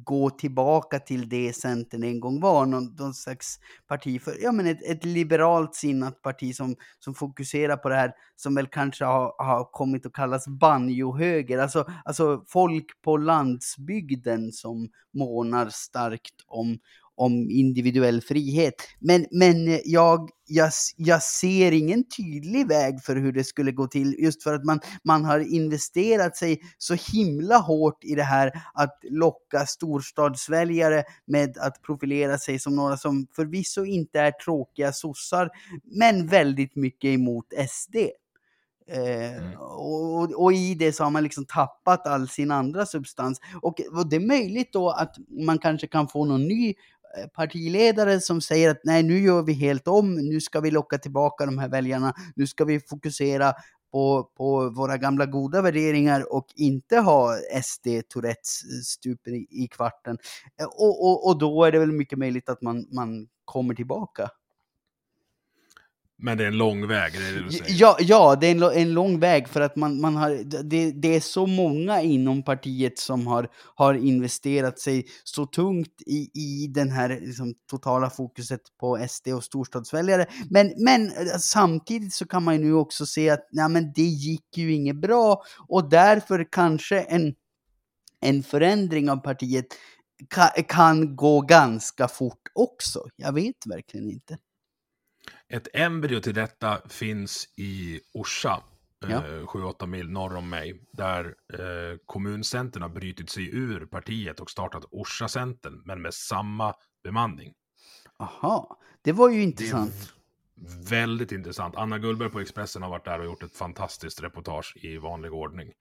gå 0.04 0.30
tillbaka 0.30 1.00
till 1.00 1.30
det 1.30 1.54
Centern 1.54 2.04
en 2.04 2.20
gång 2.20 2.42
var. 2.42 2.66
Någon, 2.66 2.96
någon 2.96 3.14
slags 3.14 3.60
parti 3.88 4.22
för, 4.22 4.36
ja 4.42 4.52
men 4.52 4.68
ett, 4.68 4.84
ett 4.84 5.06
liberalt 5.06 5.76
sinnat 5.76 6.22
parti 6.22 6.56
som, 6.56 6.76
som 7.00 7.16
fokuserar 7.16 7.78
på 7.78 7.90
det 7.90 7.96
här 7.96 8.12
som 8.36 8.56
väl 8.56 8.68
kanske 8.68 9.06
har, 9.06 9.36
har 9.38 9.72
kommit 9.72 10.06
att 10.06 10.14
kallas 10.14 10.48
banjohöger. 10.48 11.58
Alltså, 11.58 11.86
alltså 12.06 12.44
folk 12.48 13.02
på 13.02 13.18
landsbygden 13.18 14.52
som 14.52 14.90
månar 15.14 15.70
starkt 15.70 16.36
om, 16.48 16.78
om 17.16 17.50
individuell 17.50 18.22
frihet. 18.22 18.74
Men, 19.00 19.26
men 19.32 19.80
jag, 19.86 20.30
jag, 20.48 20.72
jag 20.98 21.24
ser 21.24 21.72
ingen 21.72 22.04
tydlig 22.18 22.68
väg 22.68 23.04
för 23.04 23.16
hur 23.16 23.32
det 23.32 23.44
skulle 23.44 23.72
gå 23.72 23.88
till, 23.88 24.16
just 24.20 24.44
för 24.44 24.54
att 24.54 24.64
man, 24.64 24.80
man 25.04 25.26
har 25.26 25.40
investerat 25.40 26.38
sig 26.38 26.62
så 26.78 26.96
himla 27.14 27.58
hårt 27.58 28.04
i 28.04 28.16
det 28.16 28.24
här 28.24 28.52
att 28.74 29.00
locka 29.04 29.66
storstadsväljare 29.66 31.04
med 31.26 31.58
att 31.58 31.82
profilera 31.82 32.38
sig 32.38 32.60
som 32.60 32.76
några 32.76 32.98
som 32.98 33.28
förvisso 33.36 33.86
inte 33.86 34.20
är 34.20 34.32
tråkiga 34.32 34.94
sossar, 34.94 35.50
men 35.84 36.28
väldigt 36.28 36.76
mycket 36.76 37.08
emot 37.08 37.46
SD. 37.70 37.96
Eh, 38.88 39.38
mm. 39.38 39.60
och, 39.60 40.44
och, 40.44 40.54
i 40.54 40.76
det 40.76 40.94
så 40.94 41.04
har 41.04 41.12
man 41.12 41.24
liksom 41.24 41.46
tappat 41.46 42.08
all 42.08 42.30
sin 42.30 42.52
andra 42.52 42.86
substans. 42.86 43.42
Och, 43.62 43.82
och, 43.92 44.10
det 44.10 44.16
är 44.16 44.28
möjligt 44.28 44.74
då 44.74 44.90
att 44.90 45.16
man 45.30 45.60
kanske 45.60 45.88
kan 45.88 46.08
få 46.08 46.26
någon 46.26 46.48
ny 46.48 46.74
Eh, 47.18 47.28
partiledare 47.28 48.22
som 48.22 48.42
säger 48.42 48.70
att 48.70 48.82
nej, 48.84 49.04
nu 49.04 49.20
gör 49.20 49.42
vi 49.44 49.54
helt 49.54 49.88
om, 49.88 50.16
nu 50.16 50.42
ska 50.42 50.60
vi 50.60 50.72
locka 50.72 50.98
tillbaka 50.98 51.46
de 51.46 51.58
här 51.58 51.70
väljarna, 51.70 52.14
nu 52.36 52.48
ska 52.48 52.66
vi 52.66 52.80
fokusera 52.80 53.54
på, 53.92 54.24
på 54.38 54.70
våra 54.70 54.98
gamla 54.98 55.26
goda 55.26 55.62
värderingar 55.62 56.34
och 56.34 56.48
inte 56.56 56.98
ha 56.98 57.36
SD 57.64 57.88
Tourettes 58.10 58.64
eh, 58.64 58.82
stup 58.84 59.28
i, 59.28 59.48
i 59.50 59.68
kvarten. 59.68 60.18
Eh, 60.62 60.66
och, 60.66 61.06
och, 61.06 61.28
och 61.28 61.40
då 61.40 61.64
är 61.64 61.72
det 61.72 61.80
väl 61.80 61.92
mycket 61.92 62.20
möjligt 62.20 62.50
att 62.50 62.62
man, 62.62 62.88
man 62.92 63.28
kommer 63.46 63.74
tillbaka. 63.74 64.30
Men 66.18 66.38
det 66.38 66.44
är 66.44 66.48
en 66.48 66.58
lång 66.58 66.88
väg, 66.88 67.14
det 67.14 67.28
är 67.28 67.34
det 67.34 67.44
du 67.44 67.52
säger? 67.52 67.82
Ja, 67.82 67.98
ja 68.00 68.36
det 68.42 68.48
är 68.48 68.52
en, 68.52 68.64
en 68.64 68.94
lång 68.94 69.20
väg 69.20 69.48
för 69.48 69.62
att 69.62 69.76
man, 69.76 70.02
man 70.02 70.16
har, 70.16 70.30
det, 70.64 70.92
det 70.92 71.16
är 71.16 71.20
så 71.20 71.48
många 71.48 72.02
inom 72.02 72.44
partiet 72.44 73.00
som 73.00 73.28
har, 73.28 73.48
har 73.76 73.94
investerat 73.94 74.80
sig 74.80 75.06
så 75.24 75.46
tungt 75.46 76.02
i, 76.06 76.30
i 76.34 76.68
den 76.68 76.92
här 76.92 77.10
liksom, 77.10 77.54
totala 77.70 78.10
fokuset 78.10 78.62
på 78.80 79.08
SD 79.10 79.28
och 79.28 79.44
storstadsväljare. 79.44 80.26
Men, 80.50 80.74
men 80.78 81.12
samtidigt 81.40 82.14
så 82.14 82.28
kan 82.28 82.44
man 82.44 82.56
ju 82.56 82.66
nu 82.66 82.74
också 82.74 83.06
se 83.06 83.30
att 83.30 83.48
nej, 83.52 83.70
men 83.70 83.94
det 83.96 84.02
gick 84.02 84.58
ju 84.58 84.74
inget 84.74 85.02
bra 85.02 85.44
och 85.68 85.90
därför 85.90 86.48
kanske 86.52 87.00
en, 87.00 87.34
en 88.22 88.44
förändring 88.44 89.10
av 89.10 89.18
partiet 89.18 89.66
kan, 90.30 90.50
kan 90.68 91.16
gå 91.16 91.42
ganska 91.42 92.08
fort 92.08 92.42
också. 92.54 93.04
Jag 93.16 93.34
vet 93.34 93.66
verkligen 93.66 94.12
inte. 94.12 94.38
Ett 95.50 95.68
embryo 95.74 96.20
till 96.20 96.34
detta 96.34 96.82
finns 96.90 97.48
i 97.58 98.00
Orsa, 98.14 98.64
ja. 99.00 99.08
eh, 99.08 99.44
7-8 99.44 99.88
mil 99.88 100.10
norr 100.10 100.36
om 100.36 100.50
mig, 100.50 100.82
där 100.92 101.26
eh, 101.54 101.98
kommuncentern 102.06 102.82
har 102.82 102.90
brutit 102.90 103.30
sig 103.30 103.56
ur 103.56 103.86
partiet 103.86 104.40
och 104.40 104.52
startat 104.52 104.86
Orsa-centern, 104.92 105.82
men 105.86 106.02
med 106.02 106.14
samma 106.14 106.74
bemanning. 107.04 107.54
Aha, 108.20 108.80
det 109.02 109.12
var 109.12 109.30
ju 109.30 109.42
intressant. 109.42 110.14
Väldigt 110.90 111.32
intressant. 111.32 111.76
Anna 111.76 112.00
Gullberg 112.00 112.30
på 112.30 112.40
Expressen 112.40 112.82
har 112.82 112.90
varit 112.90 113.06
där 113.06 113.20
och 113.20 113.26
gjort 113.26 113.44
ett 113.44 113.56
fantastiskt 113.56 114.24
reportage 114.24 114.78
i 114.82 114.98
vanlig 114.98 115.34
ordning. 115.34 115.74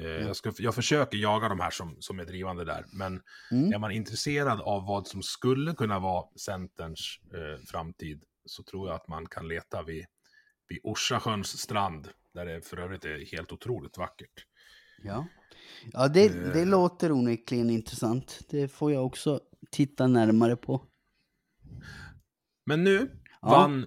Eh, 0.00 0.06
mm. 0.06 0.26
jag, 0.26 0.36
ska, 0.36 0.52
jag 0.58 0.74
försöker 0.74 1.18
jaga 1.18 1.48
de 1.48 1.60
här 1.60 1.70
som, 1.70 1.96
som 2.00 2.20
är 2.20 2.24
drivande 2.24 2.64
där, 2.64 2.84
men 2.92 3.22
mm. 3.50 3.72
är 3.72 3.78
man 3.78 3.90
intresserad 3.90 4.60
av 4.60 4.86
vad 4.86 5.06
som 5.06 5.22
skulle 5.22 5.74
kunna 5.74 5.98
vara 5.98 6.24
Centerns 6.36 7.18
eh, 7.34 7.64
framtid 7.66 8.22
så 8.46 8.62
tror 8.62 8.88
jag 8.88 8.96
att 8.96 9.08
man 9.08 9.26
kan 9.26 9.48
leta 9.48 9.82
vid, 9.82 10.06
vid 10.68 10.80
Orsasjöns 10.82 11.58
strand, 11.58 12.08
där 12.34 12.46
det 12.46 12.60
för 12.60 12.76
övrigt 12.76 13.04
är 13.04 13.36
helt 13.36 13.52
otroligt 13.52 13.98
vackert. 13.98 14.46
Ja, 15.02 15.26
ja 15.92 16.08
det, 16.08 16.28
det 16.28 16.60
eh. 16.60 16.66
låter 16.66 17.12
onekligen 17.12 17.70
intressant. 17.70 18.40
Det 18.48 18.68
får 18.68 18.92
jag 18.92 19.06
också 19.06 19.40
titta 19.70 20.06
närmare 20.06 20.56
på. 20.56 20.82
Men 22.66 22.84
nu 22.84 23.10
ja. 23.40 23.48
vann 23.48 23.86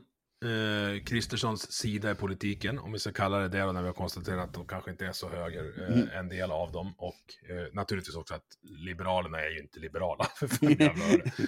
Kristerssons 1.05 1.63
eh, 1.63 1.69
sida 1.69 2.11
i 2.11 2.15
politiken, 2.15 2.79
om 2.79 2.91
vi 2.91 2.99
ska 2.99 3.11
kalla 3.11 3.39
det 3.39 3.47
det, 3.47 3.71
när 3.71 3.81
vi 3.81 3.87
har 3.87 3.93
konstaterat 3.93 4.47
att 4.47 4.53
de 4.53 4.67
kanske 4.67 4.91
inte 4.91 5.05
är 5.05 5.11
så 5.11 5.29
höger, 5.29 5.81
eh, 5.81 5.97
mm. 5.97 6.09
en 6.09 6.29
del 6.29 6.51
av 6.51 6.71
dem. 6.71 6.93
Och 6.97 7.49
eh, 7.49 7.73
naturligtvis 7.73 8.15
också 8.15 8.33
att 8.33 8.45
Liberalerna 8.61 9.39
är 9.39 9.49
ju 9.49 9.59
inte 9.59 9.79
liberala. 9.79 10.23
För 10.35 10.47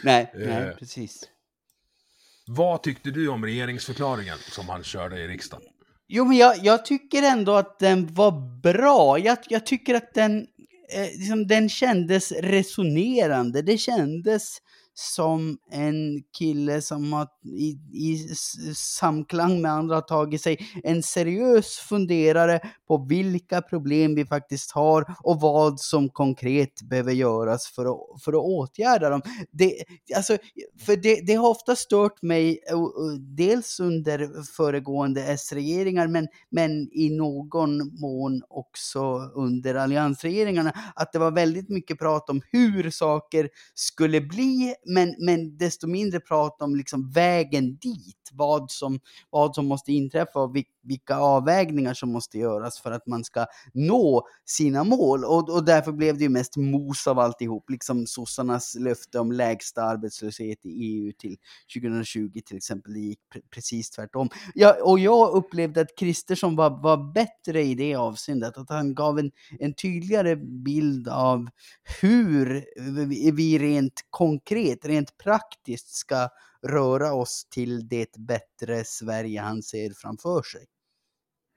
nej, 0.05 0.31
nej, 0.35 0.75
precis. 0.79 1.29
Vad 2.51 2.83
tyckte 2.83 3.11
du 3.11 3.27
om 3.27 3.45
regeringsförklaringen 3.45 4.37
som 4.37 4.69
han 4.69 4.83
körde 4.83 5.21
i 5.21 5.27
riksdagen? 5.27 5.65
Jo, 6.07 6.25
men 6.25 6.37
jag, 6.37 6.57
jag 6.57 6.85
tycker 6.85 7.23
ändå 7.23 7.55
att 7.55 7.79
den 7.79 8.13
var 8.13 8.61
bra. 8.61 9.19
Jag, 9.19 9.37
jag 9.49 9.65
tycker 9.65 9.95
att 9.95 10.13
den, 10.13 10.47
eh, 10.93 11.19
liksom, 11.19 11.47
den 11.47 11.69
kändes 11.69 12.31
resonerande. 12.31 13.61
Det 13.61 13.77
kändes 13.77 14.57
som 14.99 15.57
en 15.71 16.23
kille 16.37 16.81
som 16.81 17.13
har 17.13 17.27
i, 17.43 17.77
i 17.93 18.35
samklang 18.75 19.61
med 19.61 19.71
andra 19.71 19.95
har 19.95 20.01
tagit 20.01 20.41
sig 20.41 20.57
en 20.83 21.03
seriös 21.03 21.77
funderare 21.77 22.59
på 22.87 23.05
vilka 23.09 23.61
problem 23.61 24.15
vi 24.15 24.25
faktiskt 24.25 24.71
har 24.71 25.15
och 25.23 25.41
vad 25.41 25.79
som 25.79 26.09
konkret 26.09 26.81
behöver 26.81 27.11
göras 27.11 27.67
för 27.67 27.85
att, 27.85 28.23
för 28.23 28.31
att 28.31 28.43
åtgärda 28.43 29.09
dem. 29.09 29.21
Det, 29.51 29.83
alltså, 30.15 30.37
för 30.79 30.95
det, 30.95 31.21
det 31.27 31.33
har 31.33 31.49
ofta 31.49 31.75
stört 31.75 32.21
mig, 32.21 32.59
dels 33.19 33.79
under 33.79 34.43
föregående 34.57 35.23
S-regeringar, 35.23 36.07
men, 36.07 36.27
men 36.49 36.71
i 36.91 37.09
någon 37.09 37.99
mån 37.99 38.41
också 38.49 39.31
under 39.35 39.75
alliansregeringarna, 39.75 40.73
att 40.95 41.13
det 41.13 41.19
var 41.19 41.31
väldigt 41.31 41.69
mycket 41.69 41.99
prat 41.99 42.29
om 42.29 42.41
hur 42.51 42.89
saker 42.89 43.49
skulle 43.73 44.21
bli, 44.21 44.75
men, 44.89 45.15
men 45.19 45.57
desto 45.57 45.87
mindre 45.87 46.19
prat 46.19 46.61
om 46.61 46.75
liksom 46.75 47.09
vägen 47.11 47.77
dit, 47.81 48.18
vad 48.33 48.71
som, 48.71 48.99
vad 49.29 49.55
som 49.55 49.65
måste 49.65 49.93
inträffa 49.93 50.39
och 50.39 50.55
vilka 50.83 51.17
avvägningar 51.17 51.93
som 51.93 52.11
måste 52.11 52.37
göras 52.37 52.79
för 52.79 52.91
att 52.91 53.07
man 53.07 53.23
ska 53.23 53.45
nå 53.73 54.27
sina 54.45 54.83
mål. 54.83 55.25
Och, 55.25 55.49
och 55.49 55.65
därför 55.65 55.91
blev 55.91 56.17
det 56.17 56.23
ju 56.23 56.29
mest 56.29 56.57
mos 56.57 57.07
av 57.07 57.19
alltihop, 57.19 57.69
liksom 57.69 58.07
sossarnas 58.07 58.75
löfte 58.75 59.19
om 59.19 59.31
lägsta 59.31 59.83
arbetslöshet 59.83 60.65
i 60.65 60.69
EU 60.69 61.11
till 61.17 61.37
2020 61.75 62.39
till 62.45 62.57
exempel, 62.57 62.93
det 62.93 62.99
gick 62.99 63.19
pre 63.29 63.41
precis 63.49 63.89
tvärtom. 63.89 64.29
Ja, 64.53 64.75
och 64.83 64.99
jag 64.99 65.31
upplevde 65.31 65.81
att 65.81 65.95
Kristersson 65.97 66.55
var, 66.55 66.69
var 66.69 67.13
bättre 67.13 67.63
i 67.63 67.75
det 67.75 67.95
avseendet, 67.95 68.57
att 68.57 68.69
han 68.69 68.95
gav 68.95 69.19
en, 69.19 69.31
en 69.59 69.73
tydligare 69.73 70.35
bild 70.35 71.07
av 71.07 71.49
hur 72.01 72.65
vi 73.31 73.59
rent 73.59 74.05
konkret, 74.09 74.85
rent 74.85 75.17
praktiskt 75.17 75.89
ska 75.89 76.29
röra 76.67 77.13
oss 77.13 77.47
till 77.49 77.87
det 77.87 78.17
bättre 78.17 78.83
Sverige 78.85 79.41
han 79.41 79.63
ser 79.63 79.93
framför 80.01 80.41
sig. 80.41 80.65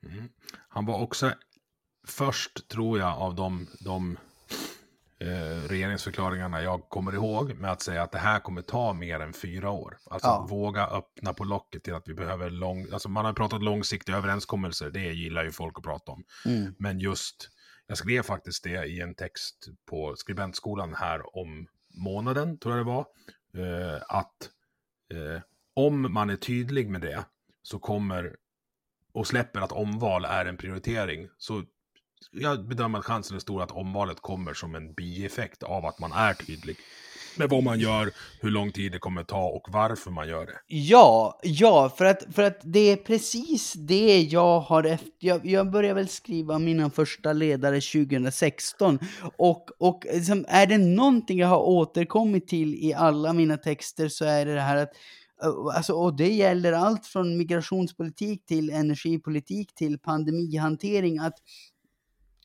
Mm. 0.06 0.28
Han 0.68 0.86
var 0.86 0.98
också 0.98 1.32
först, 2.06 2.68
tror 2.68 2.98
jag, 2.98 3.18
av 3.18 3.34
de, 3.34 3.68
de 3.80 4.18
eh, 5.18 5.68
regeringsförklaringarna 5.68 6.62
jag 6.62 6.88
kommer 6.88 7.14
ihåg 7.14 7.54
med 7.54 7.72
att 7.72 7.82
säga 7.82 8.02
att 8.02 8.12
det 8.12 8.18
här 8.18 8.40
kommer 8.40 8.62
ta 8.62 8.92
mer 8.92 9.20
än 9.20 9.32
fyra 9.32 9.70
år. 9.70 9.98
Alltså 10.10 10.28
ja. 10.28 10.46
våga 10.50 10.86
öppna 10.86 11.34
på 11.34 11.44
locket 11.44 11.84
till 11.84 11.94
att 11.94 12.08
vi 12.08 12.14
behöver 12.14 12.50
lång... 12.50 12.86
Alltså 12.92 13.08
man 13.08 13.24
har 13.24 13.32
pratat 13.32 13.62
långsiktiga 13.62 14.16
överenskommelser, 14.16 14.90
det 14.90 15.12
gillar 15.12 15.44
ju 15.44 15.52
folk 15.52 15.78
att 15.78 15.84
prata 15.84 16.12
om. 16.12 16.24
Mm. 16.46 16.74
Men 16.78 16.98
just, 16.98 17.50
jag 17.86 17.98
skrev 17.98 18.22
faktiskt 18.22 18.64
det 18.64 18.84
i 18.84 19.00
en 19.00 19.14
text 19.14 19.68
på 19.90 20.16
skribentskolan 20.16 20.94
här 20.94 21.36
om 21.36 21.66
månaden, 21.94 22.58
tror 22.58 22.76
jag 22.76 22.86
det 22.86 22.90
var, 22.92 23.06
eh, 23.56 24.02
att 24.08 24.50
eh, 25.12 25.40
om 25.74 26.12
man 26.12 26.30
är 26.30 26.36
tydlig 26.36 26.90
med 26.90 27.00
det 27.00 27.24
så 27.62 27.78
kommer 27.78 28.36
och 29.12 29.26
släpper 29.26 29.60
att 29.60 29.72
omval 29.72 30.24
är 30.24 30.46
en 30.46 30.56
prioritering 30.56 31.28
så 31.38 31.64
jag 32.30 32.64
bedömer 32.64 32.98
att 32.98 33.04
chansen 33.04 33.36
är 33.36 33.40
stor 33.40 33.62
att 33.62 33.70
omvalet 33.70 34.20
kommer 34.20 34.54
som 34.54 34.74
en 34.74 34.92
bieffekt 34.92 35.62
av 35.62 35.86
att 35.86 35.98
man 35.98 36.12
är 36.12 36.34
tydlig 36.34 36.76
med 37.36 37.48
vad 37.48 37.62
man 37.62 37.80
gör, 37.80 38.10
hur 38.40 38.50
lång 38.50 38.72
tid 38.72 38.92
det 38.92 38.98
kommer 38.98 39.24
ta 39.24 39.44
och 39.44 39.68
varför 39.68 40.10
man 40.10 40.28
gör 40.28 40.46
det. 40.46 40.58
Ja, 40.66 41.40
ja, 41.42 41.94
för 41.98 42.04
att, 42.04 42.24
för 42.34 42.42
att 42.42 42.60
det 42.62 42.92
är 42.92 42.96
precis 42.96 43.72
det 43.72 44.22
jag 44.22 44.60
har 44.60 44.84
efter. 44.84 45.08
Jag, 45.18 45.46
jag 45.46 45.70
började 45.70 45.94
väl 45.94 46.08
skriva 46.08 46.58
mina 46.58 46.90
första 46.90 47.32
ledare 47.32 47.80
2016 47.80 48.98
och, 49.36 49.68
och 49.78 50.04
liksom, 50.12 50.44
är 50.48 50.66
det 50.66 50.78
någonting 50.78 51.38
jag 51.38 51.48
har 51.48 51.60
återkommit 51.60 52.48
till 52.48 52.74
i 52.74 52.94
alla 52.94 53.32
mina 53.32 53.56
texter 53.56 54.08
så 54.08 54.24
är 54.24 54.46
det 54.46 54.54
det 54.54 54.60
här 54.60 54.76
att 54.76 54.90
eh, 55.44 55.76
alltså, 55.76 55.92
och 55.92 56.16
det 56.16 56.32
gäller 56.32 56.72
allt 56.72 57.06
från 57.06 57.38
migrationspolitik 57.38 58.46
till 58.46 58.70
energipolitik 58.70 59.74
till 59.74 59.98
pandemihantering, 59.98 61.18
att 61.18 61.34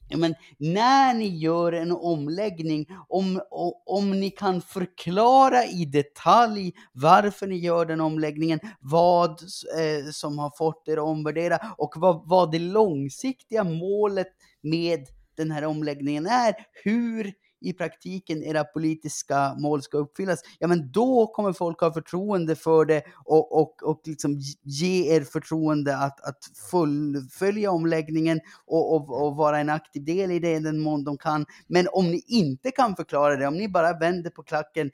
Ja, 0.10 0.18
men 0.18 0.36
när 0.58 1.14
ni 1.14 1.28
gör 1.38 1.72
en 1.72 1.92
omläggning, 1.92 2.86
om, 3.08 3.42
om 3.86 4.20
ni 4.20 4.30
kan 4.30 4.62
förklara 4.62 5.66
i 5.66 5.86
detalj 5.86 6.74
varför 6.94 7.48
ni 7.48 7.58
gör 7.58 7.86
den 7.86 8.02
omläggningen, 8.02 8.60
vad 8.80 9.32
eh, 9.32 10.12
som 10.12 10.40
har 10.40 10.52
fått 10.58 10.88
er 10.88 10.98
att 10.98 11.04
omvärdera 11.04 11.60
och 11.78 11.94
vad, 11.96 12.30
vad 12.30 12.52
det 12.52 12.60
långsiktiga 12.60 13.64
målet 13.64 14.28
med 14.62 15.08
den 15.38 15.52
här 15.52 15.66
omläggningen 15.66 16.26
är, 16.26 16.54
hur 16.84 17.34
i 17.62 17.74
praktiken 17.74 18.44
era 18.44 18.64
politiska 18.64 19.56
mål 19.58 19.82
ska 19.82 19.98
uppfyllas, 19.98 20.40
ja 20.60 20.68
men 20.68 20.92
då 20.92 21.28
kommer 21.28 21.54
folk 21.54 21.80
ha 21.82 21.94
förtroende 21.94 22.56
för 22.56 22.86
det 22.86 23.04
och, 23.26 23.60
och, 23.62 23.84
och 23.84 24.02
liksom 24.06 24.40
ge 24.64 25.16
er 25.16 25.22
förtroende 25.22 25.98
att, 25.98 26.22
att 26.22 26.38
fullfölja 26.72 27.72
omläggningen 27.72 28.40
och, 28.66 28.96
och, 28.96 29.26
och 29.26 29.36
vara 29.36 29.60
en 29.60 29.70
aktiv 29.70 30.06
del 30.06 30.32
i 30.32 30.40
det 30.40 30.54
i 30.56 30.60
den 30.60 30.80
mån 30.80 31.04
de 31.04 31.18
kan. 31.18 31.46
Men 31.68 31.88
om 31.92 32.12
ni 32.12 32.24
inte 32.28 32.72
kan 32.72 32.96
förklara 32.96 33.36
det, 33.36 33.48
om 33.48 33.58
ni 33.58 33.70
bara 33.70 34.00
vänder 34.00 34.30
på 34.30 34.44
klacken 34.44 34.92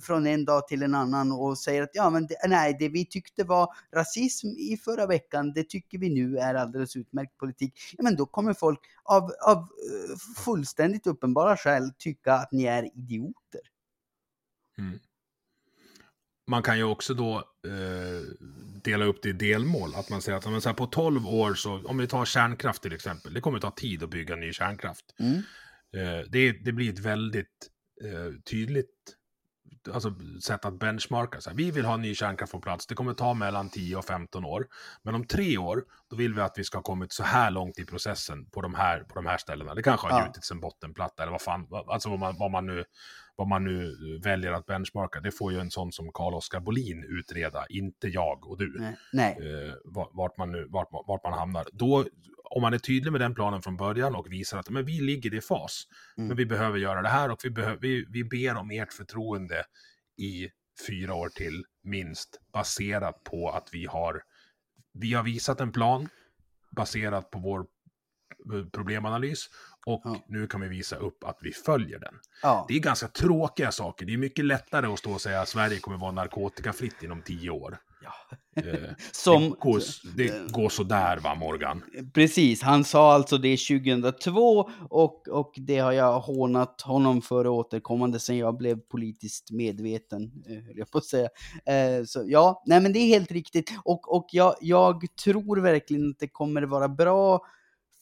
från 0.00 0.26
en 0.26 0.44
dag 0.44 0.68
till 0.68 0.82
en 0.82 0.94
annan 0.94 1.32
och 1.32 1.58
säger 1.58 1.82
att 1.82 1.90
ja 1.92 2.10
men 2.10 2.26
det, 2.26 2.36
nej, 2.48 2.76
det 2.78 2.88
vi 2.88 3.06
tyckte 3.06 3.44
var 3.44 3.68
rasism 3.94 4.46
i 4.46 4.76
förra 4.84 5.06
veckan, 5.06 5.52
det 5.52 5.68
tycker 5.68 5.98
vi 5.98 6.10
nu 6.10 6.38
är 6.38 6.54
alldeles 6.54 6.96
utmärkt 6.96 7.38
politik. 7.38 7.74
Ja 7.98 8.04
men 8.04 8.16
då 8.16 8.26
kommer 8.26 8.54
folk 8.54 8.80
av, 9.04 9.30
av 9.46 9.56
eh, 9.58 10.16
fullständigt 10.36 11.06
uppenbara 11.06 11.56
skäl 11.56 11.92
tycka 12.00 12.34
att 12.34 12.52
ni 12.52 12.64
är 12.64 12.98
idioter. 12.98 13.60
Mm. 14.78 14.98
Man 16.46 16.62
kan 16.62 16.78
ju 16.78 16.84
också 16.84 17.14
då 17.14 17.36
eh, 17.66 18.22
dela 18.82 19.04
upp 19.04 19.22
det 19.22 19.28
i 19.28 19.32
delmål. 19.32 19.94
Att 19.94 20.10
man 20.10 20.22
säger 20.22 20.38
att 20.38 20.50
men 20.50 20.60
så 20.60 20.68
här, 20.68 20.76
på 20.76 20.86
12 20.86 21.26
år, 21.26 21.54
så, 21.54 21.86
om 21.86 21.98
vi 21.98 22.06
tar 22.06 22.24
kärnkraft 22.24 22.82
till 22.82 22.92
exempel, 22.92 23.34
det 23.34 23.40
kommer 23.40 23.58
ta 23.58 23.70
tid 23.70 24.02
att 24.02 24.10
bygga 24.10 24.36
ny 24.36 24.52
kärnkraft. 24.52 25.04
Mm. 25.18 25.36
Eh, 25.96 26.24
det, 26.28 26.52
det, 26.52 26.72
blir 26.72 26.92
ett 26.92 26.98
väldigt 26.98 27.70
eh, 28.04 28.40
tydligt 28.50 29.16
alltså, 29.92 30.14
sätt 30.42 30.64
att 30.64 30.78
benchmarka. 30.78 31.40
Så 31.40 31.50
här, 31.50 31.56
vi 31.56 31.70
vill 31.70 31.84
ha 31.84 31.96
ny 31.96 32.14
kärnkraft 32.14 32.52
på 32.52 32.60
plats. 32.60 32.86
Det 32.86 32.94
kommer 32.94 33.14
ta 33.14 33.34
mellan 33.34 33.70
10 33.70 33.96
och 33.96 34.04
15 34.04 34.44
år. 34.44 34.66
Men 35.02 35.14
om 35.14 35.24
tre 35.24 35.58
år, 35.58 35.84
då 36.10 36.16
vill 36.16 36.34
vi 36.34 36.40
att 36.40 36.58
vi 36.58 36.64
ska 36.64 36.78
ha 36.78 36.82
kommit 36.82 37.12
så 37.12 37.22
här 37.22 37.50
långt 37.50 37.78
i 37.78 37.84
processen 37.84 38.46
på 38.50 38.60
de 38.60 38.74
här, 38.74 39.00
på 39.00 39.14
de 39.14 39.26
här 39.26 39.38
ställena. 39.38 39.74
Det 39.74 39.82
kanske 39.82 40.06
har 40.06 40.20
ja. 40.20 40.26
gjutits 40.26 40.50
en 40.50 40.60
bottenplatta 40.60 41.22
eller 41.22 41.32
vad 41.32 41.42
fan, 41.42 41.66
alltså 41.86 42.08
vad 42.08 42.18
man, 42.18 42.36
vad 42.38 42.50
man 42.50 42.66
nu 42.66 42.84
vad 43.40 43.48
man 43.48 43.64
nu 43.64 43.96
väljer 44.22 44.52
att 44.52 44.66
benchmarka, 44.66 45.20
det 45.20 45.30
får 45.30 45.52
ju 45.52 45.58
en 45.58 45.70
sån 45.70 45.92
som 45.92 46.12
Carl-Oskar 46.12 46.60
Bolin 46.60 47.04
utreda, 47.04 47.66
inte 47.68 48.08
jag 48.08 48.46
och 48.46 48.58
du. 48.58 48.76
Nej. 48.78 48.96
Nej. 49.12 49.38
Eh, 49.38 49.74
vart, 50.12 50.36
man 50.36 50.52
nu, 50.52 50.66
vart, 50.70 50.88
vart 51.06 51.24
man 51.24 51.32
hamnar. 51.32 51.66
Då, 51.72 52.04
om 52.50 52.62
man 52.62 52.74
är 52.74 52.78
tydlig 52.78 53.12
med 53.12 53.20
den 53.20 53.34
planen 53.34 53.62
från 53.62 53.76
början 53.76 54.14
och 54.14 54.32
visar 54.32 54.58
att 54.58 54.70
men 54.70 54.84
vi 54.84 55.00
ligger 55.00 55.34
i 55.34 55.40
fas, 55.40 55.84
mm. 56.16 56.28
men 56.28 56.36
vi 56.36 56.46
behöver 56.46 56.78
göra 56.78 57.02
det 57.02 57.08
här 57.08 57.30
och 57.30 57.40
vi, 57.44 57.50
behöver, 57.50 57.78
vi, 57.80 58.06
vi 58.08 58.24
ber 58.24 58.56
om 58.56 58.70
ert 58.70 58.92
förtroende 58.92 59.64
i 60.16 60.48
fyra 60.86 61.14
år 61.14 61.28
till 61.28 61.64
minst, 61.82 62.40
baserat 62.52 63.24
på 63.24 63.50
att 63.50 63.68
vi 63.72 63.86
har, 63.86 64.22
vi 64.92 65.14
har 65.14 65.22
visat 65.22 65.60
en 65.60 65.72
plan 65.72 66.08
baserat 66.70 67.30
på 67.30 67.38
vår 67.38 67.66
problemanalys 68.72 69.48
och 69.86 70.00
ja. 70.04 70.24
nu 70.28 70.46
kan 70.46 70.60
vi 70.60 70.68
visa 70.68 70.96
upp 70.96 71.24
att 71.24 71.38
vi 71.40 71.52
följer 71.52 71.98
den. 71.98 72.14
Ja. 72.42 72.64
Det 72.68 72.74
är 72.74 72.80
ganska 72.80 73.08
tråkiga 73.08 73.72
saker. 73.72 74.06
Det 74.06 74.12
är 74.12 74.18
mycket 74.18 74.44
lättare 74.44 74.86
att 74.86 74.98
stå 74.98 75.12
och 75.12 75.20
säga 75.20 75.40
att 75.40 75.48
Sverige 75.48 75.78
kommer 75.78 75.98
vara 75.98 76.12
narkotikafritt 76.12 77.02
inom 77.02 77.22
tio 77.22 77.50
år. 77.50 77.78
Ja. 78.02 78.36
Eh, 78.62 78.90
Som, 79.12 79.42
det, 79.42 79.48
går, 79.48 79.82
det 80.16 80.52
går 80.52 80.68
sådär 80.68 81.16
va, 81.16 81.34
Morgan? 81.34 81.82
Precis, 82.14 82.62
han 82.62 82.84
sa 82.84 83.12
alltså 83.12 83.38
det 83.38 83.56
2002 83.56 84.70
och, 84.90 85.28
och 85.28 85.52
det 85.56 85.78
har 85.78 85.92
jag 85.92 86.20
hånat 86.20 86.80
honom 86.80 87.22
för 87.22 87.46
återkommande 87.46 88.20
sen 88.20 88.36
jag 88.36 88.56
blev 88.56 88.80
politiskt 88.80 89.50
medveten, 89.50 90.32
eh, 90.48 90.66
höll 90.66 90.78
jag 90.78 90.90
på 90.90 90.98
att 90.98 91.04
säga. 91.04 91.28
Eh, 91.66 92.04
så 92.06 92.24
ja, 92.26 92.62
nej 92.66 92.80
men 92.80 92.92
det 92.92 92.98
är 92.98 93.06
helt 93.06 93.32
riktigt 93.32 93.72
och, 93.84 94.16
och 94.16 94.26
jag, 94.32 94.54
jag 94.60 95.06
tror 95.24 95.56
verkligen 95.56 96.10
att 96.10 96.18
det 96.18 96.28
kommer 96.28 96.62
vara 96.62 96.88
bra 96.88 97.40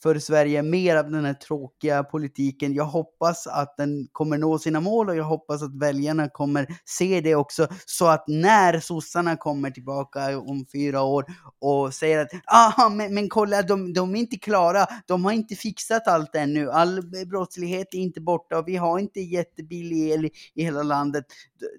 för 0.03 0.19
Sverige 0.19 0.63
mer 0.63 0.95
av 0.95 1.11
den 1.11 1.25
här 1.25 1.33
tråkiga 1.33 2.03
politiken. 2.03 2.73
Jag 2.73 2.85
hoppas 2.85 3.47
att 3.47 3.77
den 3.77 4.07
kommer 4.11 4.37
nå 4.37 4.59
sina 4.59 4.79
mål 4.79 5.09
och 5.09 5.15
jag 5.15 5.23
hoppas 5.23 5.63
att 5.63 5.75
väljarna 5.81 6.29
kommer 6.29 6.67
se 6.85 7.21
det 7.21 7.35
också 7.35 7.67
så 7.85 8.07
att 8.07 8.23
när 8.27 8.79
sossarna 8.79 9.37
kommer 9.37 9.71
tillbaka 9.71 10.39
om 10.39 10.65
fyra 10.71 11.01
år 11.01 11.25
och 11.59 11.93
säger 11.93 12.19
att 12.19 12.29
ah, 12.45 12.89
men, 12.89 13.13
men 13.13 13.29
kolla, 13.29 13.61
de, 13.61 13.93
de 13.93 14.15
är 14.15 14.19
inte 14.19 14.37
klara, 14.37 14.87
de 15.07 15.25
har 15.25 15.31
inte 15.31 15.55
fixat 15.55 16.07
allt 16.07 16.35
ännu, 16.35 16.71
all 16.71 17.01
brottslighet 17.27 17.93
är 17.93 17.97
inte 17.97 18.21
borta 18.21 18.57
och 18.57 18.67
vi 18.67 18.75
har 18.75 18.99
inte 18.99 19.19
jättebillig 19.19 20.09
el 20.09 20.25
i 20.53 20.63
hela 20.63 20.83
landet. 20.83 21.25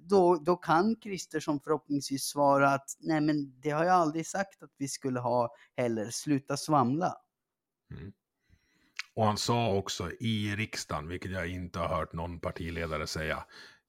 Då, 0.00 0.36
då 0.36 0.56
kan 0.56 0.96
Kristersson 0.96 1.60
förhoppningsvis 1.64 2.24
svara 2.24 2.70
att 2.70 2.86
nej 3.00 3.20
men 3.20 3.60
det 3.60 3.70
har 3.70 3.84
jag 3.84 3.94
aldrig 3.94 4.26
sagt 4.26 4.62
att 4.62 4.70
vi 4.78 4.88
skulle 4.88 5.20
ha 5.20 5.48
heller, 5.76 6.10
sluta 6.10 6.56
svamla. 6.56 7.16
Mm. 7.90 8.12
Och 9.14 9.26
han 9.26 9.36
sa 9.38 9.72
också 9.74 10.10
i 10.20 10.56
riksdagen, 10.56 11.08
vilket 11.08 11.30
jag 11.30 11.48
inte 11.48 11.78
har 11.78 11.88
hört 11.88 12.12
någon 12.12 12.40
partiledare 12.40 13.06
säga, 13.06 13.44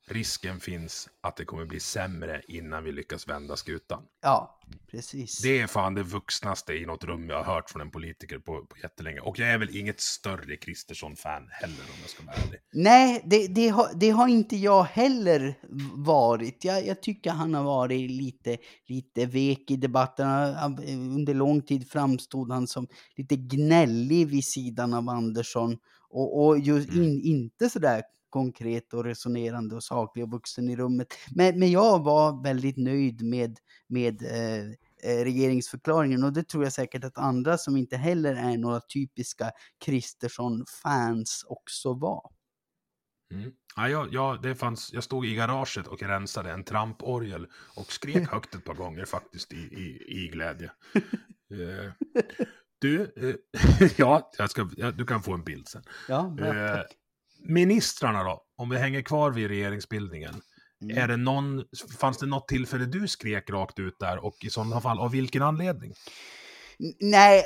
risken 0.07 0.59
finns 0.59 1.09
att 1.21 1.35
det 1.35 1.45
kommer 1.45 1.65
bli 1.65 1.79
sämre 1.79 2.41
innan 2.47 2.83
vi 2.83 2.91
lyckas 2.91 3.27
vända 3.27 3.55
skutan. 3.55 4.03
Ja, 4.21 4.59
precis. 4.91 5.41
Det 5.41 5.59
är 5.59 5.67
fan 5.67 5.93
det 5.93 6.03
vuxnaste 6.03 6.73
i 6.73 6.85
något 6.85 7.03
rum 7.03 7.29
jag 7.29 7.43
har 7.43 7.53
hört 7.53 7.69
från 7.69 7.81
en 7.81 7.91
politiker 7.91 8.39
på, 8.39 8.65
på 8.65 8.77
jättelänge. 8.83 9.19
Och 9.19 9.39
jag 9.39 9.49
är 9.49 9.57
väl 9.57 9.77
inget 9.77 10.01
större 10.01 10.57
Kristersson-fan 10.57 11.47
heller 11.51 11.83
om 11.83 11.99
jag 12.01 12.09
ska 12.09 12.23
vara 12.23 12.35
ärlig. 12.35 12.59
Nej, 12.73 13.21
det, 13.25 13.47
det, 13.47 13.69
har, 13.69 13.87
det 13.95 14.09
har 14.09 14.27
inte 14.27 14.55
jag 14.55 14.83
heller 14.83 15.55
varit. 15.95 16.65
Jag, 16.65 16.87
jag 16.87 17.01
tycker 17.01 17.31
han 17.31 17.53
har 17.53 17.63
varit 17.63 18.11
lite, 18.11 18.57
lite 18.87 19.25
vek 19.25 19.71
i 19.71 19.75
debatterna. 19.75 20.67
Under 20.87 21.33
lång 21.33 21.61
tid 21.61 21.89
framstod 21.89 22.51
han 22.51 22.67
som 22.67 22.87
lite 23.15 23.35
gnällig 23.35 24.27
vid 24.27 24.45
sidan 24.45 24.93
av 24.93 25.09
Andersson. 25.09 25.77
Och, 26.09 26.45
och 26.45 26.59
just 26.59 26.89
mm. 26.89 27.03
in, 27.03 27.21
inte 27.21 27.69
sådär 27.69 28.03
konkret 28.31 28.93
och 28.93 29.03
resonerande 29.03 29.75
och 29.75 29.83
saklig 29.83 30.25
och 30.25 30.31
vuxen 30.31 30.69
i 30.69 30.75
rummet. 30.75 31.07
Men, 31.35 31.59
men 31.59 31.71
jag 31.71 32.03
var 32.03 32.43
väldigt 32.43 32.77
nöjd 32.77 33.23
med, 33.23 33.57
med 33.87 34.21
eh, 34.23 34.65
eh, 35.11 35.23
regeringsförklaringen 35.23 36.23
och 36.23 36.33
det 36.33 36.47
tror 36.47 36.63
jag 36.63 36.73
säkert 36.73 37.03
att 37.03 37.17
andra 37.17 37.57
som 37.57 37.77
inte 37.77 37.97
heller 37.97 38.35
är 38.35 38.57
några 38.57 38.79
typiska 38.79 39.51
Kristersson-fans 39.85 41.45
också 41.47 41.93
var. 41.93 42.31
Mm. 43.31 43.51
Ja, 43.75 43.89
jag, 43.89 44.13
jag, 44.13 44.41
det 44.41 44.55
fanns, 44.55 44.93
jag 44.93 45.03
stod 45.03 45.25
i 45.25 45.35
garaget 45.35 45.87
och 45.87 46.01
rensade 46.03 46.51
en 46.51 46.63
tramporgel 46.63 47.47
och 47.75 47.91
skrek 47.91 48.27
högt 48.31 48.55
ett 48.55 48.63
par 48.63 48.73
gånger 48.73 49.05
faktiskt 49.05 49.53
i, 49.53 49.57
i, 49.57 50.03
i 50.07 50.27
glädje. 50.27 50.71
uh, 51.53 51.91
du, 52.79 52.99
uh, 52.99 53.35
ja, 53.97 54.31
jag 54.37 54.49
ska, 54.49 54.69
ja, 54.77 54.91
du 54.91 55.05
kan 55.05 55.23
få 55.23 55.33
en 55.33 55.43
bild 55.43 55.67
sen. 55.67 55.83
Ja, 56.07 56.33
bra, 56.37 56.53
uh, 56.53 56.81
Ministrarna 57.43 58.23
då, 58.23 58.43
om 58.57 58.69
vi 58.69 58.77
hänger 58.77 59.01
kvar 59.01 59.31
vid 59.31 59.47
regeringsbildningen. 59.47 60.41
Mm. 60.81 60.97
Är 60.97 61.07
det 61.07 61.17
någon, 61.17 61.63
fanns 61.99 62.17
det 62.17 62.25
något 62.25 62.47
tillfälle 62.47 62.85
du 62.85 63.07
skrek 63.07 63.49
rakt 63.49 63.79
ut 63.79 63.99
där 63.99 64.25
och 64.25 64.35
i 64.45 64.49
sådana 64.49 64.81
fall 64.81 64.99
av 64.99 65.11
vilken 65.11 65.41
anledning? 65.41 65.93
Nej, 66.99 67.45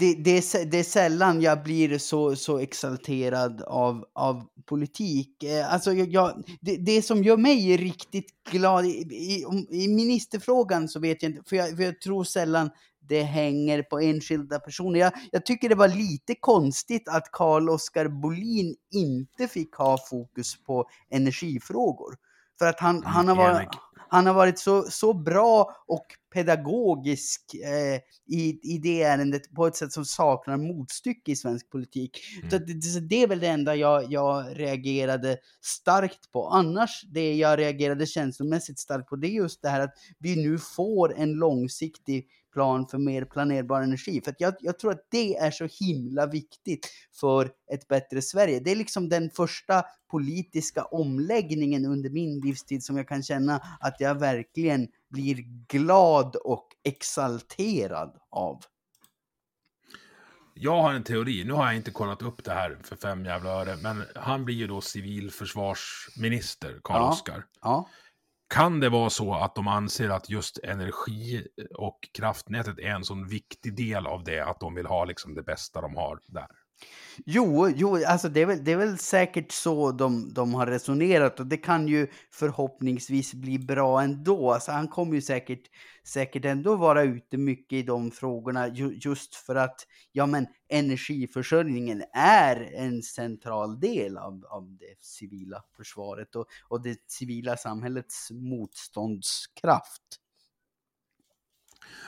det, 0.00 0.14
det, 0.14 0.30
är, 0.30 0.64
det 0.64 0.78
är 0.78 0.82
sällan 0.82 1.40
jag 1.40 1.62
blir 1.62 1.98
så, 1.98 2.36
så 2.36 2.58
exalterad 2.58 3.62
av, 3.62 4.04
av 4.12 4.46
politik. 4.66 5.44
Alltså, 5.68 5.92
jag, 5.92 6.44
det, 6.60 6.76
det 6.76 7.02
som 7.02 7.22
gör 7.22 7.36
mig 7.36 7.76
riktigt 7.76 8.30
glad, 8.50 8.86
i, 8.86 8.88
i, 8.90 9.44
i 9.70 9.88
ministerfrågan 9.88 10.88
så 10.88 11.00
vet 11.00 11.22
jag 11.22 11.30
inte, 11.30 11.48
för 11.48 11.56
jag, 11.56 11.76
för 11.76 11.82
jag 11.82 12.00
tror 12.00 12.24
sällan 12.24 12.70
det 13.08 13.22
hänger 13.22 13.82
på 13.82 14.00
enskilda 14.00 14.58
personer. 14.58 15.00
Jag, 15.00 15.12
jag 15.32 15.46
tycker 15.46 15.68
det 15.68 15.74
var 15.74 15.88
lite 15.88 16.34
konstigt 16.34 17.08
att 17.08 17.32
Carl 17.32 17.68
Oskar 17.68 18.08
Bolin 18.08 18.76
inte 18.92 19.48
fick 19.48 19.74
ha 19.74 19.98
fokus 20.10 20.64
på 20.64 20.88
energifrågor. 21.10 22.16
För 22.58 22.66
att 22.66 22.80
han, 22.80 23.04
han, 23.04 23.28
har, 23.28 23.36
varit, 23.36 23.68
han 24.08 24.26
har 24.26 24.34
varit 24.34 24.58
så, 24.58 24.82
så 24.82 25.14
bra 25.14 25.76
och 25.86 26.06
pedagogisk 26.34 27.54
eh, 27.54 28.00
i, 28.36 28.60
i 28.62 28.78
det 28.78 29.02
ärendet 29.02 29.54
på 29.54 29.66
ett 29.66 29.76
sätt 29.76 29.92
som 29.92 30.04
saknar 30.04 30.56
motstycke 30.56 31.30
i 31.30 31.36
svensk 31.36 31.70
politik. 31.70 32.18
Mm. 32.36 32.50
Så 32.50 32.58
det, 32.58 33.00
det, 33.08 33.22
är 33.22 33.26
väl 33.26 33.40
det 33.40 33.46
enda 33.46 33.76
jag, 33.76 34.12
jag 34.12 34.60
reagerade 34.60 35.38
starkt 35.60 36.32
på. 36.32 36.48
Annars, 36.48 37.02
det 37.14 37.34
jag 37.34 37.58
reagerade 37.58 38.06
känslomässigt 38.06 38.78
starkt 38.78 39.08
på, 39.08 39.16
det 39.16 39.28
är 39.28 39.32
just 39.32 39.62
det 39.62 39.68
här 39.68 39.80
att 39.80 39.94
vi 40.18 40.36
nu 40.36 40.58
får 40.58 41.14
en 41.16 41.32
långsiktig 41.32 42.26
plan 42.56 42.86
för 42.86 42.98
mer 42.98 43.24
planerbar 43.24 43.82
energi. 43.82 44.20
För 44.24 44.34
jag, 44.38 44.54
jag 44.60 44.78
tror 44.78 44.90
att 44.90 45.06
det 45.10 45.36
är 45.36 45.50
så 45.50 45.68
himla 45.84 46.26
viktigt 46.26 46.88
för 47.20 47.50
ett 47.72 47.88
bättre 47.88 48.22
Sverige. 48.22 48.60
Det 48.60 48.70
är 48.70 48.76
liksom 48.76 49.08
den 49.08 49.30
första 49.30 49.84
politiska 50.10 50.84
omläggningen 50.84 51.86
under 51.86 52.10
min 52.10 52.40
livstid 52.40 52.84
som 52.84 52.96
jag 52.96 53.08
kan 53.08 53.22
känna 53.22 53.60
att 53.80 53.96
jag 53.98 54.20
verkligen 54.20 54.88
blir 55.10 55.36
glad 55.68 56.36
och 56.36 56.68
exalterad 56.84 58.16
av. 58.30 58.62
Jag 60.54 60.82
har 60.82 60.92
en 60.92 61.04
teori, 61.04 61.44
nu 61.44 61.52
har 61.52 61.66
jag 61.66 61.76
inte 61.76 61.90
kollat 61.90 62.22
upp 62.22 62.44
det 62.44 62.52
här 62.52 62.78
för 62.82 62.96
fem 62.96 63.24
jävla 63.24 63.50
öre, 63.50 63.76
men 63.82 64.02
han 64.14 64.44
blir 64.44 64.54
ju 64.54 64.66
då 64.66 64.80
civilförsvarsminister, 64.80 66.80
Karl-Oskar. 66.84 67.36
Ja, 67.36 67.44
ja. 67.62 67.88
Kan 68.48 68.80
det 68.80 68.88
vara 68.88 69.10
så 69.10 69.34
att 69.34 69.54
de 69.54 69.68
anser 69.68 70.08
att 70.08 70.30
just 70.30 70.58
energi 70.58 71.46
och 71.74 71.98
kraftnätet 72.14 72.78
är 72.78 72.90
en 72.90 73.04
sån 73.04 73.28
viktig 73.28 73.76
del 73.76 74.06
av 74.06 74.24
det, 74.24 74.40
att 74.40 74.60
de 74.60 74.74
vill 74.74 74.86
ha 74.86 75.04
liksom 75.04 75.34
det 75.34 75.42
bästa 75.42 75.80
de 75.80 75.96
har 75.96 76.20
där? 76.26 76.46
Jo, 77.24 77.68
jo 77.68 78.04
alltså 78.06 78.28
det 78.28 78.40
är, 78.42 78.46
väl, 78.46 78.64
det 78.64 78.72
är 78.72 78.76
väl 78.76 78.98
säkert 78.98 79.52
så 79.52 79.92
de, 79.92 80.34
de 80.34 80.54
har 80.54 80.66
resonerat 80.66 81.40
och 81.40 81.46
det 81.46 81.56
kan 81.56 81.88
ju 81.88 82.08
förhoppningsvis 82.30 83.34
bli 83.34 83.58
bra 83.58 84.02
ändå. 84.02 84.52
Alltså 84.52 84.72
han 84.72 84.88
kommer 84.88 85.14
ju 85.14 85.22
säkert, 85.22 85.62
säkert 86.04 86.44
ändå 86.44 86.76
vara 86.76 87.02
ute 87.02 87.36
mycket 87.36 87.76
i 87.76 87.82
de 87.82 88.10
frågorna 88.10 88.68
ju, 88.68 88.98
just 89.02 89.34
för 89.34 89.54
att 89.54 89.86
ja, 90.12 90.26
men 90.26 90.46
energiförsörjningen 90.68 92.02
är 92.12 92.72
en 92.74 93.02
central 93.02 93.80
del 93.80 94.18
av, 94.18 94.44
av 94.48 94.76
det 94.80 95.04
civila 95.04 95.62
försvaret 95.76 96.36
och, 96.36 96.46
och 96.68 96.82
det 96.82 96.98
civila 97.06 97.56
samhällets 97.56 98.30
motståndskraft. 98.30 100.02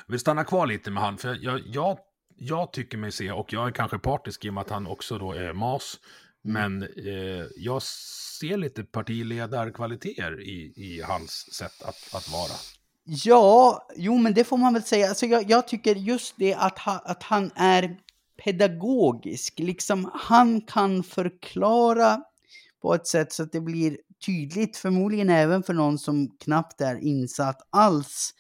Vi 0.06 0.18
stannar 0.18 0.44
kvar 0.44 0.66
lite 0.66 0.90
med 0.90 1.02
han, 1.02 1.18
för 1.18 1.38
jag, 1.42 1.60
jag 1.66 1.98
jag 2.38 2.72
tycker 2.72 2.98
mig 2.98 3.12
se, 3.12 3.30
och 3.32 3.52
jag 3.52 3.66
är 3.66 3.72
kanske 3.72 3.98
partisk 3.98 4.44
i 4.44 4.48
och 4.48 4.54
med 4.54 4.60
att 4.60 4.70
han 4.70 4.86
också 4.86 5.18
då 5.18 5.32
är 5.32 5.52
MAS, 5.52 6.00
men 6.42 6.82
eh, 6.82 7.46
jag 7.56 7.82
ser 8.40 8.56
lite 8.56 8.84
partiledarkvaliteter 8.84 10.40
i, 10.40 10.72
i 10.76 11.02
hans 11.02 11.54
sätt 11.54 11.82
att, 11.82 12.14
att 12.14 12.32
vara. 12.32 12.58
Ja, 13.04 13.86
jo 13.96 14.18
men 14.18 14.34
det 14.34 14.44
får 14.44 14.56
man 14.56 14.74
väl 14.74 14.82
säga. 14.82 15.08
Alltså 15.08 15.26
jag, 15.26 15.50
jag 15.50 15.68
tycker 15.68 15.94
just 15.94 16.34
det 16.36 16.54
att, 16.54 16.78
ha, 16.78 16.98
att 17.04 17.22
han 17.22 17.50
är 17.54 17.96
pedagogisk. 18.44 19.58
Liksom 19.58 20.10
han 20.14 20.60
kan 20.60 21.02
förklara 21.02 22.22
på 22.82 22.94
ett 22.94 23.06
sätt 23.06 23.32
så 23.32 23.42
att 23.42 23.52
det 23.52 23.60
blir 23.60 23.98
tydligt, 24.26 24.76
förmodligen 24.76 25.30
även 25.30 25.62
för 25.62 25.74
någon 25.74 25.98
som 25.98 26.28
knappt 26.44 26.80
är 26.80 26.96
insatt 26.96 27.68
alls, 27.70 28.34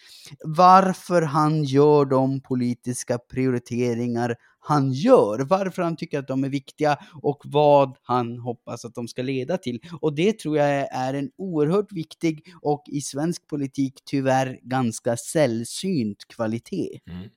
varför 0.44 1.22
han 1.22 1.64
gör 1.64 2.04
de 2.04 2.40
politiska 2.40 3.18
prioriteringar 3.18 4.36
han 4.60 4.92
gör, 4.92 5.38
varför 5.38 5.82
han 5.82 5.96
tycker 5.96 6.18
att 6.18 6.28
de 6.28 6.44
är 6.44 6.48
viktiga 6.48 6.96
och 7.22 7.42
vad 7.44 7.96
han 8.02 8.38
hoppas 8.38 8.84
att 8.84 8.94
de 8.94 9.08
ska 9.08 9.22
leda 9.22 9.58
till. 9.58 9.80
Och 10.00 10.14
det 10.14 10.38
tror 10.38 10.56
jag 10.56 10.68
är 10.92 11.14
en 11.14 11.30
oerhört 11.38 11.92
viktig 11.92 12.42
och 12.62 12.84
i 12.86 13.00
svensk 13.00 13.46
politik 13.46 13.94
tyvärr 14.04 14.58
ganska 14.62 15.16
sällsynt 15.16 16.28
kvalitet. 16.28 17.00
Mm. 17.10 17.28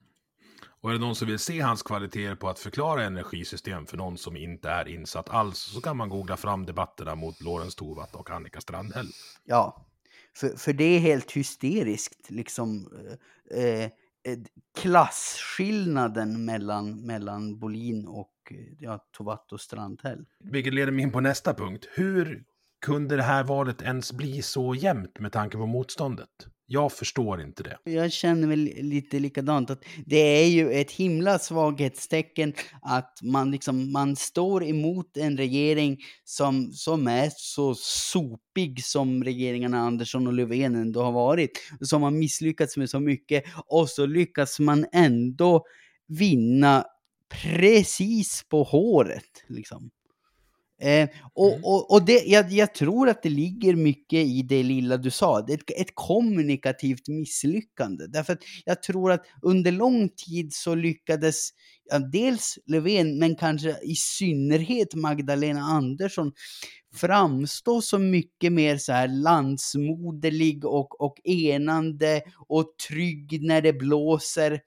Och 0.81 0.89
är 0.89 0.93
det 0.93 0.99
någon 0.99 1.15
som 1.15 1.27
vill 1.27 1.39
se 1.39 1.59
hans 1.59 1.83
kvaliteter 1.83 2.35
på 2.35 2.49
att 2.49 2.59
förklara 2.59 3.03
energisystem 3.03 3.85
för 3.85 3.97
någon 3.97 4.17
som 4.17 4.37
inte 4.37 4.69
är 4.69 4.87
insatt 4.87 5.29
alls 5.29 5.57
så 5.57 5.81
kan 5.81 5.97
man 5.97 6.09
googla 6.09 6.37
fram 6.37 6.65
debatterna 6.65 7.15
mot 7.15 7.41
Lorentz 7.41 7.75
Tovatt 7.75 8.15
och 8.15 8.29
Annika 8.29 8.61
Strandhäll. 8.61 9.07
Ja, 9.45 9.85
för, 10.35 10.49
för 10.49 10.73
det 10.73 10.83
är 10.83 10.99
helt 10.99 11.31
hysteriskt 11.31 12.31
liksom. 12.31 12.87
Eh, 13.51 13.83
eh, 14.23 14.39
klasskillnaden 14.79 16.45
mellan, 16.45 17.01
mellan 17.01 17.59
Bolin 17.59 18.07
och 18.07 18.53
ja, 18.79 19.05
Tovatt 19.11 19.51
och 19.51 19.61
Strandhäll. 19.61 20.25
Vilket 20.39 20.73
leder 20.73 20.91
mig 20.91 21.03
in 21.03 21.11
på 21.11 21.19
nästa 21.19 21.53
punkt. 21.53 21.87
Hur 21.93 22.43
kunde 22.81 23.15
det 23.15 23.23
här 23.23 23.43
valet 23.43 23.81
ens 23.81 24.13
bli 24.13 24.41
så 24.41 24.75
jämnt 24.75 25.19
med 25.19 25.31
tanke 25.31 25.57
på 25.57 25.65
motståndet? 25.65 26.47
Jag 26.73 26.91
förstår 26.91 27.41
inte 27.41 27.63
det. 27.63 27.77
Jag 27.83 28.11
känner 28.11 28.47
väl 28.47 28.59
lite 28.77 29.19
likadant. 29.19 29.69
att 29.69 29.83
Det 30.05 30.17
är 30.17 30.47
ju 30.47 30.71
ett 30.71 30.91
himla 30.91 31.39
svaghetstecken 31.39 32.53
att 32.81 33.19
man, 33.23 33.51
liksom, 33.51 33.91
man 33.91 34.15
står 34.15 34.63
emot 34.63 35.17
en 35.17 35.37
regering 35.37 35.97
som, 36.23 36.71
som 36.71 37.07
är 37.07 37.31
så 37.35 37.75
sopig 37.75 38.83
som 38.83 39.23
regeringarna 39.23 39.79
Andersson 39.79 40.27
och 40.27 40.33
Löfven 40.33 40.75
ändå 40.75 41.03
har 41.03 41.11
varit. 41.11 41.51
Som 41.81 42.03
har 42.03 42.11
misslyckats 42.11 42.77
med 42.77 42.89
så 42.89 42.99
mycket 42.99 43.43
och 43.65 43.89
så 43.89 44.05
lyckas 44.05 44.59
man 44.59 44.85
ändå 44.93 45.63
vinna 46.07 46.85
precis 47.29 48.43
på 48.49 48.63
håret. 48.63 49.43
Liksom. 49.47 49.91
Eh, 50.81 51.09
och 51.33 51.51
mm. 51.51 51.63
och, 51.63 51.91
och 51.91 52.05
det, 52.05 52.23
jag, 52.25 52.51
jag, 52.51 52.73
tror 52.73 53.09
att 53.09 53.23
det 53.23 53.29
ligger 53.29 53.75
mycket 53.75 54.19
i 54.19 54.41
det 54.41 54.63
lilla 54.63 54.97
du 54.97 55.11
sa, 55.11 55.39
ett, 55.39 55.71
ett 55.77 55.91
kommunikativt 55.93 57.07
misslyckande. 57.07 58.07
Därför 58.07 58.33
att 58.33 58.41
jag 58.65 58.83
tror 58.83 59.11
att 59.11 59.25
under 59.41 59.71
lång 59.71 60.09
tid 60.09 60.53
så 60.53 60.75
lyckades 60.75 61.49
dels 62.11 62.57
Löfven, 62.65 63.19
men 63.19 63.35
kanske 63.35 63.77
i 63.83 63.95
synnerhet 63.95 64.95
Magdalena 64.95 65.61
Andersson 65.61 66.31
framstå 66.95 67.81
som 67.81 68.09
mycket 68.09 68.53
mer 68.53 68.77
så 68.77 68.91
här 68.91 69.07
landsmoderlig 69.07 70.65
och, 70.65 71.01
och 71.01 71.15
enande 71.23 72.21
och 72.47 72.65
trygg 72.89 73.41
när 73.41 73.61
det 73.61 73.73
blåser 73.73 74.59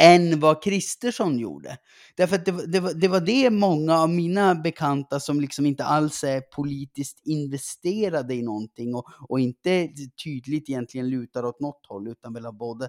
än 0.00 0.40
vad 0.40 0.62
Kristersson 0.62 1.38
gjorde. 1.38 1.78
Därför 2.16 2.36
att 2.36 2.44
det, 2.44 2.66
det, 2.66 2.94
det, 2.94 3.08
var 3.08 3.20
det 3.20 3.50
många 3.50 3.98
av 3.98 4.10
mina 4.10 4.54
bekanta 4.54 5.20
som 5.20 5.40
liksom 5.40 5.66
inte 5.66 5.84
alls 5.84 6.24
är 6.24 6.40
politiskt 6.40 7.20
investerade 7.24 8.34
i 8.34 8.42
någonting 8.42 8.94
och, 8.94 9.06
och 9.28 9.40
inte 9.40 9.88
tydligt 10.24 10.68
egentligen 10.68 11.10
lutar 11.10 11.44
åt 11.44 11.60
något 11.60 11.86
håll 11.88 12.08
utan 12.08 12.32
väl 12.32 12.44
har 12.44 12.52
både 12.52 12.88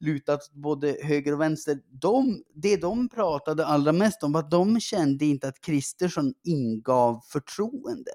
lutat 0.00 0.40
både 0.52 0.96
höger 1.02 1.32
och 1.32 1.40
vänster. 1.40 1.78
De, 2.00 2.42
det 2.54 2.76
de 2.76 3.08
pratade 3.08 3.66
allra 3.66 3.92
mest 3.92 4.22
om 4.22 4.32
var 4.32 4.40
att 4.40 4.50
de 4.50 4.80
kände 4.80 5.24
inte 5.24 5.48
att 5.48 5.60
Kristersson 5.60 6.34
ingav 6.44 7.20
förtroende. 7.32 8.10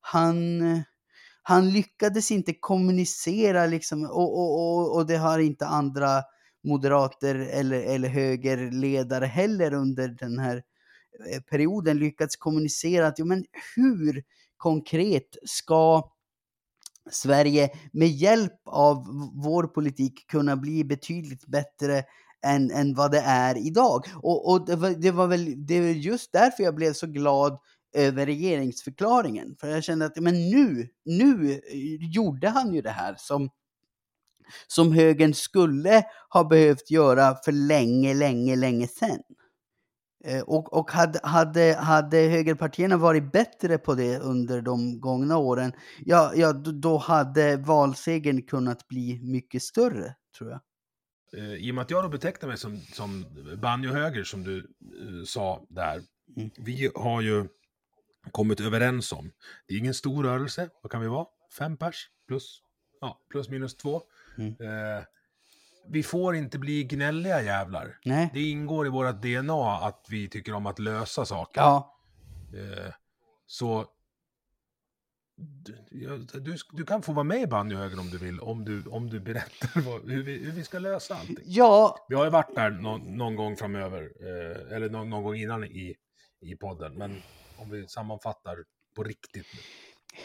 Han, 0.00 0.62
han 1.42 1.70
lyckades 1.70 2.30
inte 2.30 2.54
kommunicera 2.60 3.66
liksom 3.66 4.04
och, 4.04 4.38
och, 4.38 4.78
och, 4.78 4.96
och 4.96 5.06
det 5.06 5.16
har 5.16 5.38
inte 5.38 5.66
andra 5.66 6.22
moderater 6.64 7.34
eller, 7.34 7.80
eller 7.80 8.08
högerledare 8.08 9.26
heller 9.26 9.74
under 9.74 10.08
den 10.08 10.38
här 10.38 10.62
eh, 11.32 11.40
perioden 11.40 11.98
lyckats 11.98 12.36
kommunicera 12.36 13.06
att 13.06 13.18
jo, 13.18 13.26
men 13.26 13.44
hur 13.76 14.22
konkret 14.56 15.36
ska 15.44 16.10
Sverige 17.10 17.70
med 17.92 18.08
hjälp 18.08 18.60
av 18.64 19.06
vår 19.44 19.66
politik 19.66 20.26
kunna 20.28 20.56
bli 20.56 20.84
betydligt 20.84 21.46
bättre 21.46 22.04
än, 22.46 22.70
än 22.70 22.94
vad 22.94 23.10
det 23.10 23.20
är 23.20 23.66
idag. 23.66 24.04
Och, 24.14 24.52
och 24.52 24.66
det, 24.66 24.76
var, 24.76 24.90
det 24.90 25.10
var 25.10 25.26
väl 25.26 25.66
det 25.66 25.80
var 25.80 25.88
just 25.88 26.32
därför 26.32 26.62
jag 26.62 26.74
blev 26.74 26.92
så 26.92 27.06
glad 27.06 27.58
över 27.94 28.26
regeringsförklaringen. 28.26 29.56
För 29.60 29.68
jag 29.68 29.84
kände 29.84 30.06
att 30.06 30.16
men 30.16 30.34
nu, 30.34 30.88
nu 31.04 31.52
eh, 31.52 31.60
gjorde 32.14 32.48
han 32.48 32.74
ju 32.74 32.82
det 32.82 32.90
här 32.90 33.14
som 33.18 33.50
som 34.66 34.92
högern 34.92 35.34
skulle 35.34 36.04
ha 36.28 36.44
behövt 36.44 36.90
göra 36.90 37.36
för 37.44 37.52
länge, 37.52 38.14
länge, 38.14 38.56
länge 38.56 38.88
sedan. 38.88 39.22
Eh, 40.24 40.42
och, 40.42 40.72
och 40.72 40.90
hade, 40.90 41.20
hade, 41.22 41.74
hade 41.80 42.18
högerpartierna 42.18 42.96
varit 42.96 43.32
bättre 43.32 43.78
på 43.78 43.94
det 43.94 44.18
under 44.18 44.60
de 44.62 45.00
gångna 45.00 45.36
åren, 45.36 45.72
ja, 46.04 46.32
ja 46.34 46.52
då 46.52 46.96
hade 46.96 47.56
valsegern 47.56 48.42
kunnat 48.42 48.88
bli 48.88 49.20
mycket 49.22 49.62
större, 49.62 50.14
tror 50.38 50.50
jag. 50.50 50.60
Eh, 51.32 51.54
I 51.54 51.70
och 51.70 51.74
med 51.74 51.82
att 51.82 51.90
jag 51.90 52.04
då 52.04 52.08
betecknar 52.08 52.48
mig 52.48 52.58
som, 52.58 52.80
som 52.80 53.24
banjohöger, 53.62 54.24
som 54.24 54.44
du 54.44 54.56
uh, 54.56 55.24
sa 55.24 55.66
där, 55.68 56.02
mm. 56.36 56.50
vi 56.56 56.90
har 56.94 57.20
ju 57.20 57.48
kommit 58.30 58.60
överens 58.60 59.12
om, 59.12 59.32
det 59.66 59.74
är 59.74 59.78
ingen 59.78 59.94
stor 59.94 60.24
rörelse, 60.24 60.70
vad 60.82 60.92
kan 60.92 61.00
vi 61.00 61.08
vara? 61.08 61.26
Fem 61.58 61.76
pers 61.76 62.08
plus, 62.26 62.62
ja, 63.00 63.20
plus 63.30 63.48
minus 63.48 63.76
två. 63.76 64.02
Mm. 64.38 64.54
Eh, 64.60 65.04
vi 65.88 66.02
får 66.02 66.36
inte 66.36 66.58
bli 66.58 66.84
gnälliga 66.84 67.42
jävlar. 67.42 67.98
Nej. 68.04 68.30
Det 68.34 68.42
ingår 68.42 68.86
i 68.86 68.90
vårt 68.90 69.22
DNA 69.22 69.78
att 69.78 70.06
vi 70.08 70.28
tycker 70.28 70.54
om 70.54 70.66
att 70.66 70.78
lösa 70.78 71.24
saker. 71.24 71.60
Ja. 71.60 71.98
Eh, 72.54 72.92
så 73.46 73.86
du, 75.90 76.18
du, 76.40 76.56
du, 76.72 76.84
kan 76.84 77.02
få 77.02 77.12
vara 77.12 77.24
med 77.24 77.42
i 77.42 77.46
banjohögen 77.46 77.98
om 77.98 78.10
du 78.10 78.18
vill, 78.18 78.40
om 78.40 78.64
du, 78.64 78.82
om 78.84 79.10
du 79.10 79.20
berättar 79.20 79.80
vad, 79.80 80.10
hur, 80.10 80.22
vi, 80.22 80.44
hur 80.44 80.52
vi 80.52 80.64
ska 80.64 80.78
lösa 80.78 81.14
allting. 81.14 81.36
Ja. 81.44 82.06
Vi 82.08 82.14
har 82.14 82.24
ju 82.24 82.30
varit 82.30 82.54
där 82.54 82.70
någon, 82.70 83.16
någon 83.16 83.36
gång 83.36 83.56
framöver, 83.56 84.12
eh, 84.20 84.76
eller 84.76 84.90
någon, 84.90 85.10
någon, 85.10 85.22
gång 85.22 85.36
innan 85.36 85.64
i, 85.64 85.96
i 86.40 86.56
podden, 86.56 86.94
men 86.94 87.22
om 87.56 87.70
vi 87.70 87.88
sammanfattar 87.88 88.56
på 88.96 89.02
riktigt. 89.02 89.46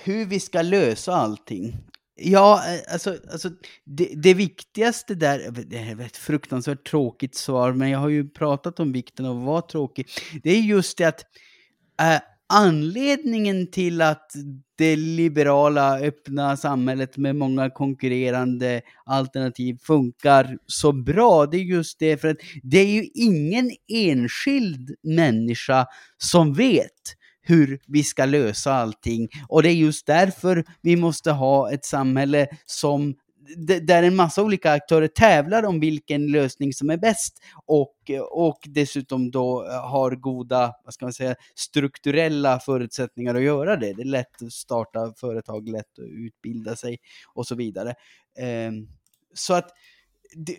Hur 0.04 0.26
vi 0.26 0.40
ska 0.40 0.62
lösa 0.62 1.14
allting 1.14 1.78
Ja, 2.16 2.64
eh, 2.68 2.94
alltså, 2.94 3.18
alltså 3.32 3.50
det, 3.86 4.10
det 4.16 4.34
viktigaste 4.34 5.16
där, 5.16 5.52
det 5.52 5.78
är 5.78 6.02
ett 6.02 6.18
fruktansvärt 6.18 6.90
tråkigt 6.90 7.36
svar, 7.36 7.74
men 7.74 7.90
jag 7.90 8.00
har 8.00 8.10
ju 8.10 8.30
pratat 8.30 8.80
om 8.80 8.92
vikten 8.92 9.26
av 9.26 9.38
att 9.38 9.46
vara 9.46 9.62
tråkig. 9.62 10.08
Det 10.44 10.52
är 10.52 10.62
just 10.62 10.98
det 10.98 11.06
att 11.06 11.22
äh, 12.02 12.22
anledningen 12.54 13.72
till 13.72 14.02
att 14.02 14.32
det 14.78 14.96
liberala 14.96 16.00
öppna 16.00 16.58
samhället 16.58 17.18
med 17.18 17.36
många 17.36 17.70
konkurrerande 17.70 18.82
alternativ 19.06 19.78
funkar 19.82 20.58
så 20.66 20.92
bra, 20.92 21.46
det 21.46 21.58
är 21.58 21.64
just 21.64 22.00
det 22.00 22.18
för 22.18 22.28
att 22.28 22.38
det 22.64 22.80
är 22.80 22.88
ju 22.88 23.10
ingen 23.14 23.72
enskild 23.88 24.96
människa 25.04 25.86
som 26.18 26.54
vet 26.54 27.16
hur 27.44 27.80
vi 27.88 28.04
ska 28.04 28.26
lösa 28.26 28.74
allting. 28.74 29.30
Och 29.48 29.64
det 29.64 29.70
är 29.70 29.74
just 29.74 30.06
därför 30.06 30.66
vi 30.82 30.96
måste 30.96 31.32
ha 31.32 31.72
ett 31.72 31.86
samhälle 31.86 32.48
som 32.66 33.16
där 33.82 34.04
en 34.04 34.16
massa 34.16 34.44
olika 34.44 34.72
aktörer 34.72 35.08
tävlar 35.08 35.64
om 35.64 35.80
vilken 35.80 36.28
lösning 36.28 36.74
som 36.74 36.90
är 36.90 36.98
bäst 36.98 37.44
och, 37.66 37.96
och 38.32 38.60
dessutom 38.64 39.32
då 39.32 39.66
eh, 39.66 39.90
har 39.90 40.12
goda, 40.12 40.74
vad 40.84 40.94
ska 40.94 41.06
man 41.06 41.14
säga, 41.14 41.36
strukturella 41.56 42.60
förutsättningar 42.60 43.36
att 43.36 43.44
göra 43.44 43.76
det. 43.76 43.94
Det 43.94 44.02
är 44.02 44.06
lätt 44.06 44.42
att 44.42 44.54
starta 44.54 45.14
företag, 45.18 45.70
lätt 45.70 46.00
att 46.00 46.06
utbilda 46.06 46.76
sig 46.76 46.98
och 47.34 47.48
så 47.48 47.56
vidare. 47.56 47.94
Ehm, 48.40 48.88
så 49.34 49.54
att 49.54 49.70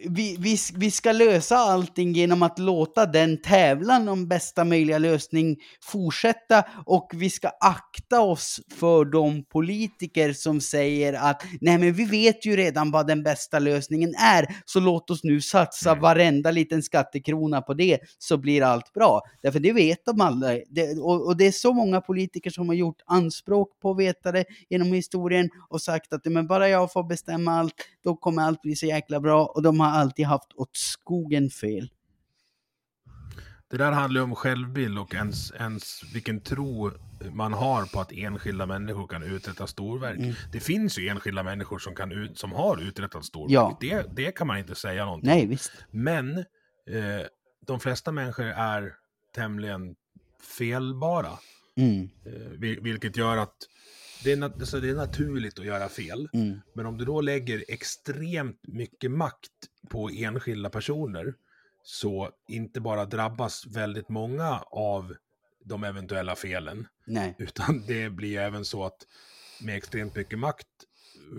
vi, 0.08 0.36
vi, 0.40 0.56
vi 0.74 0.90
ska 0.90 1.12
lösa 1.12 1.56
allting 1.56 2.12
genom 2.12 2.42
att 2.42 2.58
låta 2.58 3.06
den 3.06 3.42
tävlan 3.42 4.08
om 4.08 4.28
bästa 4.28 4.64
möjliga 4.64 4.98
lösning 4.98 5.56
fortsätta 5.82 6.64
och 6.86 7.10
vi 7.14 7.30
ska 7.30 7.48
akta 7.60 8.20
oss 8.20 8.60
för 8.78 9.04
de 9.04 9.44
politiker 9.44 10.32
som 10.32 10.60
säger 10.60 11.12
att 11.12 11.42
nej 11.60 11.78
men 11.78 11.92
vi 11.92 12.04
vet 12.04 12.46
ju 12.46 12.56
redan 12.56 12.90
vad 12.90 13.06
den 13.06 13.22
bästa 13.22 13.58
lösningen 13.58 14.14
är 14.14 14.46
så 14.64 14.80
låt 14.80 15.10
oss 15.10 15.24
nu 15.24 15.40
satsa 15.40 15.90
mm. 15.90 16.02
varenda 16.02 16.50
liten 16.50 16.82
skattekrona 16.82 17.62
på 17.62 17.74
det 17.74 17.98
så 18.18 18.36
blir 18.36 18.62
allt 18.62 18.92
bra. 18.92 19.22
Därför 19.42 19.60
det 19.60 19.72
vet 19.72 20.04
de 20.06 20.20
alla 20.20 20.48
det, 20.70 20.98
och, 20.98 21.26
och, 21.26 21.36
det 21.36 21.46
är 21.46 21.52
så 21.52 21.72
många 21.72 22.00
politiker 22.00 22.50
som 22.50 22.68
har 22.68 22.74
gjort 22.74 23.02
anspråk 23.06 23.80
på 23.82 23.90
att 23.90 23.98
veta 23.98 24.32
det 24.32 24.44
genom 24.70 24.92
historien 24.92 25.50
och 25.68 25.80
sagt 25.80 26.12
att 26.12 26.24
men 26.24 26.46
bara 26.46 26.68
jag 26.68 26.92
får 26.92 27.02
bestämma 27.02 27.58
allt 27.58 27.74
då 28.04 28.16
kommer 28.16 28.42
allt 28.42 28.62
bli 28.62 28.76
så 28.76 28.86
jäkla 28.86 29.20
bra 29.20 29.46
och 29.46 29.62
de 29.64 29.80
har 29.80 29.86
alltid 29.86 30.26
haft 30.26 30.52
åt 30.54 30.76
skogen 30.76 31.50
fel. 31.50 31.90
Det 33.70 33.76
där 33.76 33.92
handlar 33.92 34.20
ju 34.20 34.24
om 34.24 34.34
självbild 34.34 34.98
och 34.98 35.14
ens, 35.14 35.52
ens 35.52 36.00
vilken 36.14 36.40
tro 36.40 36.90
man 37.32 37.52
har 37.52 37.84
på 37.84 38.00
att 38.00 38.12
enskilda 38.12 38.66
människor 38.66 39.06
kan 39.06 39.22
uträtta 39.22 39.66
storverk. 39.66 40.18
Mm. 40.18 40.34
Det 40.52 40.60
finns 40.60 40.98
ju 40.98 41.08
enskilda 41.08 41.42
människor 41.42 41.78
som, 41.78 41.94
kan 41.94 42.12
ut, 42.12 42.38
som 42.38 42.52
har 42.52 42.82
uträttat 42.82 43.24
storverk. 43.24 43.52
Ja. 43.52 43.78
Det, 43.80 44.06
det 44.16 44.32
kan 44.32 44.46
man 44.46 44.58
inte 44.58 44.74
säga 44.74 45.04
någonting 45.04 45.30
Nej, 45.30 45.46
visst. 45.46 45.72
Men 45.90 46.38
eh, 46.38 46.44
de 47.66 47.80
flesta 47.80 48.12
människor 48.12 48.46
är 48.46 48.92
tämligen 49.34 49.94
felbara. 50.58 51.32
Mm. 51.76 52.10
Eh, 52.26 52.80
vilket 52.82 53.16
gör 53.16 53.36
att 53.36 53.56
det 54.24 54.32
är, 54.32 54.42
alltså 54.42 54.80
det 54.80 54.90
är 54.90 54.94
naturligt 54.94 55.58
att 55.58 55.66
göra 55.66 55.88
fel. 55.88 56.28
Mm. 56.32 56.60
Men 56.74 56.86
om 56.86 56.98
du 56.98 57.04
då 57.04 57.20
lägger 57.20 57.64
extremt 57.68 58.60
mycket 58.62 59.10
makt 59.10 59.50
på 59.90 60.10
enskilda 60.10 60.70
personer 60.70 61.34
så 61.82 62.30
inte 62.48 62.80
bara 62.80 63.04
drabbas 63.04 63.66
väldigt 63.66 64.08
många 64.08 64.58
av 64.70 65.14
de 65.64 65.84
eventuella 65.84 66.36
felen. 66.36 66.86
Nej. 67.06 67.34
Utan 67.38 67.84
det 67.86 68.10
blir 68.10 68.38
även 68.38 68.64
så 68.64 68.84
att 68.84 69.06
med 69.60 69.76
extremt 69.76 70.16
mycket 70.16 70.38
makt 70.38 70.66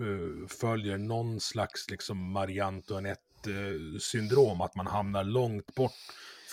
uh, 0.00 0.46
följer 0.48 0.98
någon 0.98 1.40
slags 1.40 1.90
liksom 1.90 2.32
Marie 2.32 2.64
Antoinette-syndrom, 2.64 4.60
att 4.60 4.74
man 4.74 4.86
hamnar 4.86 5.24
långt 5.24 5.74
bort 5.74 5.92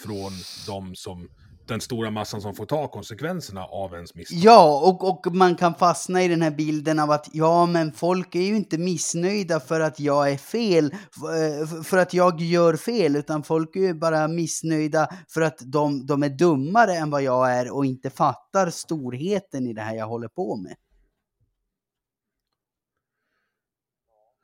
från 0.04 0.32
de 0.68 0.96
som 0.96 1.30
den 1.66 1.82
stora 1.82 2.12
massan 2.12 2.42
som 2.42 2.56
får 2.56 2.66
ta 2.66 2.88
konsekvenserna 2.88 3.66
av 3.66 3.94
ens 3.94 4.16
misstag. 4.16 4.40
Ja, 4.40 4.82
och, 4.90 5.10
och 5.10 5.36
man 5.36 5.56
kan 5.56 5.76
fastna 5.76 6.24
i 6.24 6.28
den 6.28 6.42
här 6.42 6.52
bilden 6.52 7.00
av 7.00 7.12
att 7.12 7.30
ja, 7.34 7.66
men 7.66 7.92
folk 7.92 8.36
är 8.36 8.42
ju 8.42 8.56
inte 8.56 8.78
missnöjda 8.78 9.60
för 9.60 9.80
att 9.80 10.00
jag 10.00 10.32
är 10.32 10.38
fel, 10.38 10.86
eh, 10.86 11.84
för 11.84 11.98
att 11.98 12.14
jag 12.14 12.42
gör 12.42 12.76
fel, 12.76 13.16
utan 13.16 13.44
folk 13.44 13.76
är 13.76 13.80
ju 13.80 13.94
bara 13.94 14.28
missnöjda 14.28 15.08
för 15.30 15.42
att 15.42 15.58
de, 15.60 16.06
de 16.06 16.24
är 16.24 16.30
dummare 16.30 16.94
än 16.94 17.10
vad 17.10 17.24
jag 17.24 17.54
är 17.54 17.72
och 17.72 17.86
inte 17.86 18.10
fattar 18.10 18.70
storheten 18.70 19.68
i 19.68 19.74
det 19.74 19.82
här 19.82 19.96
jag 19.96 20.08
håller 20.08 20.28
på 20.28 20.56
med. 20.56 20.76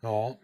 Ja, 0.02 0.36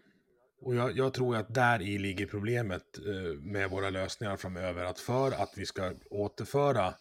och 0.66 0.76
jag, 0.76 0.97
jag, 0.97 1.13
tror 1.13 1.36
att 1.36 1.53
där 1.53 1.82
i 1.82 1.97
ligger 1.97 2.26
problemet 2.26 2.97
eh, 2.97 3.39
med 3.41 3.70
våra 3.70 3.89
lösningar 3.89 4.38
framöver. 4.38 4.86
Att 4.86 4.99
för 4.99 5.32
att 5.32 5.53
vi 5.55 5.66
ska 5.66 5.93
återföra 6.09 6.93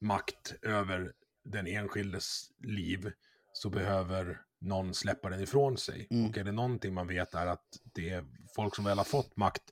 makt 0.00 0.54
över 0.62 1.12
den 1.44 1.66
enskildes 1.66 2.48
liv 2.64 3.12
så 3.52 3.70
behöver 3.70 4.40
någon 4.60 4.94
släppa 4.94 5.30
den 5.30 5.40
ifrån 5.40 5.76
sig. 5.76 6.06
Mm. 6.10 6.30
Och 6.30 6.38
är 6.38 6.44
det 6.44 6.52
någonting 6.52 6.94
man 6.94 7.06
vet 7.06 7.34
är 7.34 7.46
att 7.46 7.64
det 7.94 8.10
är 8.10 8.24
folk 8.54 8.76
som 8.76 8.84
väl 8.84 8.98
har 8.98 9.04
fått 9.04 9.36
makt, 9.36 9.62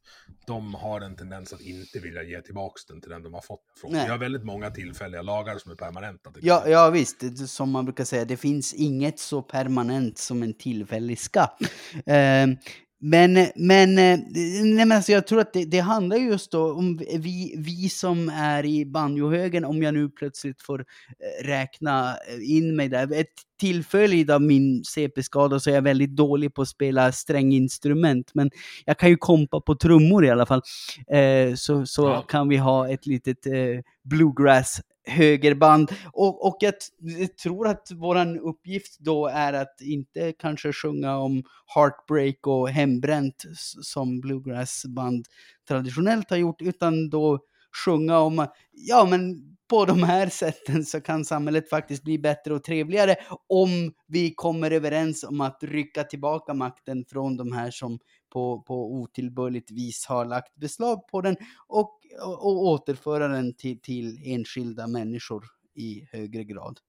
de 0.46 0.74
har 0.74 1.01
en 1.01 1.16
tendens 1.16 1.53
att 1.53 1.61
inte 1.61 1.99
vilja 1.99 2.22
ge 2.22 2.40
tillbaka 2.40 2.80
den 2.88 3.01
till 3.01 3.11
den 3.11 3.22
de 3.22 3.34
har 3.34 3.40
fått 3.40 3.64
från. 3.80 3.92
Vi 3.92 3.99
har 3.99 4.18
väldigt 4.18 4.44
många 4.44 4.70
tillfälliga 4.70 5.22
lagar 5.22 5.59
som 5.59 5.72
är 5.72 5.76
permanenta. 5.76 6.32
Ja, 6.40 6.68
ja, 6.68 6.90
visst, 6.90 7.49
som 7.49 7.70
man 7.70 7.84
brukar 7.84 8.05
säga, 8.05 8.24
det 8.24 8.36
finns 8.36 8.74
inget 8.74 9.18
så 9.18 9.42
permanent 9.42 10.18
som 10.18 10.42
en 10.42 10.55
tillfällig 10.55 11.18
skatt. 11.18 11.61
Eh, 12.07 12.46
men, 13.01 13.46
men, 13.55 13.99
eh, 13.99 14.18
nej 14.62 14.84
men 14.86 14.92
alltså 14.92 15.12
jag 15.12 15.26
tror 15.26 15.40
att 15.40 15.53
det, 15.53 15.64
det, 15.64 15.78
handlar 15.78 16.16
just 16.16 16.53
då 16.53 16.72
om 16.72 16.96
vi, 16.96 17.55
vi 17.59 17.88
som 17.88 18.28
är 18.28 18.64
i 18.64 18.86
banjohögen, 18.86 19.64
om 19.64 19.82
jag 19.82 19.94
nu 19.94 20.09
plötsligt 20.11 20.62
får 20.62 20.80
eh, 20.80 21.46
räkna 21.46 22.11
eh, 22.11 22.57
in 22.57 22.76
mig 22.76 22.88
där. 22.88 23.12
Ett 23.12 23.26
tillfälligt 23.61 24.30
av 24.30 24.42
min 24.42 24.84
CP-skada 24.84 25.61
så 25.61 25.70
är 25.70 25.74
jag 25.74 25.82
väldigt 25.82 26.16
dålig 26.16 26.55
på 26.55 26.62
att 26.62 26.68
spela 26.68 27.12
stränginstrument, 27.12 28.30
men 28.34 28.51
jag 28.84 28.99
kan 28.99 29.09
ju 29.09 29.16
kompa 29.16 29.61
på 29.61 29.74
trummor 29.74 30.24
i 30.24 30.30
alla 30.30 30.46
fall. 30.46 30.62
Eh, 31.12 31.55
så 31.55 31.86
så 31.86 32.03
ja. 32.03 32.22
kan 32.22 32.49
vi 32.49 32.57
ha 32.57 32.88
ett 32.88 33.07
litet 33.07 33.46
eh, 33.46 33.53
bluegrass 34.05 34.80
högerband. 35.09 35.91
Och, 36.13 36.47
och 36.47 36.57
jag, 36.61 36.75
jag 36.99 37.37
tror 37.37 37.69
att 37.69 37.89
vår 37.95 38.39
uppgift 38.39 38.99
då 38.99 39.27
är 39.27 39.53
att 39.53 39.81
inte 39.81 40.33
kanske 40.33 40.73
sjunga 40.73 41.17
om 41.17 41.43
heartbreak 41.75 42.47
och 42.47 42.69
hembränt 42.69 43.45
som 43.83 44.21
bluegrassband 44.21 45.27
traditionellt 45.69 46.31
har 46.31 46.37
gjort, 46.37 46.63
utan 46.63 47.11
då 47.11 47.39
sjunga 47.85 48.19
om, 48.19 48.47
ja 48.73 49.07
men 49.11 49.49
på 49.69 49.85
de 49.85 50.03
här 50.03 50.29
sätten 50.31 50.85
så 50.85 51.01
kan 51.01 51.25
samhället 51.25 51.71
faktiskt 51.71 52.05
bli 52.05 52.19
bättre 52.19 52.55
och 52.55 52.65
trevligare 52.65 53.17
om 53.47 53.93
vi 54.07 54.35
kommer 54.35 54.71
överens 54.71 55.25
om 55.25 55.41
att 55.41 55.59
rycka 55.63 56.05
tillbaka 56.05 56.55
makten 56.55 57.05
från 57.09 57.37
de 57.37 57.53
här 57.53 57.71
som 57.71 57.99
på, 58.33 58.63
på 58.63 58.95
otillbörligt 58.95 59.71
vis 59.71 60.07
har 60.07 60.25
lagt 60.25 60.55
beslag 60.57 61.09
på 61.09 61.21
den 61.21 61.37
och, 61.67 61.97
och, 62.21 62.67
återföra 62.67 63.29
den 63.29 63.55
till, 63.55 63.81
till 63.81 64.21
enskilda 64.25 64.87
människor 64.87 65.45
i 65.75 66.09
högre 66.13 66.45
grad. 66.45 66.81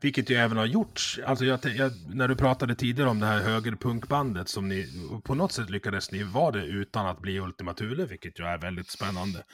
Vilket 0.00 0.30
ju 0.30 0.34
även 0.34 0.56
har 0.56 0.66
gjorts. 0.66 1.20
Alltså 1.26 1.44
jag, 1.44 1.60
jag, 1.64 1.92
när 2.14 2.28
du 2.28 2.36
pratade 2.36 2.74
tidigare 2.74 3.10
om 3.10 3.20
det 3.20 3.26
här 3.26 3.40
högerpunkbandet 3.40 4.48
som 4.48 4.68
ni 4.68 4.86
på 5.24 5.34
något 5.34 5.52
sätt 5.52 5.70
lyckades 5.70 6.12
ni 6.12 6.22
vara 6.22 6.50
det 6.50 6.64
utan 6.64 7.06
att 7.06 7.20
bli 7.20 7.40
Ultima 7.40 7.74
Thule, 7.74 8.06
vilket 8.06 8.40
ju 8.40 8.44
är 8.44 8.58
väldigt 8.58 8.90
spännande. 8.90 9.44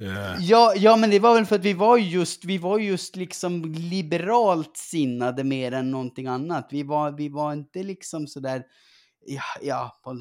Uh... 0.00 0.36
Ja, 0.40 0.74
ja, 0.76 0.96
men 0.96 1.10
det 1.10 1.18
var 1.18 1.34
väl 1.34 1.46
för 1.46 1.56
att 1.56 1.64
vi 1.64 1.72
var 1.72 1.98
just, 1.98 2.44
vi 2.44 2.58
var 2.58 2.78
just 2.78 3.16
liksom 3.16 3.72
liberalt 3.72 4.76
sinnade 4.76 5.44
mer 5.44 5.72
än 5.72 5.90
någonting 5.90 6.26
annat. 6.26 6.68
Vi 6.70 6.82
var, 6.82 7.12
vi 7.12 7.28
var 7.28 7.52
inte 7.52 7.82
liksom 7.82 8.26
sådär 8.26 8.62
ja, 9.26 9.42
ja 9.62 10.00
på, 10.04 10.20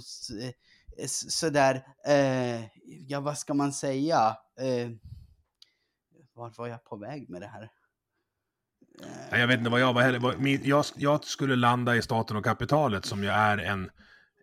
sådär, 1.08 1.86
eh, 2.08 2.62
ja 3.08 3.20
vad 3.20 3.38
ska 3.38 3.54
man 3.54 3.74
säga? 3.74 4.38
Eh, 4.60 4.90
vart 6.36 6.58
var 6.58 6.68
jag 6.68 6.84
på 6.84 6.96
väg 6.98 7.30
med 7.30 7.42
det 7.42 7.48
här? 7.48 7.70
Eh, 9.32 9.40
jag 9.40 9.48
vet 9.48 9.58
inte 9.58 9.70
vad 9.70 9.82
jag 9.82 9.94
var 9.94 10.02
heller. 10.02 10.60
Jag, 10.68 10.86
jag 10.96 11.24
skulle 11.24 11.56
landa 11.56 11.96
i 11.96 12.02
Staten 12.02 12.38
och 12.38 12.44
kapitalet 12.44 13.06
som 13.06 13.24
ju 13.24 13.30
är 13.30 13.58
en, 13.58 13.90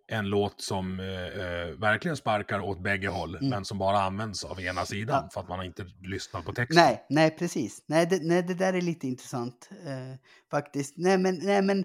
en 0.08 0.26
låt 0.26 0.60
som 0.60 1.00
eh, 1.00 1.06
eh, 1.06 1.66
verkligen 1.78 2.16
sparkar 2.16 2.60
åt 2.60 2.82
bägge 2.82 3.08
håll, 3.08 3.36
mm. 3.36 3.48
men 3.48 3.64
som 3.64 3.78
bara 3.78 4.02
används 4.02 4.44
av 4.44 4.60
ena 4.60 4.86
sidan 4.86 5.22
ja. 5.24 5.30
för 5.32 5.40
att 5.40 5.48
man 5.48 5.64
inte 5.64 5.86
lyssnar 6.00 6.42
på 6.42 6.52
texten. 6.52 6.84
Nej, 6.84 7.06
nej 7.08 7.30
precis. 7.30 7.84
Nej 7.86 8.06
det, 8.06 8.22
nej, 8.22 8.42
det 8.42 8.54
där 8.54 8.72
är 8.72 8.80
lite 8.80 9.06
intressant 9.06 9.70
eh, 9.86 10.18
faktiskt. 10.50 10.94
Nej, 10.96 11.18
men, 11.18 11.38
nej, 11.42 11.62
men 11.62 11.84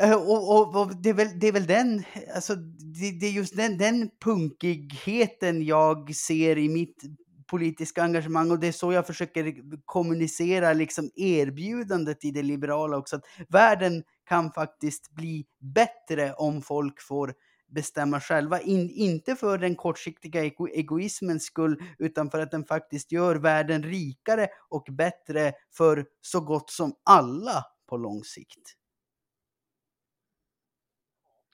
Eh, 0.00 0.14
och, 0.14 0.56
och, 0.56 0.76
och, 0.76 0.96
det, 0.96 1.08
är 1.08 1.14
väl, 1.14 1.38
det 1.38 1.48
är 1.48 1.52
väl 1.52 1.66
den, 1.66 2.04
alltså 2.34 2.54
det, 2.54 3.10
det, 3.20 3.26
är 3.26 3.30
just 3.30 3.56
den, 3.56 3.78
den 3.78 4.10
punkigheten 4.24 5.62
jag 5.62 6.14
ser 6.14 6.58
i 6.58 6.68
mitt 6.68 7.02
politiska 7.50 8.02
engagemang 8.02 8.50
och 8.50 8.58
det 8.58 8.66
är 8.66 8.72
så 8.72 8.92
jag 8.92 9.06
försöker 9.06 9.54
kommunicera 9.84 10.72
liksom 10.72 11.10
erbjudandet 11.14 12.24
i 12.24 12.30
det 12.30 12.42
liberala 12.42 12.96
också. 12.96 13.16
Att 13.16 13.24
världen 13.48 14.02
kan 14.28 14.52
faktiskt 14.52 15.10
bli 15.10 15.46
bättre 15.60 16.32
om 16.32 16.62
folk 16.62 17.00
får 17.00 17.34
bestämma 17.70 18.20
själva. 18.20 18.60
In, 18.60 18.90
inte 18.90 19.36
för 19.36 19.58
den 19.58 19.76
kortsiktiga 19.76 20.44
ego, 20.44 20.68
egoismens 20.68 21.44
skull, 21.44 21.82
utan 21.98 22.30
för 22.30 22.38
att 22.38 22.50
den 22.50 22.64
faktiskt 22.64 23.12
gör 23.12 23.36
världen 23.36 23.82
rikare 23.82 24.48
och 24.68 24.86
bättre 24.90 25.52
för 25.76 26.06
så 26.20 26.40
gott 26.40 26.70
som 26.70 26.94
alla 27.04 27.64
på 27.88 27.96
lång 27.96 28.24
sikt. 28.24 28.79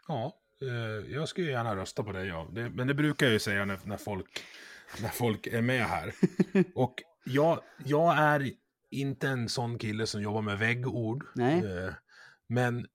Ja, 0.08 0.32
eh, 0.62 1.12
jag 1.14 1.28
skulle 1.28 1.50
gärna 1.50 1.76
rösta 1.76 2.02
på 2.02 2.12
dig, 2.12 2.26
ja. 2.28 2.48
Det, 2.52 2.70
men 2.70 2.86
det 2.86 2.94
brukar 2.94 3.26
jag 3.26 3.32
ju 3.32 3.38
säga 3.38 3.64
när, 3.64 3.78
när, 3.84 3.96
folk, 3.96 4.42
när 5.02 5.08
folk 5.08 5.46
är 5.46 5.62
med 5.62 5.84
här. 5.84 6.14
Och 6.74 6.94
jag, 7.24 7.60
jag 7.84 8.18
är 8.18 8.50
inte 8.90 9.28
en 9.28 9.48
sån 9.48 9.78
kille 9.78 10.06
som 10.06 10.22
jobbar 10.22 10.42
med 10.42 10.58
väggord. 10.58 11.24
Nej. 11.34 11.58
Eh, 11.58 11.92
men 12.48 12.86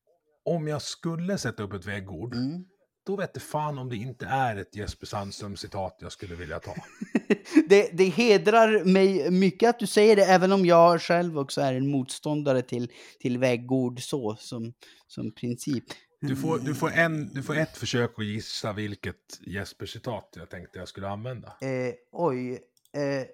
om 0.46 0.68
jag 0.68 0.82
skulle 0.82 1.38
sätta 1.38 1.64
upp 1.64 1.74
ett 1.74 1.86
väggord, 1.86 2.34
Mm. 2.36 2.66
då 3.06 3.16
vet 3.16 3.34
det 3.34 3.40
fan 3.40 3.78
om 3.78 3.90
det 3.90 3.96
inte 3.96 4.26
är 4.26 4.56
ett 4.56 4.76
Jesper 4.76 5.06
Sandström-citat 5.08 5.98
jag 6.02 6.12
skulle 6.12 6.36
vilja 6.36 6.60
ta. 6.60 6.76
det, 7.70 7.90
det 7.94 8.10
hedrar 8.10 8.84
mig 8.86 9.32
mycket 9.32 9.70
att 9.70 9.80
du 9.80 9.88
säger 9.88 10.16
det, 10.16 10.26
även 10.26 10.52
om 10.52 10.66
jag 10.66 11.02
själv 11.02 11.40
också 11.40 11.62
är 11.62 11.74
en 11.74 11.88
motståndare 11.92 12.62
till, 12.62 12.92
till 13.20 13.38
väggord 13.38 14.02
så, 14.02 14.36
som, 14.36 14.74
som 15.08 15.32
princip. 15.32 15.84
Du 16.22 16.36
får, 16.36 16.60
du, 16.60 16.76
får 16.76 16.92
en, 16.92 17.28
du 17.34 17.44
får 17.44 17.58
ett 17.58 17.78
försök 17.78 18.12
att 18.20 18.26
gissa 18.26 18.74
vilket 18.74 19.40
Jesper-citat 19.48 20.34
jag 20.36 20.50
tänkte 20.50 20.80
jag 20.80 20.88
skulle 20.88 21.10
använda. 21.10 21.48
Eh, 21.48 21.94
oj. 22.12 22.52
Eh, 22.94 23.26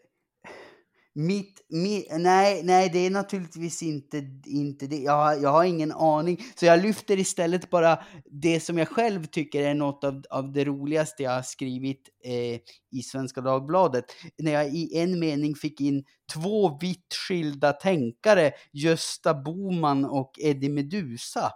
mitt, 1.13 1.65
mitt, 1.69 2.07
nej, 2.11 2.63
nej, 2.63 2.89
det 2.93 2.99
är 2.99 3.09
naturligtvis 3.09 3.83
inte, 3.83 4.23
inte 4.45 4.88
det. 4.88 4.97
Jag, 4.97 5.13
har- 5.13 5.35
jag 5.35 5.49
har 5.49 5.63
ingen 5.63 5.91
aning. 5.91 6.43
Så 6.55 6.65
jag 6.65 6.81
lyfter 6.81 7.19
istället 7.19 7.69
bara 7.69 8.03
det 8.31 8.59
som 8.59 8.77
jag 8.77 8.88
själv 8.88 9.25
tycker 9.25 9.61
är 9.63 9.73
något 9.73 10.03
av, 10.03 10.23
av 10.29 10.51
det 10.53 10.65
roligaste 10.65 11.23
jag 11.23 11.31
har 11.31 11.41
skrivit 11.41 12.09
eh, 12.25 12.59
i 12.99 13.01
Svenska 13.03 13.41
Dagbladet. 13.41 14.05
När 14.38 14.51
jag 14.51 14.67
i 14.75 14.97
en 14.97 15.19
mening 15.19 15.55
fick 15.55 15.81
in 15.81 16.03
två 16.33 16.77
vitt 16.81 17.13
skilda 17.27 17.73
tänkare, 17.73 18.51
Gösta 18.71 19.33
Boman 19.33 20.05
och 20.05 20.31
Eddie 20.39 20.69
Medusa. 20.69 21.51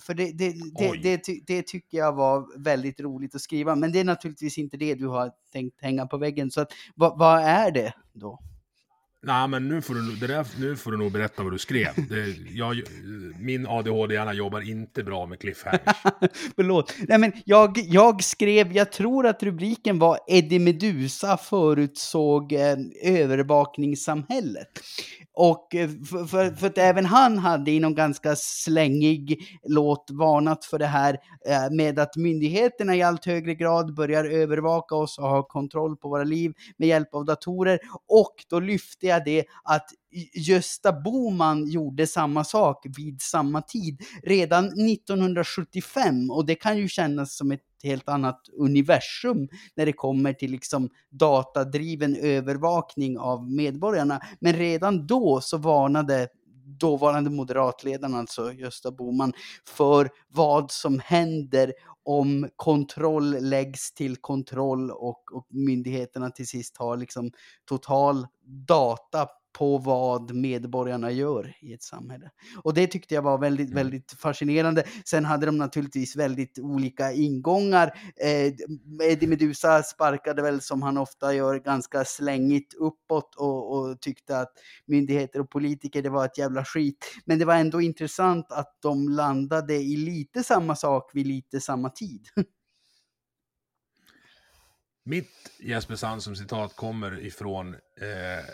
För 0.00 0.14
det, 0.14 0.32
det, 0.32 0.54
det, 0.78 0.96
det, 1.02 1.18
ty, 1.18 1.40
det 1.46 1.66
tycker 1.66 1.98
jag 1.98 2.12
var 2.12 2.62
väldigt 2.62 3.00
roligt 3.00 3.34
att 3.34 3.40
skriva. 3.40 3.74
Men 3.74 3.92
det 3.92 4.00
är 4.00 4.04
naturligtvis 4.04 4.58
inte 4.58 4.76
det 4.76 4.94
du 4.94 5.06
har 5.06 5.30
tänkt 5.52 5.82
hänga 5.82 6.06
på 6.06 6.16
väggen. 6.16 6.50
Så 6.50 6.60
att, 6.60 6.72
vad, 6.94 7.18
vad 7.18 7.40
är 7.42 7.70
det 7.70 7.92
då? 8.12 8.40
Nej, 9.22 9.48
men 9.48 9.68
nu 9.68 9.82
får, 9.82 9.94
du, 9.94 10.16
det 10.16 10.26
där, 10.26 10.46
nu 10.60 10.76
får 10.76 10.90
du 10.90 10.98
nog 10.98 11.12
berätta 11.12 11.42
vad 11.42 11.52
du 11.52 11.58
skrev. 11.58 11.88
Det, 12.08 12.36
jag, 12.50 12.82
min 13.40 13.66
ADHD-hjärna 13.66 14.32
jobbar 14.32 14.70
inte 14.70 15.04
bra 15.04 15.26
med 15.26 15.40
cliffhangers. 15.40 15.80
Förlåt. 16.56 16.94
Nej, 17.08 17.18
men 17.18 17.32
jag, 17.44 17.78
jag 17.78 18.24
skrev, 18.24 18.72
jag 18.72 18.92
tror 18.92 19.26
att 19.26 19.42
rubriken 19.42 19.98
var 19.98 20.18
Eddie 20.28 20.58
Medusa 20.58 21.36
förutsåg 21.36 22.52
eh, 22.52 22.76
övervakningssamhället. 23.02 24.68
Och 25.40 25.74
eh, 25.74 25.88
för, 25.88 26.24
för, 26.26 26.50
för 26.50 26.66
att 26.66 26.78
även 26.78 27.06
han 27.06 27.38
hade 27.38 27.70
i 27.70 27.80
någon 27.80 27.94
ganska 27.94 28.36
slängig 28.36 29.58
låt 29.68 30.10
varnat 30.10 30.64
för 30.64 30.78
det 30.78 30.86
här 30.86 31.18
eh, 31.48 31.70
med 31.70 31.98
att 31.98 32.16
myndigheterna 32.16 32.96
i 32.96 33.02
allt 33.02 33.24
högre 33.24 33.54
grad 33.54 33.94
börjar 33.94 34.24
övervaka 34.24 34.94
oss 34.94 35.18
och 35.18 35.28
ha 35.28 35.42
kontroll 35.42 35.96
på 35.96 36.08
våra 36.08 36.24
liv 36.24 36.52
med 36.76 36.88
hjälp 36.88 37.14
av 37.14 37.24
datorer. 37.24 37.78
Och 38.08 38.34
då 38.48 38.60
lyfte 38.60 39.06
jag 39.06 39.24
det 39.24 39.44
att 39.64 39.86
Gösta 40.34 40.92
Boman 40.92 41.66
gjorde 41.66 42.06
samma 42.06 42.44
sak 42.44 42.86
vid 42.96 43.22
samma 43.22 43.62
tid 43.62 44.02
redan 44.22 44.64
1975 44.64 46.30
och 46.30 46.46
det 46.46 46.54
kan 46.54 46.78
ju 46.78 46.88
kännas 46.88 47.36
som 47.36 47.50
ett 47.50 47.67
helt 47.82 48.08
annat 48.08 48.40
universum 48.58 49.48
när 49.74 49.86
det 49.86 49.92
kommer 49.92 50.32
till 50.32 50.50
liksom 50.50 50.90
datadriven 51.10 52.16
övervakning 52.16 53.18
av 53.18 53.50
medborgarna. 53.50 54.20
Men 54.40 54.52
redan 54.52 55.06
då 55.06 55.40
så 55.40 55.58
varnade 55.58 56.28
dåvarande 56.80 57.30
moderatledaren, 57.30 58.14
alltså 58.14 58.52
Gösta 58.52 58.90
Boman, 58.90 59.32
för 59.68 60.10
vad 60.28 60.70
som 60.70 61.00
händer 61.04 61.72
om 62.04 62.48
kontroll 62.56 63.36
läggs 63.40 63.94
till 63.94 64.16
kontroll 64.16 64.90
och, 64.90 65.32
och 65.32 65.46
myndigheterna 65.50 66.30
till 66.30 66.46
sist 66.46 66.76
har 66.76 66.96
liksom 66.96 67.30
total 67.68 68.26
data 68.66 69.28
på 69.58 69.78
vad 69.78 70.34
medborgarna 70.34 71.10
gör 71.10 71.56
i 71.60 71.72
ett 71.72 71.82
samhälle. 71.82 72.30
Och 72.62 72.74
det 72.74 72.86
tyckte 72.86 73.14
jag 73.14 73.22
var 73.22 73.38
väldigt, 73.38 73.70
väldigt 73.70 74.12
fascinerande. 74.12 74.84
Sen 75.04 75.24
hade 75.24 75.46
de 75.46 75.58
naturligtvis 75.58 76.16
väldigt 76.16 76.58
olika 76.58 77.12
ingångar. 77.12 77.86
Eh, 78.20 78.52
Eddie 79.10 79.26
Medusa 79.26 79.82
sparkade 79.82 80.42
väl 80.42 80.60
som 80.60 80.82
han 80.82 80.98
ofta 80.98 81.34
gör 81.34 81.58
ganska 81.58 82.04
slängigt 82.04 82.74
uppåt 82.74 83.34
och, 83.34 83.76
och 83.76 84.00
tyckte 84.00 84.38
att 84.38 84.52
myndigheter 84.86 85.40
och 85.40 85.50
politiker 85.50 86.02
det 86.02 86.10
var 86.10 86.24
ett 86.24 86.38
jävla 86.38 86.64
skit. 86.64 87.04
Men 87.24 87.38
det 87.38 87.44
var 87.44 87.54
ändå 87.54 87.80
intressant 87.80 88.52
att 88.52 88.78
de 88.82 89.08
landade 89.08 89.74
i 89.74 89.96
lite 89.96 90.42
samma 90.42 90.76
sak 90.76 91.10
vid 91.14 91.26
lite 91.26 91.60
samma 91.60 91.90
tid. 91.90 92.28
Mitt 95.04 95.52
Jesper 95.60 95.96
Sandström-citat 95.96 96.76
kommer 96.76 97.20
ifrån 97.26 97.74
eh, 97.74 98.44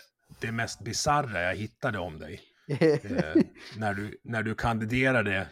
det 0.40 0.52
mest 0.52 0.80
bisarra 0.84 1.42
jag 1.42 1.56
hittade 1.56 1.98
om 1.98 2.18
dig. 2.18 2.40
Eh, 2.68 3.42
när, 3.76 3.94
du, 3.94 4.18
när 4.24 4.42
du 4.42 4.54
kandiderade 4.54 5.36
eh, 5.36 5.46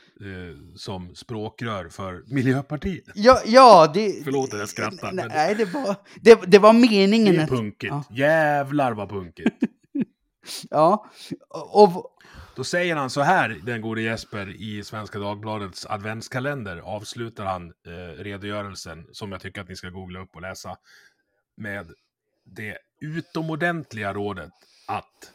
som 0.77 1.15
språkrör 1.15 1.89
för 1.89 2.23
Miljöpartiet. 2.27 3.05
ja, 3.15 3.41
ja, 3.47 3.91
det... 3.95 4.25
Förlåt 4.25 4.53
att 4.55 4.59
jag 4.61 4.69
skrattar, 4.69 5.13
men- 5.13 5.29
Nej, 5.29 5.55
det 5.55 5.65
var, 5.65 5.97
det, 6.21 6.41
det 6.47 6.59
var 6.59 6.73
meningen. 6.73 7.35
Det 7.35 7.41
är 7.41 7.45
att- 7.45 7.51
punkigt. 7.51 7.91
Ja. 7.93 8.05
Jävlar 8.11 8.93
vad 8.93 9.09
punkigt. 9.09 9.57
Ja, 10.71 11.07
och, 11.49 11.83
och 11.95 12.07
Då 12.57 12.65
säger 12.65 12.97
han 12.97 13.11
så 13.11 13.21
här, 13.21 13.49
den 13.63 13.81
gode 13.81 14.03
Jesper, 14.03 14.49
i 14.63 14.85
Svenska 14.85 15.19
Dagbladets 15.19 15.87
adventskalender 15.87 16.77
avslutar 16.79 17.45
han 17.45 17.67
eh, 17.87 18.23
redogörelsen, 18.23 19.07
som 19.13 19.33
jag 19.33 19.41
tycker 19.41 19.61
att 19.61 19.69
ni 19.69 19.77
ska 19.77 19.89
googla 19.91 20.21
upp 20.21 20.35
och 20.37 20.43
läsa, 20.43 20.77
med 21.57 21.93
det 22.45 22.79
utomordentliga 23.01 24.13
rådet 24.15 24.51
att 24.93 25.33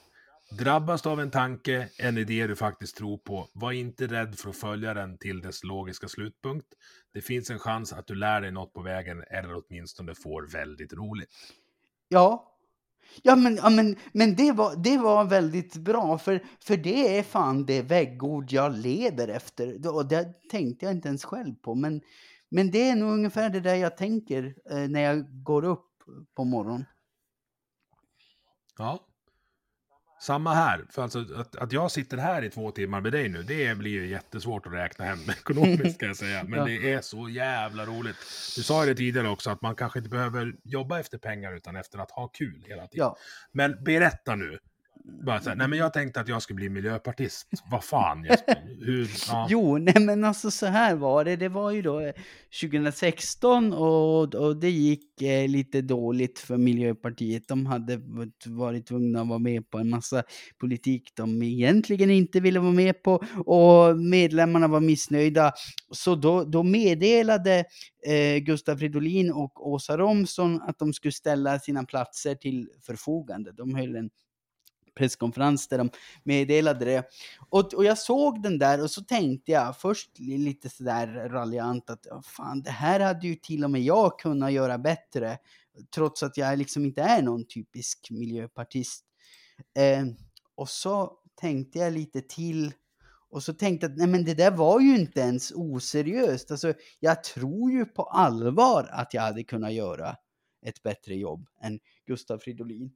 drabbas 0.58 1.02
du 1.02 1.10
av 1.10 1.20
en 1.20 1.32
tanke, 1.32 1.90
en 2.00 2.18
idé 2.18 2.48
du 2.48 2.56
faktiskt 2.56 2.98
tror 2.98 3.18
på, 3.18 3.50
var 3.54 3.72
inte 3.72 4.08
rädd 4.08 4.40
för 4.40 4.50
att 4.50 4.58
följa 4.58 4.94
den 4.94 5.18
till 5.18 5.42
dess 5.42 5.64
logiska 5.64 6.08
slutpunkt. 6.08 6.68
Det 7.14 7.22
finns 7.22 7.50
en 7.50 7.60
chans 7.60 7.94
att 7.94 8.08
du 8.08 8.16
lär 8.16 8.42
dig 8.42 8.52
något 8.52 8.74
på 8.74 8.82
vägen 8.82 9.24
eller 9.30 9.64
åtminstone 9.64 10.16
får 10.16 10.52
väldigt 10.52 10.94
roligt. 10.94 11.30
Ja. 12.08 12.54
Ja, 13.22 13.36
men, 13.36 13.56
ja, 13.56 13.70
men, 13.70 13.96
men 14.14 14.36
det, 14.36 14.52
var, 14.52 14.76
det 14.76 14.98
var 14.98 15.26
väldigt 15.26 15.76
bra, 15.76 16.18
för, 16.18 16.44
för 16.60 16.78
det 16.78 17.18
är 17.18 17.24
fan 17.24 17.66
det 17.66 17.82
väggord 17.82 18.52
jag 18.52 18.78
lever 18.78 19.28
efter. 19.28 19.96
Och 19.96 20.08
det 20.08 20.50
tänkte 20.50 20.86
jag 20.86 20.96
inte 20.96 21.08
ens 21.08 21.26
själv 21.26 21.56
på. 21.56 21.76
Men, 21.76 22.02
men 22.50 22.72
det 22.72 22.90
är 22.90 22.96
nog 22.96 23.14
ungefär 23.14 23.50
det 23.50 23.60
där 23.60 23.76
jag 23.76 23.98
tänker 23.98 24.56
eh, 24.72 24.88
när 24.90 25.02
jag 25.02 25.44
går 25.44 25.66
upp 25.66 25.88
på 26.36 26.44
morgonen. 26.44 26.86
Ja. 28.78 29.07
Samma 30.20 30.54
här. 30.54 30.86
För 30.90 31.04
alltså 31.04 31.26
att, 31.36 31.56
att 31.56 31.72
jag 31.72 31.92
sitter 31.92 32.18
här 32.18 32.44
i 32.44 32.50
två 32.50 32.72
timmar 32.72 33.02
med 33.02 33.12
dig 33.12 33.30
nu, 33.30 33.44
det 33.44 33.78
blir 33.78 33.92
ju 33.92 34.08
jättesvårt 34.08 34.68
att 34.68 34.74
räkna 34.74 35.06
hem 35.06 35.20
ekonomiskt 35.30 35.96
ska 35.96 36.06
jag 36.06 36.18
säga. 36.18 36.44
Men 36.44 36.60
Ja. 36.60 36.66
det 36.66 36.94
är 36.94 37.02
så 37.02 37.30
jävla 37.30 37.86
roligt. 37.86 38.16
Du 38.56 38.64
sa 38.64 38.84
ju 38.86 38.90
det 38.90 38.98
tidigare 38.98 39.30
också, 39.30 39.50
att 39.50 39.62
man 39.62 39.76
kanske 39.76 40.00
inte 40.00 40.10
behöver 40.10 40.56
jobba 40.64 41.00
efter 41.00 41.18
pengar 41.18 41.56
utan 41.56 41.76
efter 41.76 42.00
att 42.00 42.12
ha 42.12 42.28
kul 42.28 42.64
hela 42.68 42.88
tiden. 42.88 43.06
Ja. 43.06 43.18
Men 43.52 43.84
berätta 43.84 44.36
nu. 44.36 44.60
Bara 45.26 45.40
så 45.42 45.50
här, 45.50 45.56
nej 45.58 45.68
men 45.68 45.80
jag 45.80 45.94
tänkte 45.94 46.20
att 46.20 46.28
jag 46.28 46.42
skulle 46.42 46.56
bli 46.56 46.70
miljöpartist. 46.70 47.48
Vad 47.72 47.84
fan 47.84 48.24
Jesper? 48.24 48.56
Hur, 48.86 49.10
ja. 49.28 49.48
Jo, 49.50 49.78
nej 49.78 50.00
men 50.00 50.24
alltså 50.24 50.52
så 50.52 50.66
här 50.66 50.96
var 50.96 51.26
det. 51.26 51.36
Det 51.36 51.50
var 51.50 51.72
ju 51.72 51.82
då 51.82 52.00
eh, 52.00 52.14
2016 52.62 53.74
och, 53.74 54.36
och 54.36 54.58
det 54.58 54.70
gick 54.70 55.22
eh, 55.22 55.48
lite 55.50 55.82
dåligt 55.82 56.40
för 56.40 56.58
Miljöpartiet. 56.58 57.48
De 57.48 57.66
hade 57.66 57.98
varit- 57.98 58.48
varit 58.48 58.86
tvungna 58.88 59.22
att 59.22 59.28
vara 59.28 59.40
med 59.40 59.70
på 59.70 59.78
en 59.78 59.90
massa 59.90 60.24
politik 60.60 61.12
de 61.16 61.44
egentligen 61.44 62.12
inte 62.12 62.40
ville 62.40 62.60
vara 62.60 62.72
med 62.72 63.04
på 63.04 63.24
och 63.46 63.98
medlemmarna 63.98 64.68
var 64.68 64.80
missnöjda. 64.80 65.52
Så 65.92 66.16
då, 66.16 66.44
då 66.44 66.64
meddelade 66.64 67.66
eh, 68.08 68.38
Gustav 68.44 68.78
Fridolin 68.78 69.32
och 69.32 69.68
Åsa 69.70 69.98
Romson 69.98 70.62
att 70.62 70.80
de 70.80 70.94
skulle 70.94 71.12
ställa 71.12 71.60
sina 71.60 71.84
platser 71.84 72.36
till 72.36 72.70
förfogande. 72.86 73.52
De 73.52 73.76
höll 73.76 73.96
en 73.96 74.10
presskonferens 74.98 75.68
där 75.68 75.78
de 75.78 75.90
meddelade 76.24 76.86
det. 76.86 77.04
Och, 77.50 77.74
och 77.74 77.86
jag 77.86 77.98
såg 77.98 78.42
den 78.42 78.60
där 78.60 78.84
och 78.84 78.92
så 78.92 79.04
tänkte 79.04 79.52
jag 79.52 79.78
först 79.78 80.20
lite 80.20 80.70
sådär 80.70 81.08
raljant 81.30 81.90
att 81.90 82.06
fan, 82.26 82.62
det 82.62 82.72
här 82.72 83.00
hade 83.00 83.28
ju 83.28 83.36
till 83.36 83.64
och 83.64 83.72
med 83.72 83.82
jag 83.82 84.20
kunnat 84.20 84.52
göra 84.52 84.78
bättre. 84.78 85.38
Trots 85.96 86.24
att 86.24 86.38
jag 86.38 86.58
liksom 86.58 86.86
inte 86.86 87.02
är 87.02 87.22
någon 87.22 87.48
typisk 87.48 88.08
miljöpartist. 88.12 89.06
Eh, 89.78 90.06
och 90.56 90.70
så 90.70 91.14
tänkte 91.42 91.80
jag 91.80 91.94
lite 91.94 92.22
till 92.22 92.74
Och 93.30 93.44
så 93.44 93.54
tänkte 93.54 93.86
jag 93.86 93.92
att 93.92 93.98
nej 93.98 94.08
men 94.08 94.26
det 94.26 94.34
där 94.34 94.52
var 94.52 94.80
ju 94.80 94.98
inte 94.98 95.20
ens 95.20 95.52
oseriöst. 95.56 96.52
Alltså, 96.52 96.74
jag 97.00 97.24
tror 97.24 97.72
ju 97.72 97.86
på 97.86 98.04
allvar 98.04 98.90
att 98.92 99.14
jag 99.14 99.22
hade 99.22 99.44
kunnat 99.44 99.74
göra 99.74 100.16
ett 100.66 100.84
bättre 100.84 101.16
jobb 101.16 101.48
än 101.62 101.80
Gustav 102.06 102.38
Fridolin. 102.40 102.92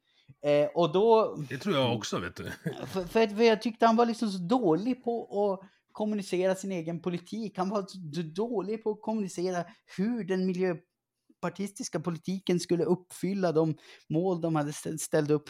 Eh, 0.45 0.69
och 0.75 0.91
då... 0.91 1.35
Det 1.49 1.57
tror 1.57 1.75
jag 1.75 1.95
också, 1.95 2.19
vet 2.19 2.35
du. 2.35 2.51
För, 2.87 3.03
för, 3.03 3.27
för 3.27 3.43
jag 3.43 3.61
tyckte 3.61 3.85
han 3.85 3.95
var 3.95 4.05
liksom 4.05 4.29
så 4.29 4.37
dålig 4.37 5.03
på 5.03 5.51
att 5.53 5.69
kommunicera 5.91 6.55
sin 6.55 6.71
egen 6.71 7.01
politik. 7.01 7.57
Han 7.57 7.69
var 7.69 7.85
så 7.87 8.21
dålig 8.21 8.83
på 8.83 8.91
att 8.91 9.01
kommunicera 9.01 9.65
hur 9.97 10.23
den 10.23 10.45
miljöpartistiska 10.45 11.99
politiken 11.99 12.59
skulle 12.59 12.83
uppfylla 12.83 13.51
de 13.51 13.75
mål 14.09 14.41
de 14.41 14.55
hade 14.55 14.73
ställt 14.97 15.29
upp. 15.29 15.49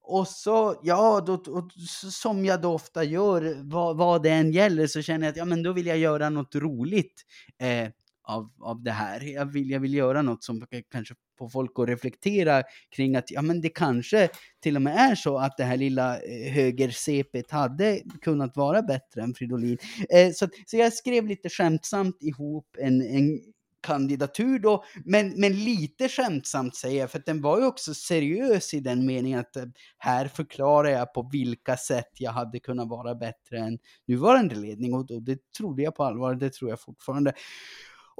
Och 0.00 0.28
så, 0.28 0.80
ja, 0.82 1.20
då, 1.20 1.34
och, 1.34 1.72
som 2.12 2.44
jag 2.44 2.62
då 2.62 2.72
ofta 2.72 3.04
gör, 3.04 3.56
vad, 3.62 3.96
vad 3.96 4.22
det 4.22 4.30
än 4.30 4.52
gäller, 4.52 4.86
så 4.86 5.02
känner 5.02 5.26
jag 5.26 5.30
att 5.30 5.36
ja, 5.36 5.44
men 5.44 5.62
då 5.62 5.72
vill 5.72 5.86
jag 5.86 5.98
göra 5.98 6.30
något 6.30 6.54
roligt 6.54 7.24
eh, 7.58 7.88
av, 8.22 8.50
av 8.60 8.82
det 8.82 8.90
här. 8.90 9.20
Jag 9.20 9.46
vill, 9.46 9.70
jag 9.70 9.80
vill 9.80 9.94
göra 9.94 10.22
något 10.22 10.44
som 10.44 10.66
kanske 10.90 11.14
på 11.38 11.48
folk 11.48 11.72
att 11.78 11.88
reflektera 11.88 12.62
kring 12.96 13.16
att 13.16 13.30
ja, 13.30 13.42
men 13.42 13.60
det 13.60 13.68
kanske 13.68 14.28
till 14.62 14.76
och 14.76 14.82
med 14.82 14.96
är 14.96 15.14
så 15.14 15.38
att 15.38 15.56
det 15.56 15.64
här 15.64 15.76
lilla 15.76 16.16
eh, 16.16 16.52
höger-CPet 16.52 17.50
hade 17.50 18.00
kunnat 18.22 18.56
vara 18.56 18.82
bättre 18.82 19.22
än 19.22 19.34
Fridolin. 19.34 19.78
Eh, 20.10 20.32
så, 20.32 20.48
så 20.66 20.76
jag 20.76 20.92
skrev 20.92 21.26
lite 21.26 21.48
skämtsamt 21.48 22.22
ihop 22.22 22.76
en, 22.78 23.02
en 23.02 23.40
kandidatur 23.80 24.58
då, 24.58 24.84
men, 25.04 25.40
men 25.40 25.64
lite 25.64 26.08
skämtsamt 26.08 26.76
säger 26.76 27.00
jag, 27.00 27.10
för 27.10 27.18
att 27.18 27.26
den 27.26 27.40
var 27.40 27.58
ju 27.58 27.66
också 27.66 27.94
seriös 27.94 28.74
i 28.74 28.80
den 28.80 29.06
meningen 29.06 29.40
att 29.40 29.56
eh, 29.56 29.64
här 29.98 30.28
förklarar 30.28 30.88
jag 30.88 31.14
på 31.14 31.28
vilka 31.32 31.76
sätt 31.76 32.10
jag 32.18 32.32
hade 32.32 32.60
kunnat 32.60 32.88
vara 32.88 33.14
bättre 33.14 33.58
än 33.58 33.78
nuvarande 34.06 34.54
ledning 34.54 34.94
och, 34.94 35.10
och 35.10 35.22
det 35.22 35.38
trodde 35.58 35.82
jag 35.82 35.94
på 35.94 36.04
allvar, 36.04 36.34
det 36.34 36.52
tror 36.52 36.70
jag 36.70 36.80
fortfarande. 36.80 37.32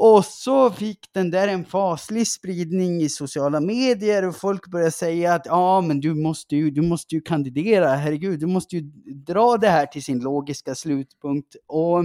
Och 0.00 0.24
så 0.24 0.70
fick 0.70 0.98
den 1.12 1.30
där 1.30 1.48
en 1.48 1.64
faslig 1.64 2.28
spridning 2.28 3.02
i 3.02 3.08
sociala 3.08 3.60
medier 3.60 4.28
och 4.28 4.36
folk 4.36 4.66
började 4.66 4.90
säga 4.90 5.34
att 5.34 5.46
ja, 5.46 5.80
men 5.80 6.00
du 6.00 6.14
måste 6.14 6.56
ju, 6.56 6.70
du 6.70 6.82
måste 6.82 7.14
ju 7.14 7.20
kandidera, 7.20 7.88
herregud, 7.88 8.40
du 8.40 8.46
måste 8.46 8.76
ju 8.76 8.82
dra 9.26 9.56
det 9.56 9.68
här 9.68 9.86
till 9.86 10.04
sin 10.04 10.20
logiska 10.20 10.74
slutpunkt. 10.74 11.56
Och 11.66 12.04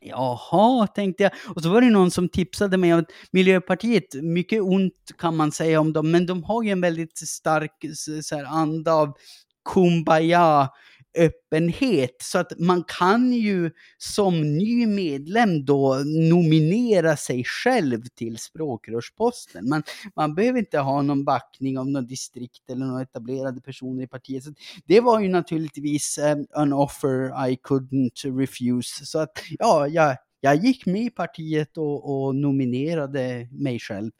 Jaha, 0.00 0.86
tänkte 0.86 1.22
jag. 1.22 1.32
Och 1.54 1.62
så 1.62 1.68
var 1.68 1.80
det 1.80 1.90
någon 1.90 2.10
som 2.10 2.28
tipsade 2.28 2.76
mig 2.76 2.94
om 2.94 3.00
att 3.00 3.10
Miljöpartiet, 3.30 4.14
mycket 4.22 4.62
ont 4.62 5.12
kan 5.18 5.36
man 5.36 5.52
säga 5.52 5.80
om 5.80 5.92
dem, 5.92 6.10
men 6.10 6.26
de 6.26 6.44
har 6.44 6.62
ju 6.62 6.70
en 6.70 6.80
väldigt 6.80 7.18
stark 7.18 7.84
så 8.22 8.36
här, 8.36 8.44
anda 8.44 8.92
av 8.92 9.12
kumbaya 9.74 10.68
öppenhet. 11.18 12.16
Så 12.22 12.38
att 12.38 12.58
man 12.58 12.84
kan 12.98 13.32
ju 13.32 13.70
som 13.98 14.56
ny 14.56 14.86
medlem 14.86 15.64
då 15.64 16.02
nominera 16.30 17.16
sig 17.16 17.44
själv 17.44 18.02
till 18.14 18.38
språkrörsposten. 18.38 19.68
Man, 19.68 19.82
man 20.16 20.34
behöver 20.34 20.58
inte 20.58 20.78
ha 20.78 21.02
någon 21.02 21.24
backning 21.24 21.78
av 21.78 21.88
något 21.88 22.08
distrikt 22.08 22.70
eller 22.70 22.86
några 22.86 23.02
etablerade 23.02 23.60
personer 23.60 24.02
i 24.02 24.06
partiet. 24.06 24.44
Så 24.44 24.52
det 24.86 25.00
var 25.00 25.20
ju 25.20 25.28
naturligtvis 25.28 26.18
um, 26.18 26.46
an 26.54 26.72
offer 26.72 27.48
I 27.48 27.56
couldn't 27.62 28.38
refuse. 28.38 29.06
Så 29.06 29.18
att 29.18 29.32
ja, 29.58 29.88
jag, 29.88 30.16
jag 30.40 30.56
gick 30.56 30.86
med 30.86 31.02
i 31.02 31.10
partiet 31.10 31.76
och, 31.76 32.26
och 32.26 32.34
nominerade 32.34 33.48
mig 33.52 33.78
själv 33.78 34.10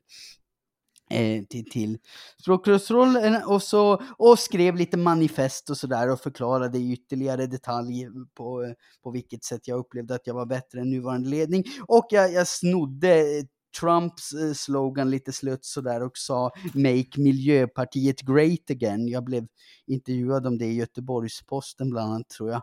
Eh, 1.11 1.45
till, 1.45 1.71
till 1.71 1.99
språkrörsrollen 2.43 3.43
och, 3.45 3.63
så, 3.63 4.03
och 4.19 4.39
skrev 4.39 4.77
lite 4.77 4.97
manifest 4.97 5.71
och 5.71 5.77
sådär 5.77 6.11
och 6.11 6.21
förklarade 6.21 6.79
i 6.79 6.93
ytterligare 6.93 7.47
detalj 7.47 8.09
på, 8.35 8.75
på 9.03 9.11
vilket 9.11 9.45
sätt 9.45 9.69
jag 9.69 9.79
upplevde 9.79 10.15
att 10.15 10.27
jag 10.27 10.35
var 10.35 10.47
bättre 10.47 10.81
än 10.81 10.91
nuvarande 10.91 11.29
ledning. 11.29 11.65
Och 11.87 12.07
jag, 12.11 12.33
jag 12.33 12.49
snodde 12.49 13.39
eh, 13.39 13.45
Trumps 13.81 14.33
eh, 14.33 14.53
slogan 14.53 15.11
lite 15.11 15.33
slött 15.33 15.65
sådär 15.65 16.03
och 16.03 16.19
sa 16.19 16.51
Make 16.75 17.21
Miljöpartiet 17.21 18.21
Great 18.21 18.71
Again. 18.71 19.09
Jag 19.09 19.25
blev 19.25 19.47
intervjuad 19.87 20.47
om 20.47 20.59
det 20.59 20.67
i 20.67 20.75
Göteborgs-Posten 20.75 21.91
bland 21.91 22.13
annat 22.13 22.29
tror 22.29 22.51
jag. 22.51 22.63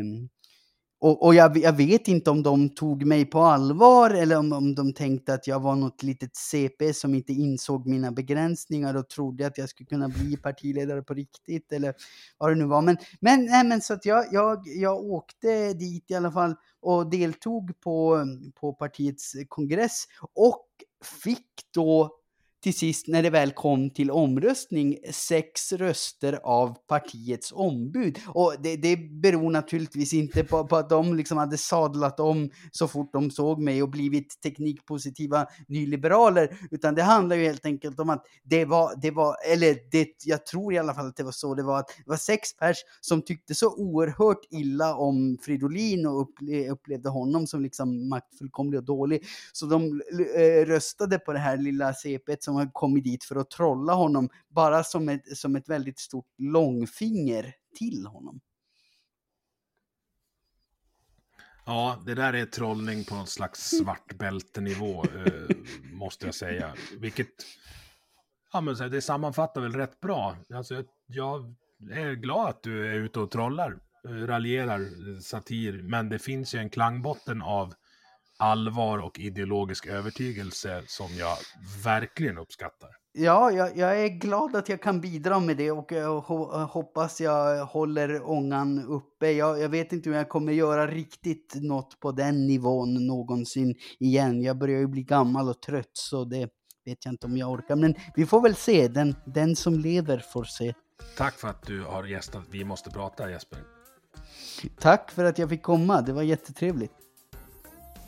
Um, 0.00 0.28
och, 1.00 1.22
och 1.22 1.34
jag, 1.34 1.56
jag, 1.56 1.72
vet 1.72 2.08
inte 2.08 2.30
om 2.30 2.42
de 2.42 2.68
tog 2.68 3.06
mig 3.06 3.24
på 3.24 3.40
allvar 3.40 4.10
eller 4.10 4.38
om, 4.38 4.52
om 4.52 4.74
de 4.74 4.92
tänkte 4.92 5.34
att 5.34 5.46
jag 5.46 5.60
var 5.60 5.76
något 5.76 6.02
litet 6.02 6.36
CP 6.36 6.94
som 6.94 7.14
inte 7.14 7.32
insåg 7.32 7.86
mina 7.86 8.12
begränsningar 8.12 8.96
och 8.96 9.08
trodde 9.08 9.46
att 9.46 9.58
jag 9.58 9.68
skulle 9.68 9.86
kunna 9.86 10.08
bli 10.08 10.36
partiledare 10.36 11.02
på 11.02 11.14
riktigt 11.14 11.72
eller 11.72 11.94
vad 12.38 12.50
det 12.50 12.54
nu 12.54 12.64
var. 12.64 12.82
Men, 12.82 12.96
men, 13.20 13.44
nej, 13.44 13.64
men 13.64 13.80
så 13.80 13.94
att 13.94 14.04
jag, 14.04 14.24
jag, 14.32 14.62
jag 14.66 15.04
åkte 15.04 15.72
dit 15.72 16.10
i 16.10 16.14
alla 16.14 16.32
fall 16.32 16.54
och 16.80 17.10
deltog 17.10 17.80
på, 17.80 18.24
på 18.60 18.72
partiets 18.72 19.32
kongress 19.48 20.04
och 20.34 20.66
fick 21.22 21.46
då 21.74 22.19
till 22.62 22.74
sist 22.74 23.08
när 23.08 23.22
det 23.22 23.30
väl 23.30 23.50
kom 23.50 23.90
till 23.90 24.10
omröstning 24.10 24.96
sex 25.10 25.72
röster 25.72 26.40
av 26.42 26.76
partiets 26.88 27.52
ombud. 27.52 28.18
Och 28.28 28.54
det, 28.62 28.76
det 28.76 28.96
beror 28.96 29.50
naturligtvis 29.50 30.12
inte 30.12 30.44
på, 30.44 30.66
på, 30.66 30.76
att 30.76 30.90
de 30.90 31.16
liksom 31.16 31.38
hade 31.38 31.58
sadlat 31.58 32.20
om 32.20 32.50
så 32.72 32.88
fort 32.88 33.12
de 33.12 33.30
såg 33.30 33.62
mig 33.62 33.82
och 33.82 33.90
blivit 33.90 34.40
teknikpositiva 34.42 35.46
nyliberaler, 35.68 36.58
utan 36.70 36.94
det 36.94 37.02
handlar 37.02 37.36
ju 37.36 37.44
helt 37.44 37.66
enkelt 37.66 38.00
om 38.00 38.10
att 38.10 38.26
det 38.44 38.64
var, 38.64 39.00
det 39.02 39.10
var 39.10 39.36
eller 39.52 39.76
det, 39.90 40.08
jag 40.24 40.46
tror 40.46 40.74
i 40.74 40.78
alla 40.78 40.94
fall 40.94 41.06
att 41.06 41.16
det 41.16 41.22
var 41.22 41.32
så, 41.32 41.54
det 41.54 41.62
var 41.62 41.78
att 41.78 41.88
det 41.88 42.10
var 42.10 42.16
sex 42.16 42.56
pers 42.56 42.76
som 43.00 43.22
tyckte 43.22 43.54
så 43.54 43.74
oerhört 43.76 44.46
illa 44.50 44.94
om 44.94 45.38
Fridolin 45.42 46.06
och 46.06 46.30
upplevde 46.72 47.08
honom 47.08 47.46
som 47.46 47.62
liksom 47.62 48.08
maktfullkomlig 48.08 48.78
och 48.78 48.84
dålig, 48.84 49.24
så 49.52 49.66
de 49.66 50.02
eh, 50.36 50.66
röstade 50.66 51.18
på 51.18 51.32
det 51.32 51.38
här 51.38 51.56
lilla 51.56 51.94
CP 51.94 52.36
som 52.49 52.49
har 52.54 52.70
kommit 52.72 53.04
dit 53.04 53.24
för 53.24 53.36
att 53.36 53.50
trolla 53.50 53.94
honom, 53.94 54.28
bara 54.48 54.84
som 54.84 55.08
ett, 55.08 55.36
som 55.36 55.56
ett 55.56 55.68
väldigt 55.68 55.98
stort 55.98 56.34
långfinger 56.38 57.54
till 57.78 58.06
honom. 58.06 58.40
Ja, 61.66 61.98
det 62.06 62.14
där 62.14 62.32
är 62.32 62.46
trollning 62.46 63.04
på 63.04 63.14
något 63.14 63.28
slags 63.28 63.70
svartbältenivå, 63.78 65.04
eh, 65.04 65.56
måste 65.92 66.26
jag 66.26 66.34
säga. 66.34 66.74
Vilket, 66.98 67.28
ja 68.52 68.60
men 68.60 68.74
det 68.74 69.00
sammanfattar 69.00 69.60
väl 69.60 69.72
rätt 69.72 70.00
bra. 70.00 70.36
Alltså, 70.54 70.74
jag, 70.74 70.84
jag 71.06 71.54
är 71.90 72.14
glad 72.14 72.48
att 72.48 72.62
du 72.62 72.86
är 72.86 72.94
ute 72.94 73.20
och 73.20 73.30
trollar, 73.30 73.78
eh, 74.04 74.10
raljerar, 74.10 75.20
satir, 75.20 75.82
men 75.82 76.08
det 76.08 76.18
finns 76.18 76.54
ju 76.54 76.58
en 76.58 76.70
klangbotten 76.70 77.42
av 77.42 77.74
allvar 78.40 78.98
och 78.98 79.18
ideologisk 79.18 79.86
övertygelse 79.86 80.82
som 80.86 81.08
jag 81.18 81.36
verkligen 81.84 82.38
uppskattar. 82.38 82.90
Ja, 83.12 83.50
jag, 83.50 83.76
jag, 83.76 84.04
är 84.04 84.08
glad 84.08 84.56
att 84.56 84.68
jag 84.68 84.82
kan 84.82 85.00
bidra 85.00 85.40
med 85.40 85.56
det 85.56 85.70
och 85.70 85.92
jag 85.92 86.20
hoppas 86.20 87.20
jag 87.20 87.66
håller 87.66 88.30
ångan 88.30 88.84
uppe. 88.88 89.30
Jag, 89.30 89.60
jag, 89.60 89.68
vet 89.68 89.92
inte 89.92 90.08
om 90.10 90.16
jag 90.16 90.28
kommer 90.28 90.52
göra 90.52 90.86
riktigt 90.86 91.54
något 91.54 92.00
på 92.00 92.12
den 92.12 92.46
nivån 92.46 93.06
någonsin 93.06 93.74
igen. 93.98 94.42
Jag 94.42 94.58
börjar 94.58 94.78
ju 94.78 94.86
bli 94.86 95.02
gammal 95.02 95.48
och 95.48 95.62
trött 95.62 95.90
så 95.92 96.24
det 96.24 96.48
vet 96.84 97.04
jag 97.04 97.12
inte 97.12 97.26
om 97.26 97.36
jag 97.36 97.50
orkar. 97.50 97.76
Men 97.76 97.94
vi 98.14 98.26
får 98.26 98.40
väl 98.40 98.54
se. 98.54 98.88
Den, 98.88 99.14
den 99.24 99.56
som 99.56 99.78
lever 99.78 100.18
får 100.18 100.44
se. 100.44 100.74
Tack 101.16 101.34
för 101.34 101.48
att 101.48 101.66
du 101.66 101.82
har 101.82 102.04
gästat 102.04 102.42
Vi 102.50 102.64
måste 102.64 102.90
prata 102.90 103.30
Jesper. 103.30 103.58
Tack 104.78 105.10
för 105.10 105.24
att 105.24 105.38
jag 105.38 105.48
fick 105.48 105.62
komma. 105.62 106.00
Det 106.00 106.12
var 106.12 106.22
jättetrevligt. 106.22 106.92